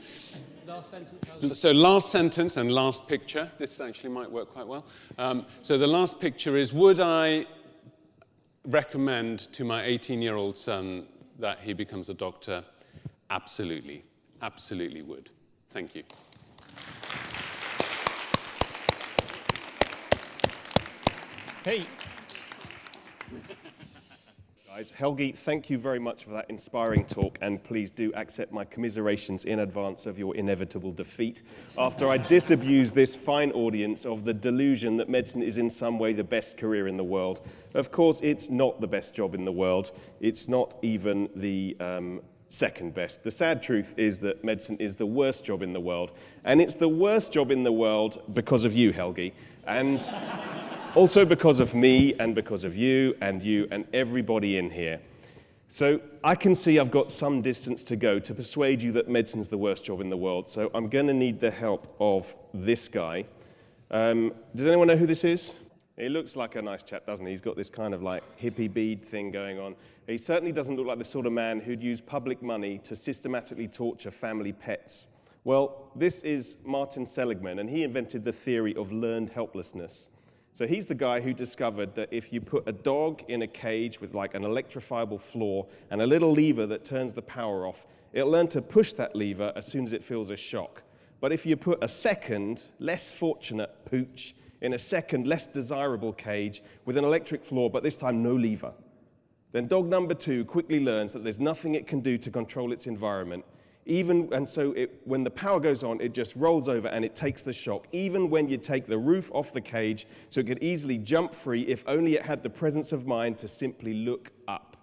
Last 0.66 0.90
sentence. 0.90 1.58
So, 1.58 1.72
last 1.72 2.10
sentence 2.10 2.56
and 2.56 2.70
last 2.70 3.08
picture. 3.08 3.50
This 3.58 3.80
actually 3.80 4.10
might 4.10 4.30
work 4.30 4.52
quite 4.52 4.66
well. 4.66 4.86
Um, 5.18 5.46
so, 5.62 5.76
the 5.76 5.86
last 5.86 6.20
picture 6.20 6.56
is 6.56 6.72
Would 6.72 7.00
I 7.00 7.46
recommend 8.64 9.40
to 9.54 9.64
my 9.64 9.82
18 9.82 10.22
year 10.22 10.36
old 10.36 10.56
son 10.56 11.06
that 11.38 11.58
he 11.60 11.72
becomes 11.72 12.08
a 12.08 12.14
doctor? 12.14 12.62
Absolutely. 13.30 14.04
Absolutely 14.42 15.02
would. 15.02 15.30
Thank 15.70 15.94
you. 15.94 16.04
Hey. 21.62 21.84
Guys, 24.66 24.90
Helgi, 24.92 25.36
thank 25.36 25.68
you 25.68 25.76
very 25.76 25.98
much 25.98 26.24
for 26.24 26.30
that 26.30 26.46
inspiring 26.48 27.04
talk, 27.04 27.36
and 27.42 27.62
please 27.62 27.90
do 27.90 28.10
accept 28.14 28.50
my 28.50 28.64
commiserations 28.64 29.44
in 29.44 29.58
advance 29.58 30.06
of 30.06 30.18
your 30.18 30.34
inevitable 30.36 30.90
defeat 30.90 31.42
after 31.76 32.08
I 32.08 32.16
disabuse 32.16 32.92
this 32.92 33.14
fine 33.14 33.52
audience 33.52 34.06
of 34.06 34.24
the 34.24 34.32
delusion 34.32 34.96
that 34.96 35.10
medicine 35.10 35.42
is 35.42 35.58
in 35.58 35.68
some 35.68 35.98
way 35.98 36.14
the 36.14 36.24
best 36.24 36.56
career 36.56 36.88
in 36.88 36.96
the 36.96 37.04
world. 37.04 37.42
Of 37.74 37.90
course, 37.90 38.22
it's 38.22 38.48
not 38.48 38.80
the 38.80 38.88
best 38.88 39.14
job 39.14 39.34
in 39.34 39.44
the 39.44 39.52
world. 39.52 39.90
It's 40.18 40.48
not 40.48 40.76
even 40.80 41.28
the 41.36 41.76
um, 41.78 42.22
second 42.48 42.94
best. 42.94 43.22
The 43.22 43.30
sad 43.30 43.62
truth 43.62 43.92
is 43.98 44.18
that 44.20 44.42
medicine 44.42 44.78
is 44.78 44.96
the 44.96 45.04
worst 45.04 45.44
job 45.44 45.60
in 45.60 45.74
the 45.74 45.80
world, 45.80 46.12
and 46.42 46.58
it's 46.58 46.76
the 46.76 46.88
worst 46.88 47.34
job 47.34 47.50
in 47.50 47.64
the 47.64 47.72
world 47.72 48.22
because 48.32 48.64
of 48.64 48.72
you, 48.72 48.94
Helgi. 48.94 49.34
And 49.66 50.00
also 50.94 51.24
because 51.24 51.60
of 51.60 51.74
me 51.74 52.14
and 52.18 52.34
because 52.34 52.64
of 52.64 52.76
you 52.76 53.16
and 53.20 53.42
you 53.42 53.68
and 53.70 53.86
everybody 53.92 54.58
in 54.58 54.70
here. 54.70 55.00
So 55.68 56.00
I 56.24 56.34
can 56.34 56.54
see 56.54 56.80
I've 56.80 56.90
got 56.90 57.12
some 57.12 57.42
distance 57.42 57.84
to 57.84 57.96
go 57.96 58.18
to 58.18 58.34
persuade 58.34 58.82
you 58.82 58.90
that 58.92 59.08
medicine's 59.08 59.48
the 59.48 59.58
worst 59.58 59.84
job 59.84 60.00
in 60.00 60.10
the 60.10 60.16
world. 60.16 60.48
So 60.48 60.70
I'm 60.74 60.88
going 60.88 61.06
to 61.06 61.14
need 61.14 61.38
the 61.38 61.50
help 61.50 61.94
of 62.00 62.34
this 62.52 62.88
guy. 62.88 63.24
Um, 63.90 64.34
does 64.54 64.66
anyone 64.66 64.88
know 64.88 64.96
who 64.96 65.06
this 65.06 65.22
is? 65.22 65.52
He 65.96 66.08
looks 66.08 66.34
like 66.34 66.56
a 66.56 66.62
nice 66.62 66.82
chap, 66.82 67.06
doesn't 67.06 67.24
he? 67.24 67.32
He's 67.32 67.40
got 67.40 67.56
this 67.56 67.70
kind 67.70 67.94
of 67.94 68.02
like 68.02 68.24
hippie 68.40 68.72
bead 68.72 69.00
thing 69.00 69.30
going 69.30 69.60
on. 69.60 69.76
He 70.06 70.18
certainly 70.18 70.50
doesn't 70.50 70.76
look 70.76 70.86
like 70.86 70.98
the 70.98 71.04
sort 71.04 71.26
of 71.26 71.32
man 71.32 71.60
who'd 71.60 71.82
use 71.82 72.00
public 72.00 72.42
money 72.42 72.78
to 72.78 72.96
systematically 72.96 73.68
torture 73.68 74.10
family 74.10 74.52
pets. 74.52 75.06
Well, 75.44 75.90
this 75.94 76.22
is 76.22 76.56
Martin 76.64 77.06
Seligman, 77.06 77.60
and 77.60 77.70
he 77.70 77.84
invented 77.84 78.24
the 78.24 78.32
theory 78.32 78.74
of 78.76 78.92
learned 78.92 79.30
helplessness. 79.30 80.08
So 80.52 80.66
he's 80.66 80.86
the 80.86 80.94
guy 80.94 81.20
who 81.20 81.32
discovered 81.32 81.94
that 81.94 82.08
if 82.12 82.32
you 82.32 82.40
put 82.40 82.68
a 82.68 82.72
dog 82.72 83.22
in 83.28 83.42
a 83.42 83.46
cage 83.46 84.00
with 84.00 84.14
like 84.14 84.34
an 84.34 84.42
electrifiable 84.42 85.20
floor 85.20 85.66
and 85.90 86.02
a 86.02 86.06
little 86.06 86.32
lever 86.32 86.66
that 86.66 86.84
turns 86.84 87.14
the 87.14 87.22
power 87.22 87.66
off, 87.66 87.86
it'll 88.12 88.30
learn 88.30 88.48
to 88.48 88.60
push 88.60 88.92
that 88.94 89.14
lever 89.14 89.52
as 89.54 89.66
soon 89.66 89.84
as 89.84 89.92
it 89.92 90.02
feels 90.02 90.30
a 90.30 90.36
shock. 90.36 90.82
But 91.20 91.32
if 91.32 91.46
you 91.46 91.56
put 91.56 91.82
a 91.84 91.88
second, 91.88 92.64
less 92.78 93.12
fortunate 93.12 93.70
pooch 93.84 94.34
in 94.60 94.72
a 94.74 94.78
second, 94.78 95.26
less 95.26 95.46
desirable 95.46 96.12
cage 96.12 96.62
with 96.84 96.96
an 96.96 97.04
electric 97.04 97.44
floor, 97.44 97.70
but 97.70 97.82
this 97.82 97.96
time 97.96 98.22
no 98.22 98.34
lever, 98.34 98.72
then 99.52 99.66
dog 99.66 99.86
number 99.86 100.14
two 100.14 100.44
quickly 100.44 100.80
learns 100.80 101.12
that 101.12 101.24
there's 101.24 101.40
nothing 101.40 101.74
it 101.74 101.86
can 101.86 102.00
do 102.00 102.18
to 102.18 102.30
control 102.30 102.72
its 102.72 102.86
environment 102.86 103.44
even 103.90 104.32
and 104.32 104.48
so 104.48 104.72
it, 104.72 105.00
when 105.04 105.24
the 105.24 105.30
power 105.30 105.58
goes 105.58 105.82
on 105.82 106.00
it 106.00 106.14
just 106.14 106.36
rolls 106.36 106.68
over 106.68 106.86
and 106.88 107.04
it 107.04 107.14
takes 107.14 107.42
the 107.42 107.52
shock. 107.52 107.88
Even 107.92 108.30
when 108.30 108.48
you 108.48 108.56
take 108.56 108.86
the 108.86 108.96
roof 108.96 109.30
off 109.34 109.52
the 109.52 109.60
cage 109.60 110.06
so 110.28 110.40
it 110.40 110.46
could 110.46 110.62
easily 110.62 110.96
jump 110.96 111.34
free 111.34 111.62
if 111.62 111.82
only 111.86 112.14
it 112.14 112.24
had 112.24 112.42
the 112.42 112.50
presence 112.50 112.92
of 112.92 113.06
mind 113.06 113.36
to 113.38 113.48
simply 113.48 113.92
look 113.92 114.30
up. 114.46 114.76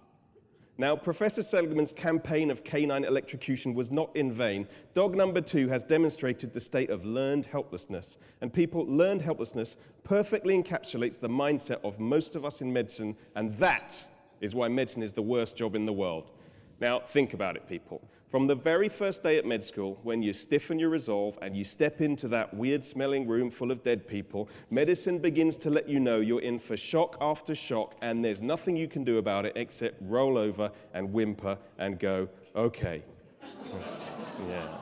Now 0.76 0.94
professor 0.94 1.42
seligman's 1.42 1.90
campaign 1.90 2.50
of 2.50 2.64
canine 2.64 3.04
electrocution 3.04 3.72
was 3.72 3.90
not 3.90 4.14
in 4.14 4.30
vain. 4.30 4.68
Dog 4.92 5.16
number 5.16 5.40
two 5.40 5.68
has 5.68 5.84
demonstrated 5.84 6.52
the 6.52 6.60
state 6.60 6.90
of 6.90 7.06
learned 7.06 7.46
helplessness 7.46 8.18
and 8.42 8.52
people 8.52 8.84
learned 8.86 9.22
helplessness 9.22 9.78
perfectly 10.04 10.62
encapsulates 10.62 11.18
the 11.18 11.28
mindset 11.28 11.82
of 11.82 11.98
most 11.98 12.36
of 12.36 12.44
us 12.44 12.60
in 12.60 12.70
medicine 12.70 13.16
and 13.34 13.54
that 13.54 14.06
is 14.42 14.54
why 14.54 14.68
medicine 14.68 15.02
is 15.02 15.14
the 15.14 15.22
worst 15.22 15.56
job 15.56 15.74
in 15.74 15.86
the 15.86 15.92
world. 15.92 16.30
Now 16.78 17.00
think 17.00 17.32
about 17.32 17.56
it 17.56 17.66
people 17.66 18.02
from 18.28 18.46
the 18.46 18.54
very 18.54 18.88
first 18.88 19.22
day 19.22 19.38
at 19.38 19.46
med 19.46 19.62
school, 19.62 19.98
when 20.02 20.22
you 20.22 20.32
stiffen 20.32 20.78
your 20.78 20.90
resolve 20.90 21.38
and 21.40 21.56
you 21.56 21.64
step 21.64 22.00
into 22.02 22.28
that 22.28 22.52
weird 22.52 22.84
smelling 22.84 23.26
room 23.26 23.50
full 23.50 23.70
of 23.70 23.82
dead 23.82 24.06
people, 24.06 24.48
medicine 24.70 25.18
begins 25.18 25.56
to 25.58 25.70
let 25.70 25.88
you 25.88 25.98
know 25.98 26.20
you're 26.20 26.42
in 26.42 26.58
for 26.58 26.76
shock 26.76 27.16
after 27.20 27.54
shock, 27.54 27.94
and 28.02 28.22
there's 28.22 28.42
nothing 28.42 28.76
you 28.76 28.86
can 28.86 29.02
do 29.02 29.16
about 29.16 29.46
it 29.46 29.54
except 29.56 29.96
roll 30.02 30.36
over 30.36 30.70
and 30.92 31.10
whimper 31.12 31.56
and 31.78 31.98
go, 31.98 32.28
okay. 32.54 33.02
yeah. 34.48 34.76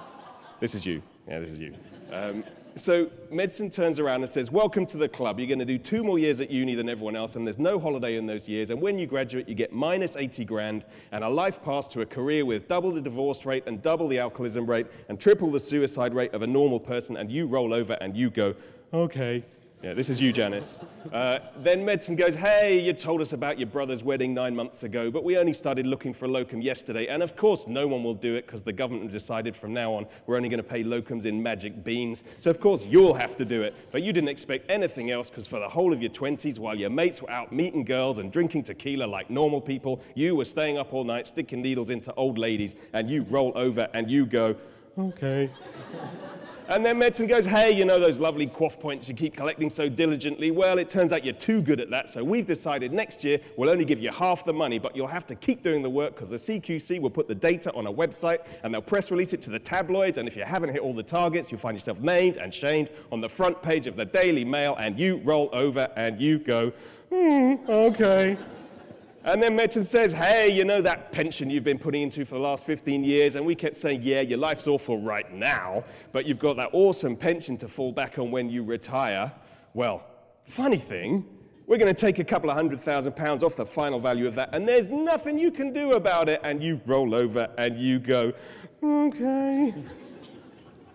This 0.58 0.74
is 0.74 0.84
you. 0.84 1.00
Yeah, 1.28 1.38
this 1.38 1.50
is 1.50 1.58
you. 1.58 1.74
Um, 2.10 2.42
so 2.76 3.10
medicine 3.30 3.70
turns 3.70 3.98
around 3.98 4.22
and 4.22 4.28
says, 4.28 4.50
Welcome 4.50 4.84
to 4.86 4.98
the 4.98 5.08
club. 5.08 5.38
You're 5.38 5.48
going 5.48 5.58
to 5.58 5.64
do 5.64 5.78
two 5.78 6.04
more 6.04 6.18
years 6.18 6.42
at 6.42 6.50
uni 6.50 6.74
than 6.74 6.90
everyone 6.90 7.16
else, 7.16 7.34
and 7.34 7.46
there's 7.46 7.58
no 7.58 7.78
holiday 7.78 8.16
in 8.16 8.26
those 8.26 8.48
years. 8.48 8.68
And 8.68 8.80
when 8.82 8.98
you 8.98 9.06
graduate, 9.06 9.48
you 9.48 9.54
get 9.54 9.72
minus 9.72 10.14
80 10.14 10.44
grand 10.44 10.84
and 11.10 11.24
a 11.24 11.28
life 11.28 11.62
path 11.62 11.88
to 11.90 12.02
a 12.02 12.06
career 12.06 12.44
with 12.44 12.68
double 12.68 12.92
the 12.92 13.00
divorce 13.00 13.46
rate 13.46 13.64
and 13.66 13.80
double 13.80 14.08
the 14.08 14.18
alcoholism 14.18 14.66
rate 14.66 14.86
and 15.08 15.18
triple 15.18 15.50
the 15.50 15.58
suicide 15.58 16.12
rate 16.12 16.34
of 16.34 16.42
a 16.42 16.46
normal 16.46 16.78
person. 16.78 17.16
And 17.16 17.32
you 17.32 17.46
roll 17.46 17.72
over 17.72 17.94
and 18.00 18.14
you 18.14 18.28
go, 18.28 18.54
Okay, 18.92 19.42
yeah, 19.86 19.94
this 19.94 20.10
is 20.10 20.20
you, 20.20 20.32
Janis. 20.32 20.80
Uh, 21.12 21.38
then 21.58 21.84
medicine 21.84 22.16
goes, 22.16 22.34
Hey, 22.34 22.80
you 22.80 22.92
told 22.92 23.20
us 23.20 23.32
about 23.32 23.56
your 23.56 23.68
brother's 23.68 24.02
wedding 24.02 24.34
nine 24.34 24.56
months 24.56 24.82
ago, 24.82 25.12
but 25.12 25.22
we 25.22 25.38
only 25.38 25.52
started 25.52 25.86
looking 25.86 26.12
for 26.12 26.24
a 26.24 26.28
locum 26.28 26.60
yesterday. 26.60 27.06
And 27.06 27.22
of 27.22 27.36
course, 27.36 27.68
no 27.68 27.86
one 27.86 28.02
will 28.02 28.16
do 28.16 28.34
it 28.34 28.46
because 28.46 28.64
the 28.64 28.72
government 28.72 29.04
has 29.04 29.12
decided 29.12 29.54
from 29.54 29.72
now 29.72 29.92
on 29.92 30.08
we're 30.26 30.34
only 30.34 30.48
going 30.48 30.60
to 30.60 30.68
pay 30.68 30.82
locums 30.82 31.24
in 31.24 31.40
magic 31.40 31.84
beans. 31.84 32.24
So, 32.40 32.50
of 32.50 32.58
course, 32.58 32.84
you'll 32.84 33.14
have 33.14 33.36
to 33.36 33.44
do 33.44 33.62
it. 33.62 33.76
But 33.92 34.02
you 34.02 34.12
didn't 34.12 34.30
expect 34.30 34.68
anything 34.68 35.12
else 35.12 35.30
because 35.30 35.46
for 35.46 35.60
the 35.60 35.68
whole 35.68 35.92
of 35.92 36.02
your 36.02 36.10
20s, 36.10 36.58
while 36.58 36.74
your 36.74 36.90
mates 36.90 37.22
were 37.22 37.30
out 37.30 37.52
meeting 37.52 37.84
girls 37.84 38.18
and 38.18 38.32
drinking 38.32 38.64
tequila 38.64 39.04
like 39.04 39.30
normal 39.30 39.60
people, 39.60 40.02
you 40.16 40.34
were 40.34 40.46
staying 40.46 40.78
up 40.78 40.92
all 40.92 41.04
night 41.04 41.28
sticking 41.28 41.62
needles 41.62 41.90
into 41.90 42.12
old 42.14 42.38
ladies, 42.38 42.74
and 42.92 43.08
you 43.08 43.22
roll 43.30 43.52
over 43.54 43.88
and 43.94 44.10
you 44.10 44.26
go, 44.26 44.56
Okay. 44.98 45.48
And 46.68 46.84
then 46.84 46.98
medicine 46.98 47.28
goes, 47.28 47.46
hey, 47.46 47.70
you 47.70 47.84
know 47.84 48.00
those 48.00 48.18
lovely 48.18 48.48
QOF 48.48 48.80
points 48.80 49.08
you 49.08 49.14
keep 49.14 49.36
collecting 49.36 49.70
so 49.70 49.88
diligently? 49.88 50.50
Well, 50.50 50.78
it 50.78 50.88
turns 50.88 51.12
out 51.12 51.24
you're 51.24 51.34
too 51.34 51.62
good 51.62 51.78
at 51.78 51.90
that, 51.90 52.08
so 52.08 52.24
we've 52.24 52.44
decided 52.44 52.92
next 52.92 53.22
year 53.22 53.38
we'll 53.56 53.70
only 53.70 53.84
give 53.84 54.00
you 54.00 54.10
half 54.10 54.44
the 54.44 54.52
money, 54.52 54.80
but 54.80 54.96
you'll 54.96 55.06
have 55.06 55.26
to 55.26 55.36
keep 55.36 55.62
doing 55.62 55.80
the 55.80 55.90
work 55.90 56.16
because 56.16 56.30
the 56.30 56.36
CQC 56.36 57.00
will 57.00 57.10
put 57.10 57.28
the 57.28 57.36
data 57.36 57.72
on 57.74 57.86
a 57.86 57.92
website 57.92 58.38
and 58.64 58.74
they'll 58.74 58.82
press 58.82 59.12
release 59.12 59.32
it 59.32 59.40
to 59.42 59.50
the 59.50 59.60
tabloids, 59.60 60.18
and 60.18 60.26
if 60.26 60.36
you 60.36 60.42
haven't 60.42 60.70
hit 60.70 60.82
all 60.82 60.92
the 60.92 61.04
targets, 61.04 61.52
you'll 61.52 61.60
find 61.60 61.76
yourself 61.76 62.00
named 62.00 62.36
and 62.36 62.52
shamed 62.52 62.90
on 63.12 63.20
the 63.20 63.28
front 63.28 63.62
page 63.62 63.86
of 63.86 63.94
the 63.94 64.04
Daily 64.04 64.44
Mail, 64.44 64.74
and 64.80 64.98
you 64.98 65.18
roll 65.18 65.48
over 65.52 65.88
and 65.94 66.20
you 66.20 66.40
go, 66.40 66.72
hmm, 67.10 67.54
okay. 67.68 68.36
And 69.26 69.42
then 69.42 69.56
medicine 69.56 69.82
says, 69.82 70.12
hey, 70.12 70.52
you 70.52 70.64
know 70.64 70.80
that 70.82 71.10
pension 71.10 71.50
you've 71.50 71.64
been 71.64 71.80
putting 71.80 72.02
into 72.02 72.24
for 72.24 72.36
the 72.36 72.40
last 72.40 72.64
15 72.64 73.02
years? 73.02 73.34
And 73.34 73.44
we 73.44 73.56
kept 73.56 73.74
saying, 73.74 74.02
yeah, 74.04 74.20
your 74.20 74.38
life's 74.38 74.68
awful 74.68 75.02
right 75.02 75.32
now, 75.32 75.82
but 76.12 76.26
you've 76.26 76.38
got 76.38 76.56
that 76.58 76.70
awesome 76.72 77.16
pension 77.16 77.56
to 77.56 77.66
fall 77.66 77.90
back 77.90 78.20
on 78.20 78.30
when 78.30 78.48
you 78.48 78.62
retire. 78.62 79.32
Well, 79.74 80.06
funny 80.44 80.76
thing, 80.76 81.26
we're 81.66 81.76
going 81.78 81.92
to 81.92 82.00
take 82.00 82.20
a 82.20 82.24
couple 82.24 82.50
of 82.50 82.56
hundred 82.56 82.78
thousand 82.78 83.16
pounds 83.16 83.42
off 83.42 83.56
the 83.56 83.66
final 83.66 83.98
value 83.98 84.28
of 84.28 84.36
that, 84.36 84.50
and 84.52 84.66
there's 84.66 84.86
nothing 84.86 85.40
you 85.40 85.50
can 85.50 85.72
do 85.72 85.94
about 85.94 86.28
it. 86.28 86.40
And 86.44 86.62
you 86.62 86.80
roll 86.86 87.12
over 87.12 87.50
and 87.58 87.76
you 87.76 87.98
go, 87.98 88.32
okay. 88.80 89.74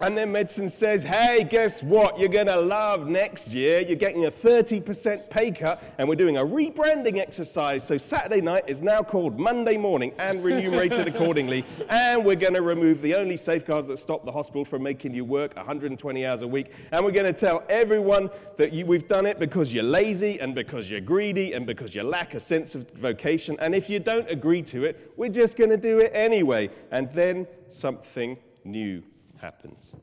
And 0.02 0.18
then 0.18 0.32
medicine 0.32 0.68
says, 0.68 1.04
hey, 1.04 1.46
guess 1.48 1.84
what? 1.84 2.18
You're 2.18 2.28
going 2.28 2.48
to 2.48 2.60
love 2.60 3.08
next 3.08 3.50
year. 3.50 3.82
You're 3.82 3.98
getting 3.98 4.26
a 4.26 4.32
30% 4.32 5.30
pay 5.30 5.52
cut, 5.52 5.84
and 6.00 6.10
we're 6.10 6.16
doing 6.16 6.38
a 6.38 6.42
rebranding 6.42 7.20
exercise. 7.20 7.86
So 7.86 8.00
Saturday 8.00 8.42
night 8.42 8.64
is 8.66 8.82
now 8.82 9.04
called 9.04 9.38
Monday 9.38 9.78
morning 9.78 10.12
and 10.18 10.44
remunerated 10.44 11.08
accordingly. 11.16 11.64
And 11.88 12.26
we're 12.26 12.36
going 12.36 12.56
to 12.56 12.64
remove 12.64 13.04
the 13.04 13.14
only 13.14 13.38
safeguards 13.38 13.88
that 13.90 13.98
stop 13.98 14.26
the 14.26 14.32
hospital 14.32 14.66
from 14.66 14.82
making 14.82 15.14
you 15.14 15.24
work 15.24 15.56
120 15.56 16.26
hours 16.26 16.42
a 16.42 16.48
week. 16.48 16.72
And 16.92 17.06
we're 17.06 17.12
going 17.12 17.32
to 17.32 17.40
tell 17.40 17.64
everyone 17.70 18.32
that 18.58 18.74
you, 18.74 18.88
we've 18.88 19.08
done 19.08 19.28
it 19.28 19.38
because 19.38 19.72
you're 19.72 19.84
lazy 19.84 20.40
and 20.40 20.56
because 20.56 20.90
you're 20.90 21.00
greedy 21.00 21.54
and 21.54 21.68
because 21.68 21.94
you 21.94 22.02
lack 22.02 22.34
a 22.34 22.40
sense 22.40 22.74
of 22.74 22.90
vocation. 22.94 23.56
And 23.60 23.76
if 23.76 23.88
you 23.88 24.00
don't 24.00 24.28
agree 24.32 24.64
to 24.64 24.84
it, 24.84 25.14
we're 25.16 25.30
just 25.30 25.58
going 25.58 25.70
to 25.70 25.78
do 25.78 26.00
it 26.00 26.10
anyway. 26.16 26.72
And 26.90 27.08
then 27.12 27.46
something 27.70 28.40
new 28.66 29.04
happens. 29.42 29.96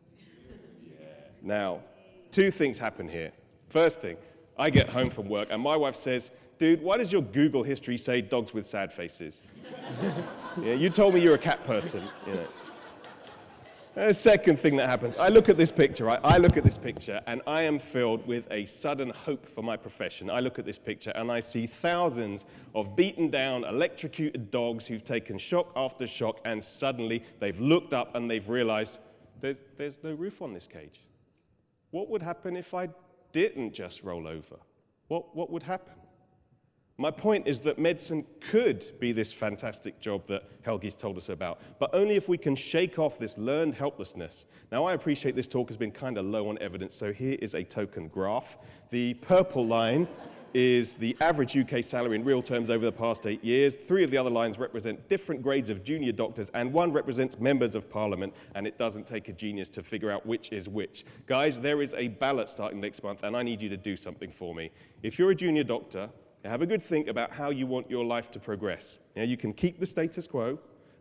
Now, 1.42 1.80
two 2.30 2.50
things 2.50 2.78
happen 2.78 3.08
here. 3.08 3.32
First 3.68 4.02
thing, 4.02 4.16
I 4.58 4.70
get 4.70 4.88
home 4.88 5.10
from 5.10 5.28
work 5.28 5.48
and 5.50 5.62
my 5.62 5.76
wife 5.76 5.94
says, 5.94 6.30
Dude, 6.58 6.82
why 6.82 6.96
does 6.96 7.12
your 7.12 7.22
Google 7.22 7.62
history 7.62 7.96
say 7.96 8.20
dogs 8.20 8.52
with 8.52 8.66
sad 8.66 8.92
faces? 8.92 9.42
yeah, 10.60 10.72
you 10.72 10.90
told 10.90 11.14
me 11.14 11.20
you're 11.20 11.36
a 11.36 11.38
cat 11.38 11.62
person. 11.62 12.02
You 12.26 12.34
know. 12.34 12.46
The 13.94 14.14
second 14.14 14.58
thing 14.58 14.76
that 14.76 14.88
happens, 14.88 15.16
I 15.16 15.28
look 15.28 15.48
at 15.48 15.56
this 15.56 15.72
picture, 15.72 16.04
right? 16.04 16.20
I 16.22 16.38
look 16.38 16.56
at 16.56 16.62
this 16.62 16.78
picture 16.78 17.20
and 17.26 17.42
I 17.48 17.62
am 17.62 17.78
filled 17.80 18.26
with 18.26 18.46
a 18.50 18.64
sudden 18.64 19.10
hope 19.10 19.44
for 19.44 19.62
my 19.62 19.76
profession. 19.76 20.30
I 20.30 20.38
look 20.38 20.58
at 20.58 20.64
this 20.64 20.78
picture 20.78 21.10
and 21.16 21.32
I 21.32 21.40
see 21.40 21.66
thousands 21.66 22.44
of 22.76 22.94
beaten 22.94 23.28
down, 23.28 23.64
electrocuted 23.64 24.52
dogs 24.52 24.86
who've 24.86 25.02
taken 25.02 25.36
shock 25.36 25.72
after 25.74 26.06
shock 26.06 26.40
and 26.44 26.62
suddenly 26.62 27.24
they've 27.40 27.60
looked 27.60 27.92
up 27.92 28.14
and 28.14 28.30
they've 28.30 28.48
realized 28.48 28.98
there's, 29.40 29.58
there's 29.76 29.98
no 30.02 30.12
roof 30.12 30.42
on 30.42 30.52
this 30.52 30.66
cage. 30.66 31.00
What 31.90 32.10
would 32.10 32.22
happen 32.22 32.56
if 32.56 32.74
I 32.74 32.88
didn't 33.32 33.72
just 33.72 34.02
roll 34.02 34.26
over? 34.26 34.56
What, 35.08 35.34
what 35.34 35.50
would 35.50 35.62
happen? 35.62 35.94
My 37.00 37.12
point 37.12 37.46
is 37.46 37.60
that 37.60 37.78
medicine 37.78 38.26
could 38.40 38.90
be 38.98 39.12
this 39.12 39.32
fantastic 39.32 40.00
job 40.00 40.26
that 40.26 40.64
Helgi's 40.64 40.96
told 40.96 41.16
us 41.16 41.28
about, 41.28 41.60
but 41.78 41.90
only 41.92 42.16
if 42.16 42.28
we 42.28 42.36
can 42.36 42.56
shake 42.56 42.98
off 42.98 43.20
this 43.20 43.38
learned 43.38 43.74
helplessness. 43.74 44.46
Now, 44.72 44.84
I 44.84 44.94
appreciate 44.94 45.36
this 45.36 45.46
talk 45.46 45.68
has 45.68 45.76
been 45.76 45.92
kind 45.92 46.18
of 46.18 46.26
low 46.26 46.48
on 46.48 46.58
evidence, 46.58 46.96
so 46.96 47.12
here 47.12 47.38
is 47.40 47.54
a 47.54 47.62
token 47.62 48.08
graph. 48.08 48.58
The 48.90 49.14
purple 49.14 49.64
line 49.64 50.08
is 50.54 50.94
the 50.94 51.16
average 51.20 51.56
UK 51.56 51.84
salary 51.84 52.16
in 52.16 52.24
real 52.24 52.42
terms 52.42 52.70
over 52.70 52.84
the 52.84 52.92
past 52.92 53.26
eight 53.26 53.42
years. 53.44 53.74
Three 53.74 54.04
of 54.04 54.10
the 54.10 54.16
other 54.16 54.30
lines 54.30 54.58
represent 54.58 55.08
different 55.08 55.42
grades 55.42 55.70
of 55.70 55.84
junior 55.84 56.12
doctors, 56.12 56.50
and 56.50 56.72
one 56.72 56.92
represents 56.92 57.38
members 57.38 57.74
of 57.74 57.88
parliament, 57.88 58.34
and 58.54 58.66
it 58.66 58.78
doesn't 58.78 59.06
take 59.06 59.28
a 59.28 59.32
genius 59.32 59.68
to 59.70 59.82
figure 59.82 60.10
out 60.10 60.26
which 60.26 60.52
is 60.52 60.68
which. 60.68 61.04
Guys, 61.26 61.60
there 61.60 61.82
is 61.82 61.94
a 61.94 62.08
ballot 62.08 62.48
starting 62.50 62.80
next 62.80 63.02
month, 63.02 63.22
and 63.22 63.36
I 63.36 63.42
need 63.42 63.60
you 63.60 63.68
to 63.68 63.76
do 63.76 63.96
something 63.96 64.30
for 64.30 64.54
me. 64.54 64.70
If 65.02 65.18
you're 65.18 65.30
a 65.30 65.34
junior 65.34 65.64
doctor, 65.64 66.10
have 66.44 66.62
a 66.62 66.66
good 66.66 66.82
think 66.82 67.08
about 67.08 67.32
how 67.32 67.50
you 67.50 67.66
want 67.66 67.90
your 67.90 68.04
life 68.04 68.30
to 68.30 68.40
progress. 68.40 68.98
Now, 69.14 69.22
you 69.22 69.36
can 69.36 69.52
keep 69.52 69.78
the 69.78 69.86
status 69.86 70.26
quo 70.26 70.58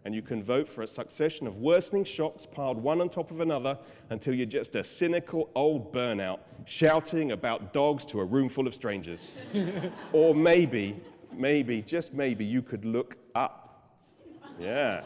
and 0.08 0.16
you 0.16 0.22
can 0.22 0.42
vote 0.42 0.70
for 0.70 0.84
a 0.84 0.88
succession 0.88 1.48
of 1.48 1.58
worsening 1.58 2.06
shocks 2.06 2.46
piled 2.46 2.78
one 2.78 3.02
on 3.02 3.10
top 3.10 3.30
of 3.30 3.42
another 3.42 3.78
until 4.10 4.34
you're 4.34 4.46
just 4.46 4.74
a 4.76 4.82
cynical 4.82 5.50
old 5.54 5.92
burnout 5.92 6.40
shouting 6.64 7.34
about 7.34 7.74
dogs 7.74 8.06
to 8.06 8.22
a 8.22 8.24
room 8.24 8.48
full 8.48 8.68
of 8.68 8.74
strangers. 8.74 9.32
or 10.14 10.34
maybe, 10.34 10.96
maybe, 11.34 11.82
just 11.82 12.14
maybe, 12.14 12.46
you 12.46 12.62
could 12.62 12.86
look 12.86 13.18
up. 13.36 13.92
Yeah. 14.58 15.04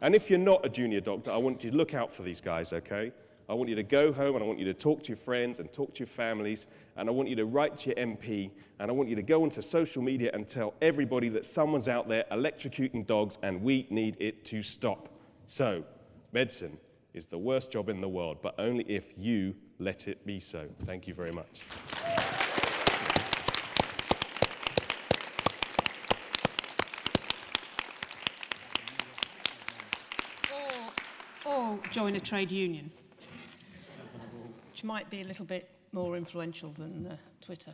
And 0.00 0.14
if 0.14 0.30
you're 0.30 0.38
not 0.38 0.64
a 0.64 0.70
junior 0.70 1.02
doctor, 1.02 1.30
I 1.30 1.36
want 1.36 1.62
you 1.62 1.70
to 1.70 1.76
look 1.76 1.92
out 1.92 2.10
for 2.10 2.22
these 2.22 2.40
guys, 2.40 2.72
okay? 2.72 3.12
I 3.52 3.54
want 3.54 3.68
you 3.68 3.76
to 3.76 3.82
go 3.82 4.14
home 4.14 4.34
and 4.34 4.42
I 4.42 4.46
want 4.46 4.60
you 4.60 4.64
to 4.64 4.72
talk 4.72 5.02
to 5.02 5.08
your 5.08 5.18
friends 5.18 5.60
and 5.60 5.70
talk 5.70 5.92
to 5.96 5.98
your 5.98 6.06
families 6.06 6.66
and 6.96 7.06
I 7.06 7.12
want 7.12 7.28
you 7.28 7.36
to 7.36 7.44
write 7.44 7.76
to 7.78 7.90
your 7.90 7.96
MP 7.96 8.50
and 8.78 8.90
I 8.90 8.94
want 8.94 9.10
you 9.10 9.16
to 9.16 9.22
go 9.22 9.42
onto 9.42 9.60
social 9.60 10.00
media 10.00 10.30
and 10.32 10.48
tell 10.48 10.72
everybody 10.80 11.28
that 11.28 11.44
someone's 11.44 11.86
out 11.86 12.08
there 12.08 12.24
electrocuting 12.32 13.06
dogs 13.06 13.38
and 13.42 13.62
we 13.62 13.86
need 13.90 14.16
it 14.20 14.46
to 14.46 14.62
stop. 14.62 15.10
So, 15.46 15.84
medicine 16.32 16.78
is 17.12 17.26
the 17.26 17.36
worst 17.36 17.70
job 17.70 17.90
in 17.90 18.00
the 18.00 18.08
world, 18.08 18.38
but 18.40 18.54
only 18.56 18.84
if 18.84 19.12
you 19.18 19.54
let 19.78 20.08
it 20.08 20.24
be 20.24 20.40
so. 20.40 20.66
Thank 20.86 21.06
you 21.06 21.12
very 21.12 21.32
much. 21.32 21.60
Or 31.44 31.78
join 31.90 32.16
a 32.16 32.20
trade 32.20 32.50
union 32.50 32.90
which 34.82 34.88
might 34.88 35.10
be 35.10 35.20
a 35.20 35.24
little 35.24 35.44
bit 35.44 35.68
more 35.92 36.16
influential 36.16 36.72
than 36.76 37.06
uh, 37.06 37.16
Twitter. 37.40 37.72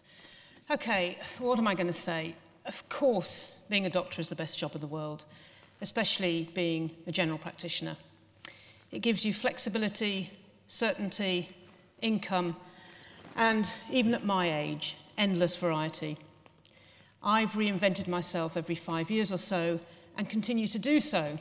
Okay, 0.71 1.17
what 1.39 1.59
am 1.59 1.67
I 1.67 1.75
going 1.75 1.87
to 1.87 1.93
say? 1.93 2.35
Of 2.67 2.87
course, 2.91 3.57
being 3.71 3.87
a 3.87 3.91
doctor 3.91 4.21
is 4.21 4.29
the 4.29 4.35
best 4.35 4.59
job 4.59 4.75
in 4.75 4.83
the 4.83 4.87
world, 4.87 5.25
especially 5.81 6.51
being 6.55 6.91
a 7.07 7.13
general 7.13 7.39
practitioner. 7.39 7.97
It 8.91 8.99
gives 8.99 9.25
you 9.25 9.33
flexibility, 9.33 10.33
certainty, 10.67 11.49
income, 12.03 12.57
and 13.37 13.71
even 13.91 14.13
at 14.13 14.27
my 14.27 14.53
age, 14.53 14.99
endless 15.17 15.57
variety. 15.57 16.19
I've 17.23 17.53
reinvented 17.53 18.07
myself 18.07 18.55
every 18.55 18.75
five 18.75 19.11
years 19.11 19.33
or 19.33 19.39
so 19.39 19.81
and 20.19 20.29
continue 20.29 20.67
to 20.69 20.79
do 20.79 21.01
so. 21.01 21.39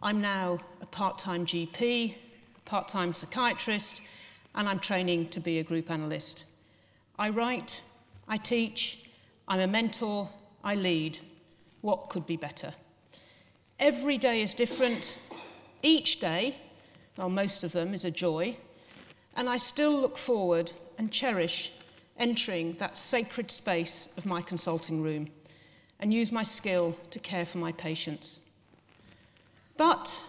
I'm 0.00 0.22
now 0.22 0.60
a 0.80 0.86
part 0.86 1.18
time 1.18 1.44
GP, 1.44 2.14
part 2.64 2.88
time 2.88 3.12
psychiatrist, 3.12 4.00
and 4.54 4.68
I'm 4.68 4.78
training 4.78 5.28
to 5.30 5.40
be 5.40 5.58
a 5.58 5.64
group 5.64 5.90
analyst. 5.90 6.44
I 7.18 7.30
write, 7.30 7.82
I 8.28 8.36
teach, 8.36 9.10
I'm 9.48 9.60
a 9.60 9.66
mentor, 9.66 10.30
I 10.62 10.74
lead. 10.74 11.18
What 11.80 12.08
could 12.08 12.26
be 12.26 12.36
better? 12.36 12.74
Every 13.78 14.16
day 14.16 14.40
is 14.40 14.54
different. 14.54 15.18
Each 15.82 16.18
day, 16.18 16.56
well, 17.16 17.28
most 17.28 17.64
of 17.64 17.72
them, 17.72 17.92
is 17.92 18.04
a 18.04 18.10
joy. 18.10 18.56
And 19.36 19.48
I 19.48 19.56
still 19.56 20.00
look 20.00 20.16
forward 20.16 20.72
and 20.96 21.10
cherish 21.10 21.72
entering 22.16 22.74
that 22.78 22.96
sacred 22.96 23.50
space 23.50 24.08
of 24.16 24.24
my 24.24 24.40
consulting 24.40 25.02
room 25.02 25.28
and 25.98 26.14
use 26.14 26.30
my 26.30 26.42
skill 26.42 26.96
to 27.10 27.18
care 27.18 27.44
for 27.44 27.58
my 27.58 27.72
patients. 27.72 28.40
But 29.76 30.22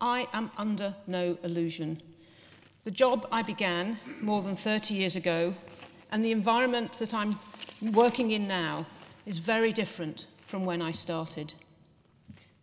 I 0.00 0.28
am 0.32 0.50
under 0.56 0.94
no 1.06 1.38
illusion. 1.42 2.02
The 2.88 2.94
job 2.94 3.28
I 3.30 3.42
began 3.42 3.98
more 4.22 4.40
than 4.40 4.56
30 4.56 4.94
years 4.94 5.14
ago 5.14 5.52
and 6.10 6.24
the 6.24 6.32
environment 6.32 6.94
that 7.00 7.12
I'm 7.12 7.38
working 7.82 8.30
in 8.30 8.48
now 8.48 8.86
is 9.26 9.36
very 9.36 9.74
different 9.74 10.26
from 10.46 10.64
when 10.64 10.80
I 10.80 10.92
started. 10.92 11.52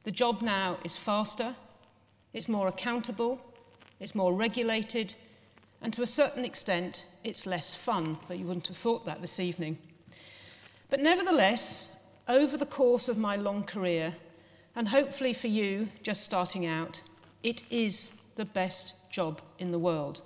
The 0.04 0.10
job 0.10 0.42
now 0.42 0.78
is 0.84 0.98
faster, 0.98 1.54
it's 2.34 2.50
more 2.50 2.68
accountable, 2.68 3.40
it's 4.00 4.16
more 4.16 4.34
regulated, 4.34 5.14
and 5.80 5.94
to 5.94 6.02
a 6.02 6.08
certain 6.08 6.44
extent, 6.44 7.06
it's 7.24 7.46
less 7.46 7.76
fun, 7.76 8.18
but 8.28 8.40
you 8.40 8.48
wouldn't 8.48 8.70
have 8.70 8.78
thought 8.78 9.06
that 9.06 9.22
this 9.22 9.40
evening. 9.40 9.78
But 10.90 11.02
nevertheless, 11.02 11.92
over 12.28 12.58
the 12.58 12.66
course 12.66 13.08
of 13.08 13.20
my 13.20 13.36
long 13.36 13.64
career, 13.64 14.16
and 14.76 14.88
hopefully 14.88 15.36
for 15.36 15.50
you 15.50 15.90
just 16.02 16.24
starting 16.24 16.66
out, 16.66 17.02
it 17.44 17.62
is 17.70 18.10
the 18.38 18.46
best 18.46 18.96
job 19.16 19.42
in 19.60 19.72
the 19.72 19.80
world. 19.80 20.22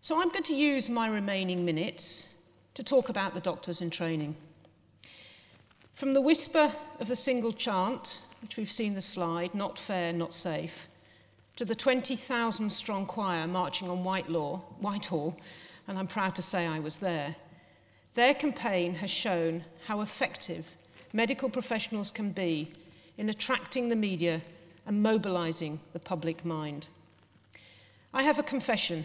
So 0.00 0.22
I'm 0.22 0.28
going 0.28 0.44
to 0.44 0.54
use 0.54 0.88
my 0.88 1.08
remaining 1.08 1.64
minutes 1.64 2.32
to 2.74 2.84
talk 2.84 3.08
about 3.08 3.34
the 3.34 3.40
doctors 3.40 3.80
in 3.80 3.90
training. 3.90 4.36
From 5.92 6.14
the 6.14 6.20
whisper 6.20 6.70
of 7.00 7.08
the 7.08 7.16
single 7.16 7.50
chant, 7.50 8.22
which 8.40 8.56
we've 8.56 8.70
seen 8.70 8.94
the 8.94 9.02
slide, 9.02 9.56
not 9.56 9.76
fair, 9.76 10.12
not 10.12 10.32
safe, 10.34 10.86
to 11.56 11.64
the 11.64 11.74
20,000 11.74 12.70
strong 12.70 13.06
choir 13.06 13.48
marching 13.48 13.90
on 13.90 14.04
Whitelaw, 14.04 14.58
Whitehall, 14.78 15.36
and 15.88 15.98
I'm 15.98 16.06
proud 16.06 16.36
to 16.36 16.42
say 16.42 16.64
I 16.64 16.78
was 16.78 16.98
there, 16.98 17.34
their 18.14 18.34
campaign 18.34 18.94
has 18.94 19.10
shown 19.10 19.64
how 19.86 20.00
effective 20.00 20.76
medical 21.12 21.50
professionals 21.50 22.12
can 22.12 22.30
be 22.30 22.70
in 23.18 23.28
attracting 23.28 23.88
the 23.88 23.96
media 23.96 24.42
and 24.86 25.02
mobilising 25.02 25.80
the 25.92 25.98
public 25.98 26.44
mind. 26.44 26.88
I 28.16 28.22
have 28.22 28.38
a 28.38 28.42
confession. 28.42 29.04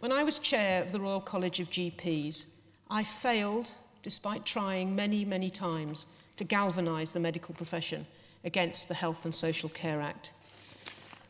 When 0.00 0.10
I 0.10 0.24
was 0.24 0.40
chair 0.40 0.82
of 0.82 0.90
the 0.90 0.98
Royal 0.98 1.20
College 1.20 1.60
of 1.60 1.70
GPs, 1.70 2.46
I 2.90 3.04
failed, 3.04 3.70
despite 4.02 4.44
trying 4.44 4.96
many, 4.96 5.24
many 5.24 5.50
times, 5.50 6.04
to 6.38 6.42
galvanise 6.42 7.12
the 7.12 7.20
medical 7.20 7.54
profession 7.54 8.08
against 8.42 8.88
the 8.88 8.94
Health 8.94 9.24
and 9.24 9.32
Social 9.32 9.68
Care 9.68 10.00
Act. 10.00 10.32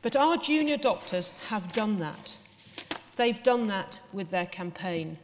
But 0.01 0.17
our 0.17 0.39
junior 0.39 0.79
doctors 0.79 1.35
have 1.51 1.73
done 1.73 1.99
that. 1.99 2.39
They've 3.17 3.43
done 3.43 3.67
that 3.67 4.01
with 4.11 4.31
their 4.31 4.47
campaign. 4.47 5.19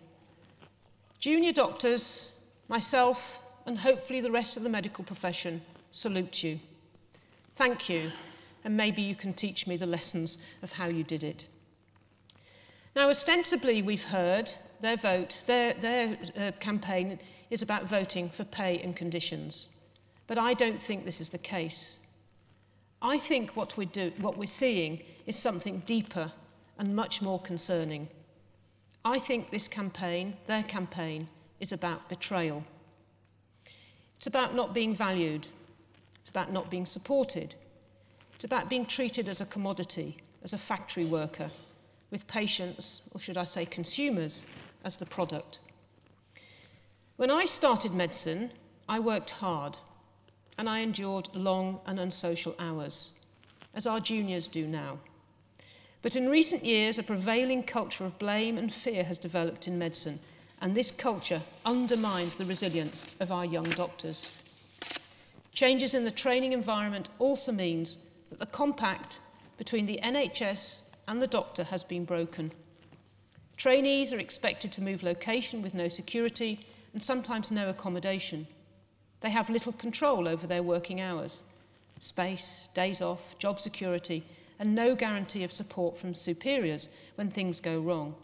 Junior 1.18 1.54
doctors, 1.54 2.32
myself, 2.68 3.40
and 3.64 3.78
hopefully 3.78 4.20
the 4.20 4.30
rest 4.30 4.58
of 4.58 4.64
the 4.64 4.68
medical 4.68 5.02
profession 5.02 5.62
salute 5.92 6.42
you. 6.42 6.60
Thank 7.54 7.88
you 7.88 8.12
and 8.64 8.76
maybe 8.76 9.02
you 9.02 9.14
can 9.14 9.32
teach 9.32 9.66
me 9.66 9.76
the 9.76 9.86
lessons 9.86 10.38
of 10.62 10.72
how 10.72 10.86
you 10.86 11.02
did 11.02 11.24
it. 11.24 11.48
Now, 12.96 13.08
ostensibly, 13.08 13.82
we've 13.82 14.06
heard 14.06 14.52
their 14.80 14.96
vote, 14.96 15.42
their, 15.46 15.74
their 15.74 16.18
uh, 16.36 16.52
campaign 16.58 17.20
is 17.48 17.62
about 17.62 17.84
voting 17.84 18.30
for 18.30 18.44
pay 18.44 18.80
and 18.80 18.96
conditions. 18.96 19.68
But 20.26 20.38
I 20.38 20.54
don't 20.54 20.82
think 20.82 21.04
this 21.04 21.20
is 21.20 21.30
the 21.30 21.38
case. 21.38 22.00
I 23.02 23.18
think 23.18 23.56
what, 23.56 23.76
we 23.76 23.86
do, 23.86 24.12
what 24.18 24.36
we're 24.36 24.46
seeing 24.46 25.02
is 25.26 25.36
something 25.36 25.82
deeper 25.86 26.32
and 26.78 26.96
much 26.96 27.22
more 27.22 27.40
concerning. 27.40 28.08
I 29.04 29.18
think 29.18 29.50
this 29.50 29.68
campaign, 29.68 30.36
their 30.46 30.62
campaign, 30.62 31.28
is 31.60 31.72
about 31.72 32.08
betrayal. 32.08 32.64
It's 34.16 34.26
about 34.26 34.54
not 34.54 34.74
being 34.74 34.94
valued. 34.94 35.48
It's 36.20 36.30
about 36.30 36.52
not 36.52 36.70
being 36.70 36.86
supported. 36.86 37.54
It's 38.34 38.44
about 38.44 38.68
being 38.68 38.84
treated 38.84 39.28
as 39.28 39.40
a 39.40 39.46
commodity, 39.46 40.18
as 40.42 40.52
a 40.52 40.58
factory 40.58 41.04
worker, 41.04 41.50
with 42.10 42.26
patients, 42.26 43.02
or 43.12 43.20
should 43.20 43.36
I 43.36 43.44
say 43.44 43.64
consumers, 43.64 44.46
as 44.84 44.96
the 44.96 45.06
product. 45.06 45.60
When 47.16 47.30
I 47.30 47.44
started 47.44 47.92
medicine, 47.92 48.50
I 48.88 48.98
worked 48.98 49.30
hard 49.30 49.78
and 50.58 50.68
I 50.68 50.80
endured 50.80 51.28
long 51.34 51.80
and 51.86 51.98
unsocial 51.98 52.54
hours, 52.58 53.10
as 53.74 53.86
our 53.86 54.00
juniors 54.00 54.48
do 54.48 54.66
now. 54.66 54.98
But 56.02 56.16
in 56.16 56.28
recent 56.28 56.64
years, 56.64 56.98
a 56.98 57.02
prevailing 57.02 57.62
culture 57.62 58.04
of 58.04 58.18
blame 58.18 58.58
and 58.58 58.72
fear 58.72 59.04
has 59.04 59.18
developed 59.18 59.68
in 59.68 59.78
medicine, 59.78 60.18
and 60.60 60.74
this 60.74 60.90
culture 60.90 61.42
undermines 61.64 62.36
the 62.36 62.44
resilience 62.44 63.14
of 63.20 63.30
our 63.30 63.44
young 63.44 63.70
doctors. 63.70 64.42
Changes 65.52 65.94
in 65.94 66.04
the 66.04 66.10
training 66.10 66.52
environment 66.52 67.08
also 67.18 67.52
means 67.52 67.98
that 68.28 68.38
the 68.38 68.46
compact 68.46 69.18
between 69.58 69.86
the 69.86 70.00
NHS 70.02 70.82
and 71.10 71.20
the 71.20 71.26
doctor 71.26 71.64
has 71.64 71.82
been 71.82 72.04
broken. 72.04 72.52
Trainees 73.56 74.12
are 74.12 74.20
expected 74.20 74.70
to 74.70 74.80
move 74.80 75.02
location 75.02 75.60
with 75.60 75.74
no 75.74 75.88
security 75.88 76.60
and 76.92 77.02
sometimes 77.02 77.50
no 77.50 77.68
accommodation. 77.68 78.46
They 79.20 79.30
have 79.30 79.50
little 79.50 79.72
control 79.72 80.28
over 80.28 80.46
their 80.46 80.62
working 80.62 81.00
hours, 81.00 81.42
space, 81.98 82.68
days 82.74 83.02
off, 83.02 83.36
job 83.40 83.58
security, 83.58 84.24
and 84.60 84.72
no 84.72 84.94
guarantee 84.94 85.42
of 85.42 85.52
support 85.52 85.98
from 85.98 86.14
superiors 86.14 86.88
when 87.16 87.28
things 87.28 87.60
go 87.60 87.80
wrong. 87.80 88.14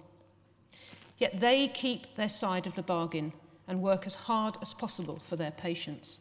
Yet 1.19 1.41
they 1.41 1.67
keep 1.67 2.15
their 2.15 2.29
side 2.29 2.69
of 2.69 2.77
the 2.77 2.83
bargain 2.83 3.33
and 3.67 3.83
work 3.83 4.07
as 4.07 4.15
hard 4.15 4.59
as 4.63 4.73
possible 4.73 5.21
for 5.29 5.35
their 5.35 5.51
patients. 5.51 6.21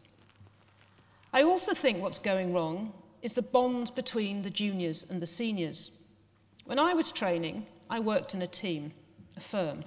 I 1.32 1.43
also 1.43 1.76
think 1.76 2.01
what's 2.01 2.18
going 2.18 2.53
wrong 2.53 2.91
is 3.22 3.36
the 3.36 3.43
bond 3.43 3.93
between 3.93 4.41
the 4.41 4.49
juniors 4.49 5.05
and 5.07 5.22
the 5.22 5.28
seniors. 5.28 5.91
When 6.66 6.80
I 6.80 6.95
was 6.95 7.11
training, 7.11 7.68
I 7.91 7.99
worked 7.99 8.34
in 8.34 8.41
a 8.41 8.47
team, 8.47 8.93
a 9.38 9.39
firm, 9.39 9.84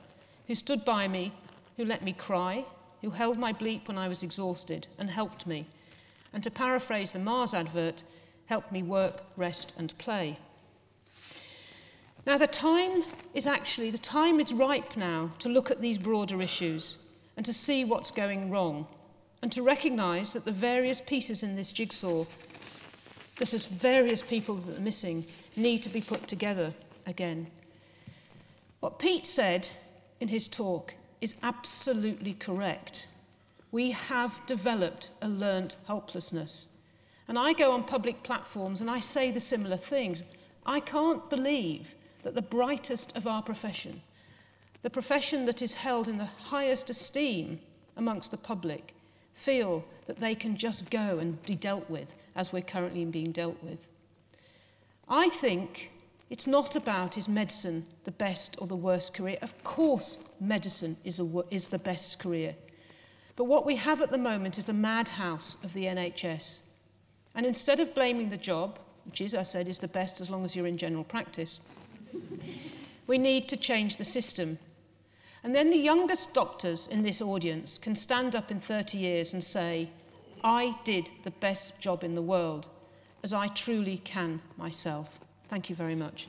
who 0.47 0.55
stood 0.55 0.85
by 0.85 1.09
me, 1.09 1.33
who 1.76 1.85
let 1.85 2.05
me 2.05 2.12
cry, 2.12 2.64
who 3.03 3.11
held 3.11 3.37
my 3.37 3.53
bleep 3.53 3.89
when 3.89 3.99
I 3.99 4.07
was 4.07 4.22
exhausted 4.22 4.87
and 4.97 5.11
helped 5.11 5.45
me. 5.45 5.66
And 6.33 6.45
to 6.45 6.53
paraphrase 6.53 7.11
the 7.11 7.18
Mars 7.18 7.53
advert, 7.53 8.05
helped 8.47 8.70
me 8.70 8.85
work, 8.85 9.24
rest, 9.37 9.74
and 9.76 9.97
play. 9.99 10.39
Now, 12.24 12.39
the 12.39 12.47
time 12.47 13.03
is 13.35 13.47
actually, 13.47 13.91
the 13.91 13.99
time 13.99 14.39
is 14.39 14.53
ripe 14.53 14.97
now 14.97 15.33
to 15.41 15.49
look 15.49 15.72
at 15.72 15.81
these 15.81 15.99
broader 15.99 16.41
issues 16.41 16.99
and 17.37 17.45
to 17.45 17.53
see 17.53 17.85
what's 17.85 18.12
going 18.12 18.51
wrong 18.51 18.87
and 19.43 19.51
to 19.51 19.62
recognise 19.62 20.33
that 20.33 20.45
the 20.45 20.53
various 20.53 21.01
pieces 21.01 21.43
in 21.43 21.57
this 21.57 21.72
jigsaw, 21.72 22.24
this 23.39 23.55
is 23.55 23.64
various 23.64 24.20
people 24.20 24.57
that 24.57 24.78
are 24.78 24.82
missing, 24.82 25.24
need 25.57 25.82
to 25.84 25.89
be 25.89 26.01
put 26.01 26.26
together 26.26 26.72
again. 27.07 27.47
What 28.80 28.99
Pete 28.99 29.26
said 29.26 29.68
in 30.20 30.28
his 30.28 30.49
talk 30.49 30.95
is 31.20 31.36
absolutely 31.43 32.34
correct. 32.34 33.07
We 33.70 33.93
have 33.93 34.41
developed 34.47 35.11
a 35.20 35.28
learnt 35.28 35.76
helplessness. 35.86 36.68
And 37.26 37.39
I 37.39 37.53
go 37.53 37.72
on 37.72 37.84
public 37.84 38.22
platforms 38.22 38.80
and 38.80 38.91
I 38.91 39.01
say 39.01 39.30
the 39.30 39.41
similar 39.41 39.76
things. 39.76 40.24
I 40.64 40.80
can't 40.80 41.28
believe 41.28 41.95
that 42.22 42.34
the 42.34 42.43
brightest 42.43 43.16
of 43.16 43.26
our 43.26 43.43
profession, 43.43 44.03
the 44.82 44.91
profession 44.91 45.45
that 45.45 45.62
is 45.62 45.74
held 45.74 46.09
in 46.09 46.18
the 46.18 46.24
highest 46.24 46.91
esteem 46.91 47.61
amongst 47.97 48.30
the 48.30 48.36
public, 48.36 48.95
feel 49.39 49.84
that 50.07 50.18
they 50.18 50.34
can 50.34 50.57
just 50.57 50.91
go 50.91 51.18
and 51.18 51.41
be 51.45 51.55
dealt 51.55 51.89
with 51.89 52.16
as 52.34 52.53
we're 52.53 52.61
currently 52.61 53.05
being 53.05 53.30
dealt 53.30 53.62
with. 53.62 53.89
I 55.09 55.28
think 55.28 55.93
it's 56.28 56.47
not 56.47 56.74
about 56.74 57.16
is 57.16 57.28
medicine 57.28 57.86
the 58.05 58.11
best 58.11 58.57
or 58.59 58.66
the 58.66 58.76
worst 58.76 59.14
career. 59.14 59.39
Of 59.41 59.62
course, 59.62 60.18
medicine 60.41 60.97
is, 61.05 61.20
a, 61.20 61.45
is 61.51 61.68
the 61.68 61.78
best 61.78 62.18
career. 62.18 62.57
But 63.36 63.45
what 63.45 63.64
we 63.64 63.76
have 63.76 64.03
at 64.03 64.11
the 64.11 64.18
moment 64.18 64.59
is 64.59 64.64
the 64.64 64.72
madhouse 64.72 65.57
of 65.62 65.72
the 65.72 65.84
NHS. 65.84 66.61
And 67.34 67.47
instead 67.47 67.78
of 67.78 67.95
blaming 67.95 68.30
the 68.30 68.36
job, 68.36 68.78
which 69.07 69.20
is, 69.20 69.34
I 69.34 69.45
said, 69.45 69.68
is 69.68 69.78
the 69.78 69.89
best 69.89 70.20
as 70.20 70.28
long 70.28 70.45
as 70.45 70.57
you're 70.57 70.66
in 70.66 70.78
general 70.78 71.05
practice, 71.05 71.61
we 73.07 73.18
need 73.18 73.49
to 73.49 73.57
change 73.57 73.99
the 73.99 74.05
system. 74.05 74.59
And 75.45 75.55
then 75.55 75.70
the 75.70 75.76
youngest 75.76 76.34
doctors 76.34 76.89
in 76.89 77.03
this 77.03 77.22
audience 77.22 77.78
can 77.78 77.95
stand 77.95 78.34
up 78.34 78.51
in 78.51 78.59
30 78.59 78.99
years 78.99 79.32
and 79.32 79.43
say, 79.43 79.89
I 80.43 80.74
did 80.84 81.11
the 81.22 81.30
best 81.30 81.80
job 81.80 82.03
in 82.03 82.14
the 82.14 82.22
world, 82.22 82.68
as 83.22 83.32
I 83.32 83.47
truly 83.49 83.99
can 83.99 84.41
myself. 84.57 85.20
Thank 85.49 85.70
you 85.70 85.76
very 85.76 85.95
much. 85.95 86.28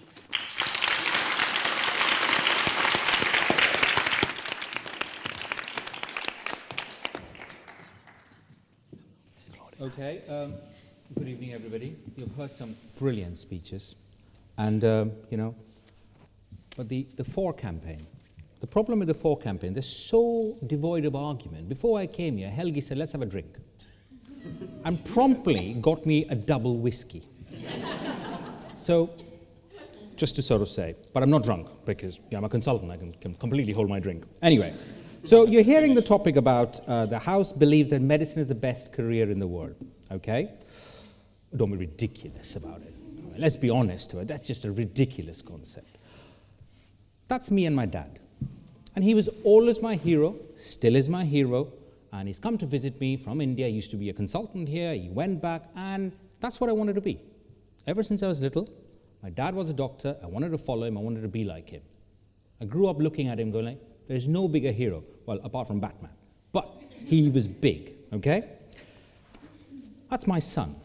Okay, 9.81 10.21
um, 10.27 10.53
good 11.17 11.29
evening, 11.29 11.53
everybody. 11.53 11.95
You've 12.17 12.35
heard 12.35 12.53
some 12.53 12.75
brilliant 12.97 13.37
speeches, 13.37 13.95
and 14.57 14.83
um, 14.83 15.11
you 15.29 15.37
know, 15.37 15.55
but 16.75 16.89
the, 16.89 17.07
the 17.15 17.23
for 17.23 17.53
campaign, 17.53 18.05
the 18.59 18.67
problem 18.67 18.99
with 18.99 19.07
the 19.07 19.13
for 19.13 19.37
campaign, 19.37 19.73
they're 19.73 19.81
so 19.81 20.57
devoid 20.67 21.05
of 21.05 21.15
argument. 21.15 21.69
Before 21.69 21.99
I 21.99 22.07
came 22.07 22.37
here, 22.37 22.49
Helgi 22.49 22.81
said, 22.81 22.97
let's 22.97 23.13
have 23.13 23.21
a 23.21 23.25
drink. 23.25 23.57
and 24.85 25.03
promptly 25.05 25.75
got 25.81 26.05
me 26.05 26.25
a 26.29 26.35
double 26.35 26.77
whiskey. 26.77 27.23
so, 28.75 29.09
just 30.15 30.35
to 30.35 30.41
sort 30.41 30.61
of 30.61 30.67
say, 30.67 30.95
but 31.13 31.23
I'm 31.23 31.29
not 31.29 31.43
drunk 31.43 31.69
because 31.85 32.19
yeah, 32.29 32.37
I'm 32.37 32.43
a 32.43 32.49
consultant, 32.49 32.91
I 32.91 32.97
can, 32.97 33.13
can 33.13 33.33
completely 33.35 33.71
hold 33.71 33.89
my 33.89 33.99
drink. 33.99 34.25
Anyway, 34.41 34.73
so 35.23 35.45
you're 35.45 35.63
hearing 35.63 35.95
the 35.95 36.01
topic 36.01 36.35
about 36.35 36.79
uh, 36.87 37.05
the 37.05 37.19
House 37.19 37.53
believes 37.53 37.89
that 37.91 38.01
medicine 38.01 38.39
is 38.39 38.47
the 38.47 38.55
best 38.55 38.91
career 38.91 39.31
in 39.31 39.39
the 39.39 39.47
world, 39.47 39.75
okay? 40.11 40.51
Don't 41.55 41.71
be 41.71 41.77
ridiculous 41.77 42.55
about 42.57 42.81
it. 42.81 42.93
Let's 43.37 43.55
be 43.55 43.69
honest, 43.69 44.15
that's 44.27 44.45
just 44.45 44.65
a 44.65 44.71
ridiculous 44.71 45.41
concept. 45.41 45.97
That's 47.29 47.49
me 47.49 47.65
and 47.65 47.75
my 47.75 47.85
dad. 47.85 48.19
And 48.99 49.05
he 49.05 49.15
was 49.15 49.29
always 49.45 49.81
my 49.81 49.95
hero, 49.95 50.35
still 50.57 50.93
is 50.93 51.07
my 51.07 51.23
hero. 51.23 51.71
And 52.11 52.27
he's 52.27 52.37
come 52.37 52.57
to 52.57 52.65
visit 52.65 52.99
me 52.99 53.15
from 53.15 53.39
India. 53.39 53.65
He 53.67 53.71
used 53.71 53.91
to 53.91 53.95
be 53.95 54.09
a 54.09 54.13
consultant 54.13 54.67
here. 54.67 54.93
He 54.93 55.07
went 55.07 55.41
back, 55.41 55.69
and 55.73 56.11
that's 56.41 56.59
what 56.59 56.69
I 56.69 56.73
wanted 56.73 56.95
to 56.95 57.01
be. 57.01 57.17
Ever 57.87 58.03
since 58.03 58.23
I 58.23 58.27
was 58.27 58.41
little, 58.41 58.67
my 59.23 59.29
dad 59.29 59.55
was 59.55 59.69
a 59.69 59.73
doctor. 59.73 60.17
I 60.21 60.25
wanted 60.25 60.49
to 60.49 60.57
follow 60.57 60.83
him. 60.83 60.97
I 60.97 60.99
wanted 60.99 61.21
to 61.21 61.29
be 61.29 61.45
like 61.45 61.69
him. 61.69 61.81
I 62.59 62.65
grew 62.65 62.89
up 62.89 62.99
looking 62.99 63.29
at 63.29 63.39
him, 63.39 63.51
going, 63.51 63.67
like, 63.67 63.81
there's 64.09 64.27
no 64.27 64.49
bigger 64.49 64.73
hero. 64.73 65.01
Well, 65.25 65.39
apart 65.45 65.69
from 65.69 65.79
Batman. 65.79 66.11
But 66.51 66.69
he 67.05 67.29
was 67.29 67.47
big, 67.47 67.93
okay? 68.11 68.49
That's 70.09 70.27
my 70.27 70.39
son. 70.39 70.75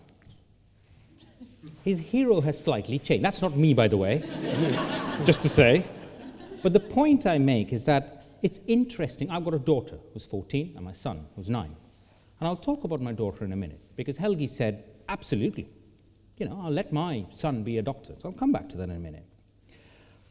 His 1.85 1.99
hero 1.99 2.41
has 2.43 2.63
slightly 2.63 3.01
changed. 3.01 3.25
That's 3.25 3.43
not 3.43 3.57
me, 3.57 3.75
by 3.75 3.89
the 3.89 3.97
way, 3.97 4.23
just 5.25 5.43
to 5.43 5.49
say. 5.49 5.85
But 6.65 6.73
the 6.73 6.81
point 6.81 7.27
I 7.27 7.37
make 7.37 7.75
is 7.75 7.85
that 7.85 8.25
it's 8.41 8.59
interesting. 8.67 9.31
I've 9.31 9.45
got 9.45 9.53
a 9.53 9.59
daughter 9.59 9.99
who's 10.15 10.25
14 10.25 10.73
and 10.75 10.83
my 10.83 10.95
son 10.95 11.27
who's 11.37 11.51
9. 11.51 11.63
And 12.41 12.49
I'll 12.49 12.57
talk 12.57 12.85
about 12.85 13.03
my 13.03 13.13
daughter 13.13 13.45
in 13.45 13.53
a 13.53 13.57
minute 13.57 13.81
because 13.97 14.17
Helgi 14.17 14.47
said, 14.47 14.83
absolutely. 15.07 15.69
You 16.39 16.49
know, 16.49 16.59
I'll 16.65 16.71
let 16.71 16.91
my 16.91 17.27
son 17.31 17.65
be 17.65 17.77
a 17.77 17.83
doctor. 17.83 18.15
So 18.17 18.31
I'll 18.31 18.35
come 18.35 18.51
back 18.51 18.71
to 18.71 18.79
that 18.79 18.85
in 18.85 18.97
a 18.97 18.99
minute. 18.99 19.27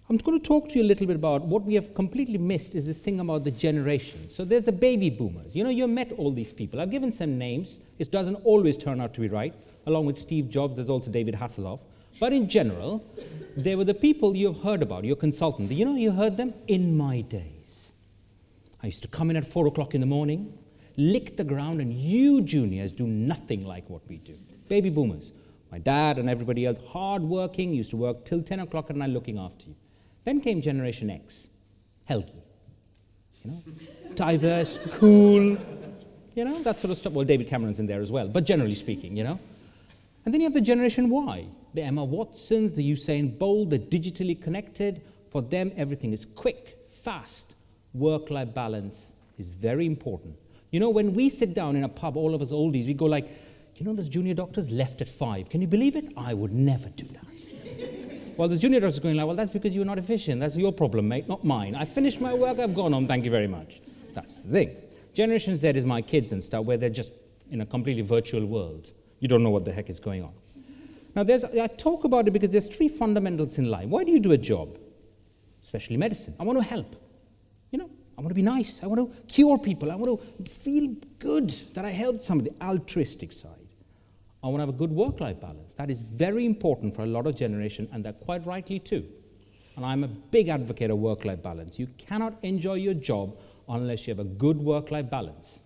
I'm 0.09 0.17
going 0.17 0.41
to 0.41 0.43
talk 0.43 0.69
to 0.69 0.79
you 0.79 0.84
a 0.84 0.88
little 0.88 1.05
bit 1.05 1.17
about 1.17 1.43
what 1.43 1.65
we 1.65 1.75
have 1.75 1.93
completely 1.93 2.39
missed 2.39 2.73
is 2.73 2.88
this 2.88 2.99
thing 2.99 3.19
about 3.19 3.43
the 3.43 3.51
generation. 3.51 4.27
So 4.31 4.43
there's 4.43 4.63
the 4.63 4.71
baby 4.71 5.11
boomers. 5.11 5.55
You 5.55 5.63
know, 5.63 5.69
you 5.69 5.88
met 5.88 6.13
all 6.13 6.31
these 6.31 6.51
people. 6.51 6.81
I've 6.81 6.89
given 6.89 7.11
some 7.13 7.38
names. 7.38 7.79
It 7.99 8.09
doesn't 8.09 8.38
always 8.43 8.75
turn 8.75 9.01
out 9.01 9.13
to 9.13 9.21
be 9.21 9.27
right. 9.27 9.53
Along 9.86 10.07
with 10.07 10.17
Steve 10.17 10.49
Jobs, 10.49 10.77
there's 10.77 10.89
also 10.89 11.11
David 11.11 11.36
Hasselhoff. 11.36 11.81
But 12.20 12.34
in 12.34 12.49
general, 12.49 13.03
they 13.57 13.76
were 13.76 13.84
the 13.84 13.93
people 13.93 14.36
you've 14.36 14.61
heard 14.61 14.82
about, 14.82 15.03
your 15.03 15.16
consultant. 15.16 15.72
You 15.72 15.86
know, 15.86 15.95
you 15.95 16.11
heard 16.11 16.38
them 16.38 16.53
in 16.68 16.95
my 16.95 17.22
days. 17.22 17.91
I 18.82 18.88
used 18.88 19.01
to 19.03 19.07
come 19.07 19.30
in 19.30 19.36
at 19.38 19.45
four 19.45 19.68
o'clock 19.68 19.95
in 19.95 20.01
the 20.01 20.07
morning, 20.07 20.57
lick 20.97 21.38
the 21.38 21.43
ground, 21.43 21.82
and 21.82 21.93
you 21.93 22.41
juniors 22.41 22.91
do 22.91 23.07
nothing 23.07 23.66
like 23.66 23.89
what 23.89 24.07
we 24.07 24.18
do. 24.18 24.38
Baby 24.68 24.89
boomers. 24.89 25.32
My 25.72 25.80
dad 25.80 26.20
and 26.20 26.30
everybody 26.30 26.66
else, 26.66 26.78
hard 26.89 27.24
working, 27.24 27.74
used 27.74 27.91
to 27.91 27.97
work 27.97 28.26
till 28.26 28.43
10 28.43 28.59
o'clock 28.59 28.89
at 28.89 28.95
night 28.95 29.09
looking 29.09 29.39
after 29.39 29.66
you. 29.66 29.76
Then 30.24 30.39
came 30.39 30.61
Generation 30.61 31.09
X, 31.09 31.47
healthy, 32.05 32.43
You 33.43 33.51
know, 33.51 33.64
diverse, 34.16 34.80
cool, 34.91 35.57
you 36.36 36.45
know, 36.45 36.61
that 36.64 36.80
sort 36.80 36.91
of 36.91 36.97
stuff. 36.97 37.14
Well, 37.14 37.26
David 37.26 37.47
Cameron's 37.47 37.80
in 37.80 37.88
there 37.88 38.01
as 38.01 38.11
well, 38.11 38.28
but 38.28 38.43
generally 38.45 38.76
speaking, 38.76 39.18
you 39.18 39.24
know. 39.24 39.39
And 40.26 40.34
then 40.34 40.41
you 40.41 40.45
have 40.45 40.53
the 40.53 40.61
Generation 40.61 41.09
Y, 41.09 41.47
the 41.74 41.82
Emma 41.82 42.03
Watsons, 42.03 42.76
the 42.76 42.91
Usain 42.91 43.38
Bolt, 43.38 43.69
the 43.71 43.80
digitally 43.80 44.39
connected. 44.39 45.01
For 45.30 45.41
them, 45.41 45.71
everything 45.76 46.13
is 46.13 46.26
quick, 46.26 46.78
fast. 47.03 47.55
Work 47.93 48.30
life 48.30 48.53
balance 48.53 49.13
is 49.38 49.49
very 49.49 49.86
important. 49.86 50.36
You 50.71 50.80
know, 50.80 50.89
when 50.89 51.13
we 51.13 51.30
sit 51.30 51.53
down 51.53 51.76
in 51.76 51.84
a 51.84 51.89
pub, 51.89 52.17
all 52.17 52.34
of 52.34 52.41
us 52.41 52.51
oldies, 52.51 52.88
we 52.88 52.93
go 52.93 53.05
like, 53.05 53.30
you 53.76 53.86
know, 53.86 53.93
those 53.93 54.09
junior 54.09 54.34
doctors 54.34 54.69
left 54.69 55.01
at 55.01 55.09
five. 55.09 55.49
Can 55.49 55.61
you 55.61 55.67
believe 55.67 55.95
it? 55.95 56.11
I 56.15 56.34
would 56.34 56.53
never 56.53 56.89
do 56.89 57.05
that. 57.05 58.38
well, 58.38 58.47
the 58.47 58.57
junior 58.57 58.80
doctor's 58.80 58.99
going 58.99 59.15
like, 59.15 59.26
well, 59.26 59.36
that's 59.36 59.51
because 59.51 59.76
you're 59.76 59.86
not 59.86 59.97
efficient. 59.97 60.39
That's 60.39 60.55
your 60.55 60.71
problem, 60.71 61.07
mate, 61.07 61.28
not 61.28 61.43
mine. 61.43 61.76
I 61.76 61.86
finished 61.86 62.21
my 62.21 62.34
work, 62.34 62.59
I've 62.59 62.76
gone 62.76 62.93
home, 62.93 63.07
thank 63.07 63.26
you 63.26 63.32
very 63.32 63.47
much. 63.47 63.82
That's 64.13 64.41
the 64.41 64.51
thing. 64.51 64.76
Generation 65.13 65.57
Z 65.57 65.69
is 65.69 65.86
my 65.86 66.01
kids 66.01 66.32
and 66.32 66.43
stuff, 66.43 66.65
where 66.65 66.78
they're 66.78 66.89
just 66.89 67.13
in 67.51 67.61
a 67.61 67.65
completely 67.65 68.01
virtual 68.01 68.45
world. 68.45 68.91
You 69.24 69.30
don't 69.30 69.41
know 69.41 69.51
what 69.51 69.63
the 69.63 69.71
heck 69.71 69.89
is 69.89 70.01
going 70.01 70.21
on. 70.21 70.34
Now, 71.15 71.24
there's, 71.24 71.45
I 71.45 71.67
talk 71.67 72.03
about 72.03 72.28
it 72.28 72.32
because 72.32 72.49
there's 72.49 72.67
three 72.67 72.89
fundamentals 72.89 73.57
in 73.57 73.71
life. 73.71 73.88
Why 73.88 74.03
do 74.03 74.11
you 74.11 74.19
do 74.19 74.34
a 74.34 74.38
job? 74.38 74.78
Especially 75.61 75.95
medicine. 75.95 76.36
I 76.41 76.43
want 76.43 76.59
to 76.59 76.63
help. 76.63 76.97
You 77.71 77.80
know, 77.80 77.89
I 78.17 78.21
want 78.21 78.32
to 78.32 78.36
be 78.36 78.41
nice. 78.41 78.84
I 78.84 78.88
want 78.88 78.99
to 78.99 79.21
cure 79.28 79.57
people. 79.57 79.93
I 79.93 79.95
want 79.95 80.19
to 80.19 80.51
feel 80.51 80.93
good 81.19 81.55
that 81.74 81.86
I 81.86 81.91
helped 81.91 82.26
somebody. 82.26 82.49
The 82.49 82.65
altruistic 82.65 83.32
side. 83.32 83.69
I 84.43 84.47
want 84.47 84.57
to 84.57 84.65
have 84.65 84.76
a 84.76 84.78
good 84.78 84.91
work 84.91 85.21
life 85.21 85.39
balance. 85.39 85.71
That 85.78 85.89
is 85.89 86.01
very 86.01 86.45
important 86.45 86.93
for 86.93 87.03
a 87.03 87.07
lot 87.07 87.26
of 87.26 87.38
generation, 87.38 87.88
and 87.93 88.03
that 88.03 88.19
quite 88.19 88.45
rightly 88.45 88.80
too. 88.80 89.05
And 89.78 89.86
I'm 89.86 90.03
a 90.03 90.09
big 90.09 90.49
advocate 90.49 90.91
of 90.91 90.97
work 90.97 91.24
life 91.24 91.41
balance. 91.41 91.80
You 91.80 91.88
cannot 91.97 92.39
enjoy 92.41 92.74
your 92.74 92.93
job 92.93 93.38
unless 93.69 94.05
you 94.05 94.11
have 94.11 94.19
a 94.19 94.30
good 94.30 94.57
work 94.57 94.91
life 94.91 95.09
balance. 95.09 95.61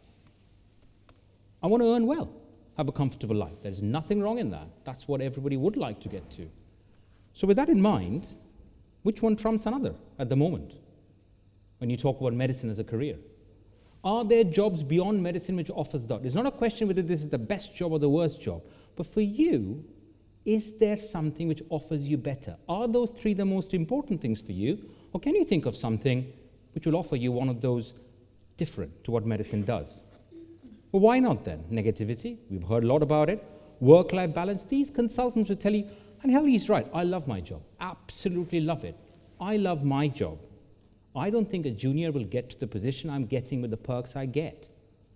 I 1.63 1.65
want 1.65 1.81
to 1.81 1.91
earn 1.91 2.05
well, 2.05 2.31
have 2.77 2.87
a 2.87 2.91
comfortable 2.91 3.35
life. 3.35 3.55
There's 3.63 3.81
nothing 3.81 4.21
wrong 4.21 4.37
in 4.37 4.51
that. 4.51 4.67
That's 4.85 5.07
what 5.07 5.19
everybody 5.19 5.57
would 5.57 5.77
like 5.77 5.99
to 6.01 6.09
get 6.09 6.29
to. 6.31 6.47
So, 7.33 7.47
with 7.47 7.57
that 7.57 7.69
in 7.69 7.81
mind, 7.81 8.27
which 9.03 9.21
one 9.21 9.35
trumps 9.35 9.65
another 9.65 9.95
at 10.19 10.29
the 10.29 10.35
moment 10.35 10.73
when 11.79 11.89
you 11.89 11.97
talk 11.97 12.19
about 12.21 12.33
medicine 12.33 12.69
as 12.69 12.79
a 12.79 12.83
career? 12.83 13.17
Are 14.03 14.23
there 14.23 14.43
jobs 14.43 14.83
beyond 14.83 15.21
medicine 15.21 15.55
which 15.55 15.71
offers 15.71 16.05
that? 16.07 16.23
It's 16.23 16.35
not 16.35 16.45
a 16.45 16.51
question 16.51 16.87
whether 16.87 17.01
this 17.01 17.21
is 17.21 17.29
the 17.29 17.37
best 17.37 17.75
job 17.75 17.91
or 17.91 17.99
the 17.99 18.09
worst 18.09 18.41
job, 18.41 18.61
but 18.95 19.07
for 19.07 19.21
you, 19.21 19.83
is 20.45 20.73
there 20.77 20.97
something 20.97 21.47
which 21.47 21.61
offers 21.69 22.01
you 22.01 22.17
better? 22.17 22.55
Are 22.69 22.87
those 22.87 23.11
three 23.11 23.33
the 23.33 23.43
most 23.43 23.73
important 23.73 24.21
things 24.21 24.39
for 24.39 24.53
you? 24.53 24.89
Or 25.11 25.19
can 25.19 25.35
you 25.35 25.43
think 25.43 25.65
of 25.65 25.75
something 25.75 26.31
which 26.73 26.85
will 26.85 26.95
offer 26.95 27.15
you 27.15 27.31
one 27.31 27.49
of 27.49 27.59
those 27.59 27.93
different 28.55 29.03
to 29.03 29.11
what 29.11 29.25
medicine 29.25 29.65
does? 29.65 30.03
Well, 30.91 31.01
why 31.01 31.19
not 31.19 31.43
then? 31.43 31.63
Negativity, 31.71 32.37
we've 32.49 32.63
heard 32.63 32.83
a 32.83 32.87
lot 32.87 33.03
about 33.03 33.29
it. 33.29 33.43
Work 33.79 34.13
life 34.13 34.33
balance, 34.33 34.63
these 34.65 34.89
consultants 34.89 35.49
will 35.49 35.57
tell 35.57 35.73
you, 35.73 35.87
and 36.23 36.31
Helgi's 36.31 36.69
right, 36.69 36.87
I 36.93 37.03
love 37.03 37.27
my 37.27 37.41
job. 37.41 37.61
Absolutely 37.79 38.61
love 38.61 38.83
it. 38.83 38.97
I 39.39 39.57
love 39.57 39.83
my 39.83 40.07
job. 40.07 40.39
I 41.15 41.29
don't 41.29 41.49
think 41.49 41.65
a 41.65 41.71
junior 41.71 42.11
will 42.11 42.23
get 42.23 42.49
to 42.51 42.59
the 42.59 42.67
position 42.67 43.09
I'm 43.09 43.25
getting 43.25 43.61
with 43.61 43.71
the 43.71 43.77
perks 43.77 44.15
I 44.15 44.25
get. 44.25 44.69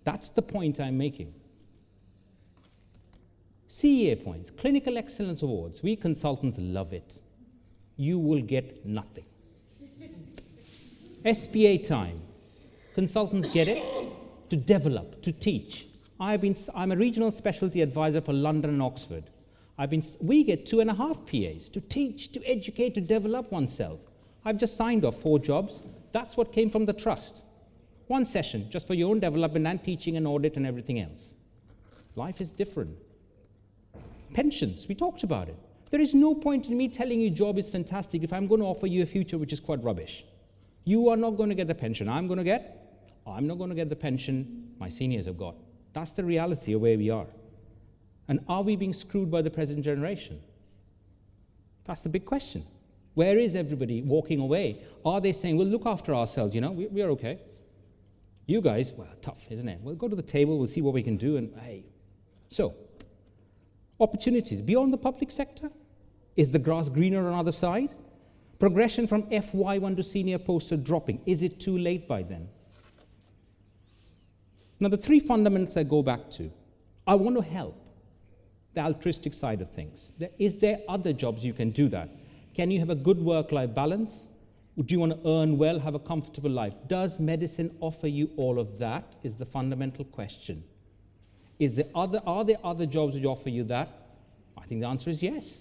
That's 0.04 0.28
the 0.28 0.42
point 0.42 0.80
I'm 0.80 0.98
making. 0.98 1.34
CEA 3.68 4.22
points, 4.22 4.50
Clinical 4.50 4.98
Excellence 4.98 5.42
Awards. 5.42 5.82
We 5.82 5.96
consultants 5.96 6.58
love 6.58 6.92
it. 6.92 7.18
You 7.96 8.18
will 8.18 8.42
get 8.42 8.84
nothing. 8.84 9.24
SPA 11.32 11.78
time. 11.82 12.20
Consultants 12.94 13.48
get 13.48 13.68
it 13.68 13.82
to 14.52 14.56
develop, 14.58 15.22
to 15.22 15.32
teach. 15.32 15.86
I've 16.20 16.42
been, 16.42 16.54
I'm 16.74 16.92
a 16.92 16.96
regional 16.96 17.32
specialty 17.32 17.80
advisor 17.80 18.20
for 18.20 18.34
London 18.34 18.68
and 18.68 18.82
Oxford. 18.82 19.24
I've 19.78 19.88
been, 19.88 20.04
we 20.20 20.44
get 20.44 20.66
two 20.66 20.80
and 20.80 20.90
a 20.90 20.94
half 20.94 21.24
PAs 21.24 21.70
to 21.70 21.80
teach, 21.80 22.32
to 22.32 22.44
educate, 22.44 22.92
to 22.96 23.00
develop 23.00 23.50
oneself. 23.50 23.98
I've 24.44 24.58
just 24.58 24.76
signed 24.76 25.06
off 25.06 25.14
four 25.14 25.38
jobs. 25.38 25.80
That's 26.12 26.36
what 26.36 26.52
came 26.52 26.68
from 26.68 26.84
the 26.84 26.92
trust. 26.92 27.42
One 28.08 28.26
session 28.26 28.68
just 28.70 28.86
for 28.86 28.92
your 28.92 29.08
own 29.10 29.20
development 29.20 29.66
and 29.66 29.82
teaching 29.82 30.18
and 30.18 30.26
audit 30.26 30.58
and 30.58 30.66
everything 30.66 31.00
else. 31.00 31.28
Life 32.14 32.42
is 32.42 32.50
different. 32.50 32.94
Pensions, 34.34 34.86
we 34.86 34.94
talked 34.94 35.22
about 35.22 35.48
it. 35.48 35.56
There 35.88 36.00
is 36.02 36.12
no 36.12 36.34
point 36.34 36.68
in 36.68 36.76
me 36.76 36.88
telling 36.88 37.22
you 37.22 37.30
job 37.30 37.56
is 37.56 37.70
fantastic 37.70 38.22
if 38.22 38.34
I'm 38.34 38.46
going 38.48 38.60
to 38.60 38.66
offer 38.66 38.86
you 38.86 39.02
a 39.02 39.06
future 39.06 39.38
which 39.38 39.54
is 39.54 39.60
quite 39.60 39.82
rubbish. 39.82 40.26
You 40.84 41.08
are 41.08 41.16
not 41.16 41.38
going 41.38 41.48
to 41.48 41.54
get 41.54 41.68
the 41.68 41.74
pension 41.74 42.06
I'm 42.06 42.26
going 42.26 42.36
to 42.36 42.44
get. 42.44 42.80
I'm 43.26 43.46
not 43.46 43.58
going 43.58 43.70
to 43.70 43.76
get 43.76 43.88
the 43.88 43.96
pension 43.96 44.70
my 44.78 44.88
seniors 44.88 45.26
have 45.26 45.38
got. 45.38 45.54
That's 45.92 46.12
the 46.12 46.24
reality 46.24 46.72
of 46.72 46.80
where 46.80 46.96
we 46.96 47.10
are. 47.10 47.26
And 48.28 48.40
are 48.48 48.62
we 48.62 48.76
being 48.76 48.94
screwed 48.94 49.30
by 49.30 49.42
the 49.42 49.50
present 49.50 49.82
generation? 49.82 50.40
That's 51.84 52.02
the 52.02 52.08
big 52.08 52.24
question. 52.24 52.64
Where 53.14 53.38
is 53.38 53.54
everybody 53.54 54.02
walking 54.02 54.40
away? 54.40 54.82
Are 55.04 55.20
they 55.20 55.32
saying, 55.32 55.56
we'll 55.56 55.66
look 55.66 55.86
after 55.86 56.14
ourselves, 56.14 56.54
you 56.54 56.60
know, 56.60 56.72
we, 56.72 56.86
we 56.86 57.02
are 57.02 57.10
okay? 57.10 57.40
You 58.46 58.60
guys, 58.60 58.92
well, 58.92 59.08
tough, 59.20 59.46
isn't 59.50 59.68
it? 59.68 59.80
We'll 59.82 59.96
go 59.96 60.08
to 60.08 60.16
the 60.16 60.22
table, 60.22 60.58
we'll 60.58 60.66
see 60.66 60.80
what 60.80 60.94
we 60.94 61.02
can 61.02 61.16
do, 61.16 61.36
and 61.36 61.54
hey. 61.60 61.84
So, 62.48 62.74
opportunities 64.00 64.62
beyond 64.62 64.92
the 64.92 64.98
public 64.98 65.30
sector? 65.30 65.70
Is 66.36 66.50
the 66.50 66.58
grass 66.58 66.88
greener 66.88 67.26
on 67.26 67.32
the 67.32 67.38
other 67.38 67.52
side? 67.52 67.90
Progression 68.58 69.06
from 69.06 69.24
FY1 69.24 69.96
to 69.96 70.02
senior 70.02 70.38
posts 70.38 70.72
are 70.72 70.76
dropping. 70.76 71.20
Is 71.26 71.42
it 71.42 71.60
too 71.60 71.76
late 71.76 72.08
by 72.08 72.22
then? 72.22 72.48
Now, 74.82 74.88
the 74.88 74.96
three 74.96 75.20
fundamentals 75.20 75.76
I 75.76 75.84
go 75.84 76.02
back 76.02 76.28
to 76.30 76.50
I 77.06 77.14
want 77.14 77.36
to 77.36 77.42
help 77.42 77.76
the 78.74 78.80
altruistic 78.80 79.32
side 79.32 79.60
of 79.60 79.68
things. 79.68 80.10
Is 80.40 80.58
there 80.58 80.80
other 80.88 81.12
jobs 81.12 81.44
you 81.44 81.52
can 81.52 81.70
do 81.70 81.86
that? 81.90 82.08
Can 82.52 82.72
you 82.72 82.80
have 82.80 82.90
a 82.90 82.96
good 82.96 83.20
work 83.20 83.52
life 83.52 83.72
balance? 83.72 84.26
Do 84.76 84.92
you 84.92 84.98
want 84.98 85.22
to 85.22 85.28
earn 85.28 85.56
well, 85.56 85.78
have 85.78 85.94
a 85.94 86.00
comfortable 86.00 86.50
life? 86.50 86.74
Does 86.88 87.20
medicine 87.20 87.76
offer 87.78 88.08
you 88.08 88.30
all 88.36 88.58
of 88.58 88.76
that? 88.80 89.04
Is 89.22 89.36
the 89.36 89.46
fundamental 89.46 90.04
question. 90.04 90.64
Is 91.60 91.76
there 91.76 91.86
other, 91.94 92.20
are 92.26 92.44
there 92.44 92.58
other 92.64 92.84
jobs 92.84 93.14
which 93.14 93.24
offer 93.24 93.50
you 93.50 93.62
that? 93.64 93.88
I 94.58 94.62
think 94.62 94.80
the 94.80 94.88
answer 94.88 95.10
is 95.10 95.22
yes. 95.22 95.60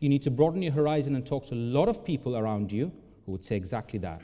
You 0.00 0.08
need 0.08 0.22
to 0.22 0.30
broaden 0.32 0.60
your 0.62 0.72
horizon 0.72 1.14
and 1.14 1.24
talk 1.24 1.46
to 1.46 1.54
a 1.54 1.62
lot 1.78 1.88
of 1.88 2.04
people 2.04 2.36
around 2.36 2.72
you 2.72 2.90
who 3.26 3.32
would 3.32 3.44
say 3.44 3.54
exactly 3.54 4.00
that. 4.00 4.22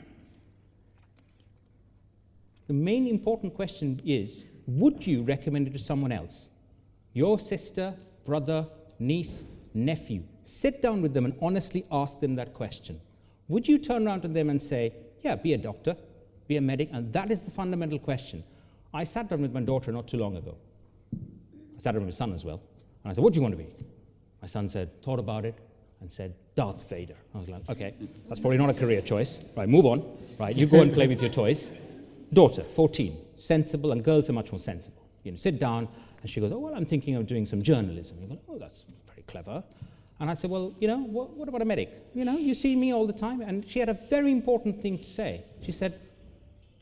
The 2.67 2.73
main 2.73 3.07
important 3.07 3.53
question 3.53 3.99
is 4.05 4.45
would 4.65 5.05
you 5.05 5.23
recommend 5.23 5.67
it 5.67 5.73
to 5.73 5.79
someone 5.79 6.11
else? 6.11 6.49
Your 7.13 7.39
sister, 7.39 7.93
brother, 8.25 8.65
niece, 8.99 9.43
nephew. 9.73 10.23
Sit 10.43 10.81
down 10.81 11.01
with 11.01 11.13
them 11.13 11.25
and 11.25 11.35
honestly 11.41 11.85
ask 11.91 12.19
them 12.19 12.35
that 12.35 12.53
question. 12.53 12.99
Would 13.49 13.67
you 13.67 13.77
turn 13.77 14.07
around 14.07 14.21
to 14.21 14.27
them 14.27 14.49
and 14.49 14.61
say, 14.61 14.93
Yeah, 15.21 15.35
be 15.35 15.53
a 15.53 15.57
doctor, 15.57 15.95
be 16.47 16.57
a 16.57 16.61
medic? 16.61 16.89
And 16.91 17.11
that 17.13 17.31
is 17.31 17.41
the 17.41 17.51
fundamental 17.51 17.99
question. 17.99 18.43
I 18.93 19.03
sat 19.03 19.29
down 19.29 19.41
with 19.41 19.53
my 19.53 19.61
daughter 19.61 19.91
not 19.91 20.07
too 20.07 20.17
long 20.17 20.37
ago. 20.37 20.55
I 21.13 21.79
sat 21.79 21.93
down 21.93 22.05
with 22.05 22.13
my 22.13 22.17
son 22.17 22.33
as 22.33 22.45
well. 22.45 22.61
And 23.03 23.11
I 23.11 23.13
said, 23.13 23.23
What 23.23 23.33
do 23.33 23.37
you 23.37 23.41
want 23.41 23.57
to 23.57 23.63
be? 23.63 23.69
My 24.41 24.47
son 24.47 24.69
said, 24.69 25.01
Thought 25.03 25.19
about 25.19 25.45
it, 25.45 25.55
and 26.01 26.11
said, 26.11 26.33
Darth 26.55 26.89
Vader. 26.89 27.15
I 27.35 27.37
was 27.37 27.49
like, 27.49 27.69
Okay, 27.69 27.93
that's 28.27 28.39
probably 28.39 28.57
not 28.57 28.69
a 28.69 28.73
career 28.73 29.01
choice. 29.01 29.39
Right, 29.55 29.67
move 29.67 29.85
on. 29.85 30.03
Right, 30.39 30.55
you 30.55 30.65
go 30.65 30.81
and 30.81 30.93
play 30.93 31.07
with 31.07 31.21
your 31.21 31.29
toys. 31.31 31.69
Daughter, 32.33 32.63
14, 32.63 33.17
sensible, 33.35 33.91
and 33.91 34.03
girls 34.03 34.29
are 34.29 34.33
much 34.33 34.51
more 34.51 34.59
sensible. 34.59 35.07
You 35.23 35.31
know, 35.31 35.37
sit 35.37 35.59
down, 35.59 35.87
and 36.21 36.29
she 36.29 36.39
goes, 36.39 36.51
Oh, 36.51 36.59
well, 36.59 36.75
I'm 36.75 36.85
thinking 36.85 37.15
of 37.15 37.27
doing 37.27 37.45
some 37.45 37.61
journalism. 37.61 38.17
You 38.21 38.27
go, 38.27 38.39
Oh, 38.49 38.57
that's 38.57 38.85
very 39.07 39.23
clever. 39.23 39.63
And 40.19 40.29
I 40.29 40.35
said, 40.35 40.49
Well, 40.49 40.73
you 40.79 40.87
know, 40.87 40.99
what, 40.99 41.31
what 41.31 41.49
about 41.49 41.61
a 41.61 41.65
medic? 41.65 41.89
You 42.13 42.25
know, 42.25 42.37
you 42.37 42.53
see 42.55 42.75
me 42.75 42.93
all 42.93 43.05
the 43.05 43.13
time. 43.13 43.41
And 43.41 43.69
she 43.69 43.79
had 43.79 43.89
a 43.89 43.99
very 44.09 44.31
important 44.31 44.81
thing 44.81 44.97
to 44.97 45.03
say. 45.03 45.43
She 45.61 45.71
said, 45.71 45.99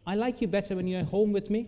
I 0.06 0.16
like 0.16 0.41
you 0.41 0.47
better 0.47 0.76
when 0.76 0.88
you're 0.88 1.04
home 1.04 1.34
with 1.34 1.49
me. 1.49 1.68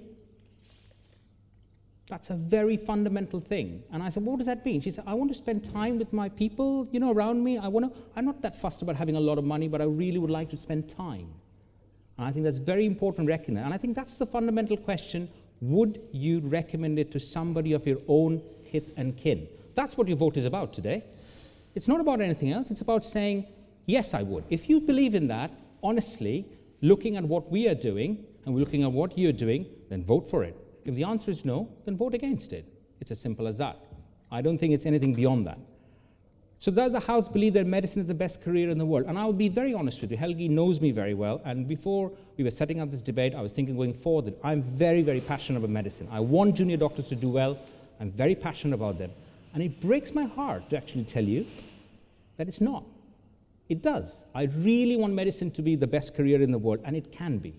That's 2.08 2.30
a 2.30 2.36
very 2.36 2.78
fundamental 2.78 3.40
thing. 3.40 3.84
And 3.92 4.04
I 4.04 4.10
said, 4.10 4.24
What 4.24 4.38
does 4.38 4.48
that 4.48 4.66
mean? 4.66 4.82
She 4.82 4.92
said, 4.92 5.06
I 5.08 5.14
want 5.14 5.32
to 5.32 5.38
spend 5.38 5.72
time 5.72 5.98
with 5.98 6.14
my 6.14 6.30
people, 6.30 6.88
you 6.92 7.00
know, 7.00 7.12
around 7.12 7.44
me. 7.44 7.58
I 7.58 7.70
want 7.70 7.94
to, 7.94 8.00
I'm 8.16 8.26
not 8.26 8.42
that 8.42 8.56
fussed 8.56 8.82
about 8.82 8.96
having 8.96 9.16
a 9.16 9.20
lot 9.20 9.38
of 9.38 9.44
money, 9.44 9.68
but 9.68 9.82
I 9.82 9.86
really 9.86 10.20
would 10.20 10.30
like 10.30 10.50
to 10.52 10.58
spend 10.58 10.90
time. 10.90 11.34
And 12.18 12.28
I 12.28 12.32
think 12.32 12.45
that's 12.45 12.57
very 12.57 12.86
important 12.86 13.28
to 13.28 13.32
recognize. 13.32 13.66
And 13.66 13.74
I 13.74 13.78
think 13.78 13.95
that's 13.95 14.16
the 14.16 14.26
fundamental 14.26 14.78
question. 14.78 15.30
Would 15.61 16.01
you 16.11 16.41
recommend 16.41 16.99
it 16.99 17.11
to 17.11 17.20
somebody 17.20 17.74
of 17.74 17.88
your 17.88 17.99
own 18.07 18.41
hip 18.66 18.93
and 18.97 19.16
kin? 19.18 19.47
That's 19.76 19.97
what 19.97 20.07
your 20.07 20.18
vote 20.18 20.38
is 20.38 20.45
about 20.45 20.74
today. 20.74 21.03
It's 21.76 21.88
not 21.88 21.99
about 21.99 22.22
anything 22.22 22.51
else. 22.51 22.70
It's 22.70 22.82
about 22.82 23.03
saying, 23.03 23.47
yes, 23.86 24.14
I 24.14 24.22
would. 24.22 24.43
If 24.49 24.70
you 24.70 24.80
believe 24.80 25.16
in 25.16 25.28
that, 25.28 25.51
honestly, 25.82 26.45
looking 26.82 27.18
at 27.18 27.24
what 27.24 27.49
we 27.49 27.68
are 27.68 27.76
doing 27.76 28.26
and 28.45 28.53
we're 28.53 28.59
looking 28.59 28.84
at 28.84 28.91
what 28.91 29.18
you're 29.18 29.32
doing, 29.32 29.66
then 29.89 30.03
vote 30.03 30.30
for 30.30 30.43
it. 30.43 30.57
If 30.86 30.95
the 30.95 31.05
answer 31.05 31.32
is 31.32 31.45
no, 31.45 31.70
then 31.86 31.97
vote 31.97 32.14
against 32.14 32.53
it. 32.53 32.66
It's 32.99 33.11
as 33.11 33.20
simple 33.20 33.47
as 33.47 33.57
that. 33.57 33.78
I 34.32 34.41
don't 34.41 34.57
think 34.57 34.74
it's 34.74 34.86
anything 34.86 35.14
beyond 35.14 35.45
that. 35.47 35.59
So 36.64 36.72
does 36.72 36.93
the 36.93 36.99
House 37.01 37.28
believe 37.28 37.51
that 37.55 37.68
medicine 37.68 38.01
is 38.03 38.07
the 38.07 38.14
best 38.14 38.41
career 38.41 38.70
in 38.70 38.78
the 38.78 38.86
world? 38.86 39.07
And 39.07 39.20
I'll 39.20 39.34
be 39.34 39.49
very 39.49 39.74
honest 39.74 39.99
with 39.99 40.11
you. 40.11 40.16
Helgi 40.16 40.47
knows 40.49 40.80
me 40.80 40.91
very 40.91 41.14
well. 41.14 41.41
And 41.43 41.68
before 41.68 42.09
we 42.38 42.45
were 42.45 42.51
setting 42.51 42.80
up 42.80 42.89
this 42.89 43.01
debate, 43.01 43.36
I 43.36 43.41
was 43.41 43.51
thinking 43.51 43.76
going 43.76 43.93
forward 43.93 44.24
that 44.28 44.39
I'm 44.45 44.61
very, 44.61 45.01
very 45.01 45.20
passionate 45.20 45.57
about 45.57 45.72
medicine. 45.72 46.07
I 46.09 46.22
want 46.22 46.55
junior 46.55 46.78
doctors 46.78 47.09
to 47.09 47.16
do 47.16 47.28
well. 47.28 47.59
I'm 47.99 48.11
very 48.11 48.34
passionate 48.34 48.76
about 48.76 48.97
them. 48.97 49.11
And 49.53 49.61
it 49.61 49.82
breaks 49.82 50.16
my 50.16 50.24
heart 50.24 50.70
to 50.70 50.78
actually 50.78 51.03
tell 51.03 51.26
you 51.26 51.45
that 52.38 52.47
it's 52.47 52.61
not. 52.61 52.86
It 53.68 53.82
does. 53.82 54.24
I 54.34 54.43
really 54.43 54.95
want 54.95 55.11
medicine 55.11 55.51
to 55.51 55.61
be 55.61 55.76
the 55.76 55.88
best 55.88 56.16
career 56.16 56.41
in 56.41 56.53
the 56.53 56.59
world, 56.59 56.80
and 56.86 56.95
it 56.95 57.11
can 57.11 57.39
be. 57.39 57.55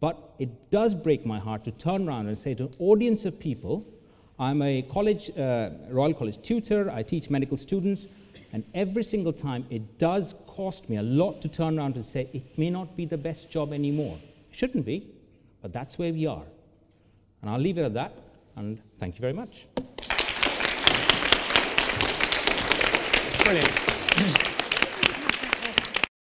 But 0.00 0.18
it 0.38 0.70
does 0.70 0.94
break 0.94 1.24
my 1.24 1.38
heart 1.38 1.64
to 1.64 1.70
turn 1.70 2.06
around 2.06 2.26
and 2.26 2.38
say 2.38 2.52
to 2.52 2.64
an 2.64 2.72
audience 2.80 3.24
of 3.24 3.40
people 3.40 3.86
I'm 4.38 4.62
a 4.62 4.82
college, 4.82 5.30
uh, 5.38 5.70
Royal 5.88 6.12
College 6.12 6.42
tutor, 6.42 6.90
I 6.90 7.04
teach 7.04 7.30
medical 7.30 7.56
students, 7.56 8.08
and 8.52 8.64
every 8.74 9.04
single 9.04 9.32
time 9.32 9.64
it 9.70 9.98
does 9.98 10.34
cost 10.48 10.90
me 10.90 10.96
a 10.96 11.02
lot 11.02 11.40
to 11.42 11.48
turn 11.48 11.78
around 11.78 11.94
and 11.94 12.04
say 12.04 12.28
it 12.32 12.58
may 12.58 12.70
not 12.70 12.96
be 12.96 13.06
the 13.06 13.16
best 13.16 13.48
job 13.48 13.72
anymore. 13.72 14.18
Shouldn't 14.50 14.84
be, 14.84 15.06
but 15.62 15.72
that's 15.72 15.98
where 15.98 16.12
we 16.12 16.26
are. 16.26 16.44
And 17.42 17.50
I'll 17.50 17.60
leave 17.60 17.78
it 17.78 17.84
at 17.84 17.94
that, 17.94 18.12
and 18.56 18.80
thank 18.98 19.14
you 19.14 19.20
very 19.20 19.32
much. 19.32 19.66
Brilliant. 23.44 23.93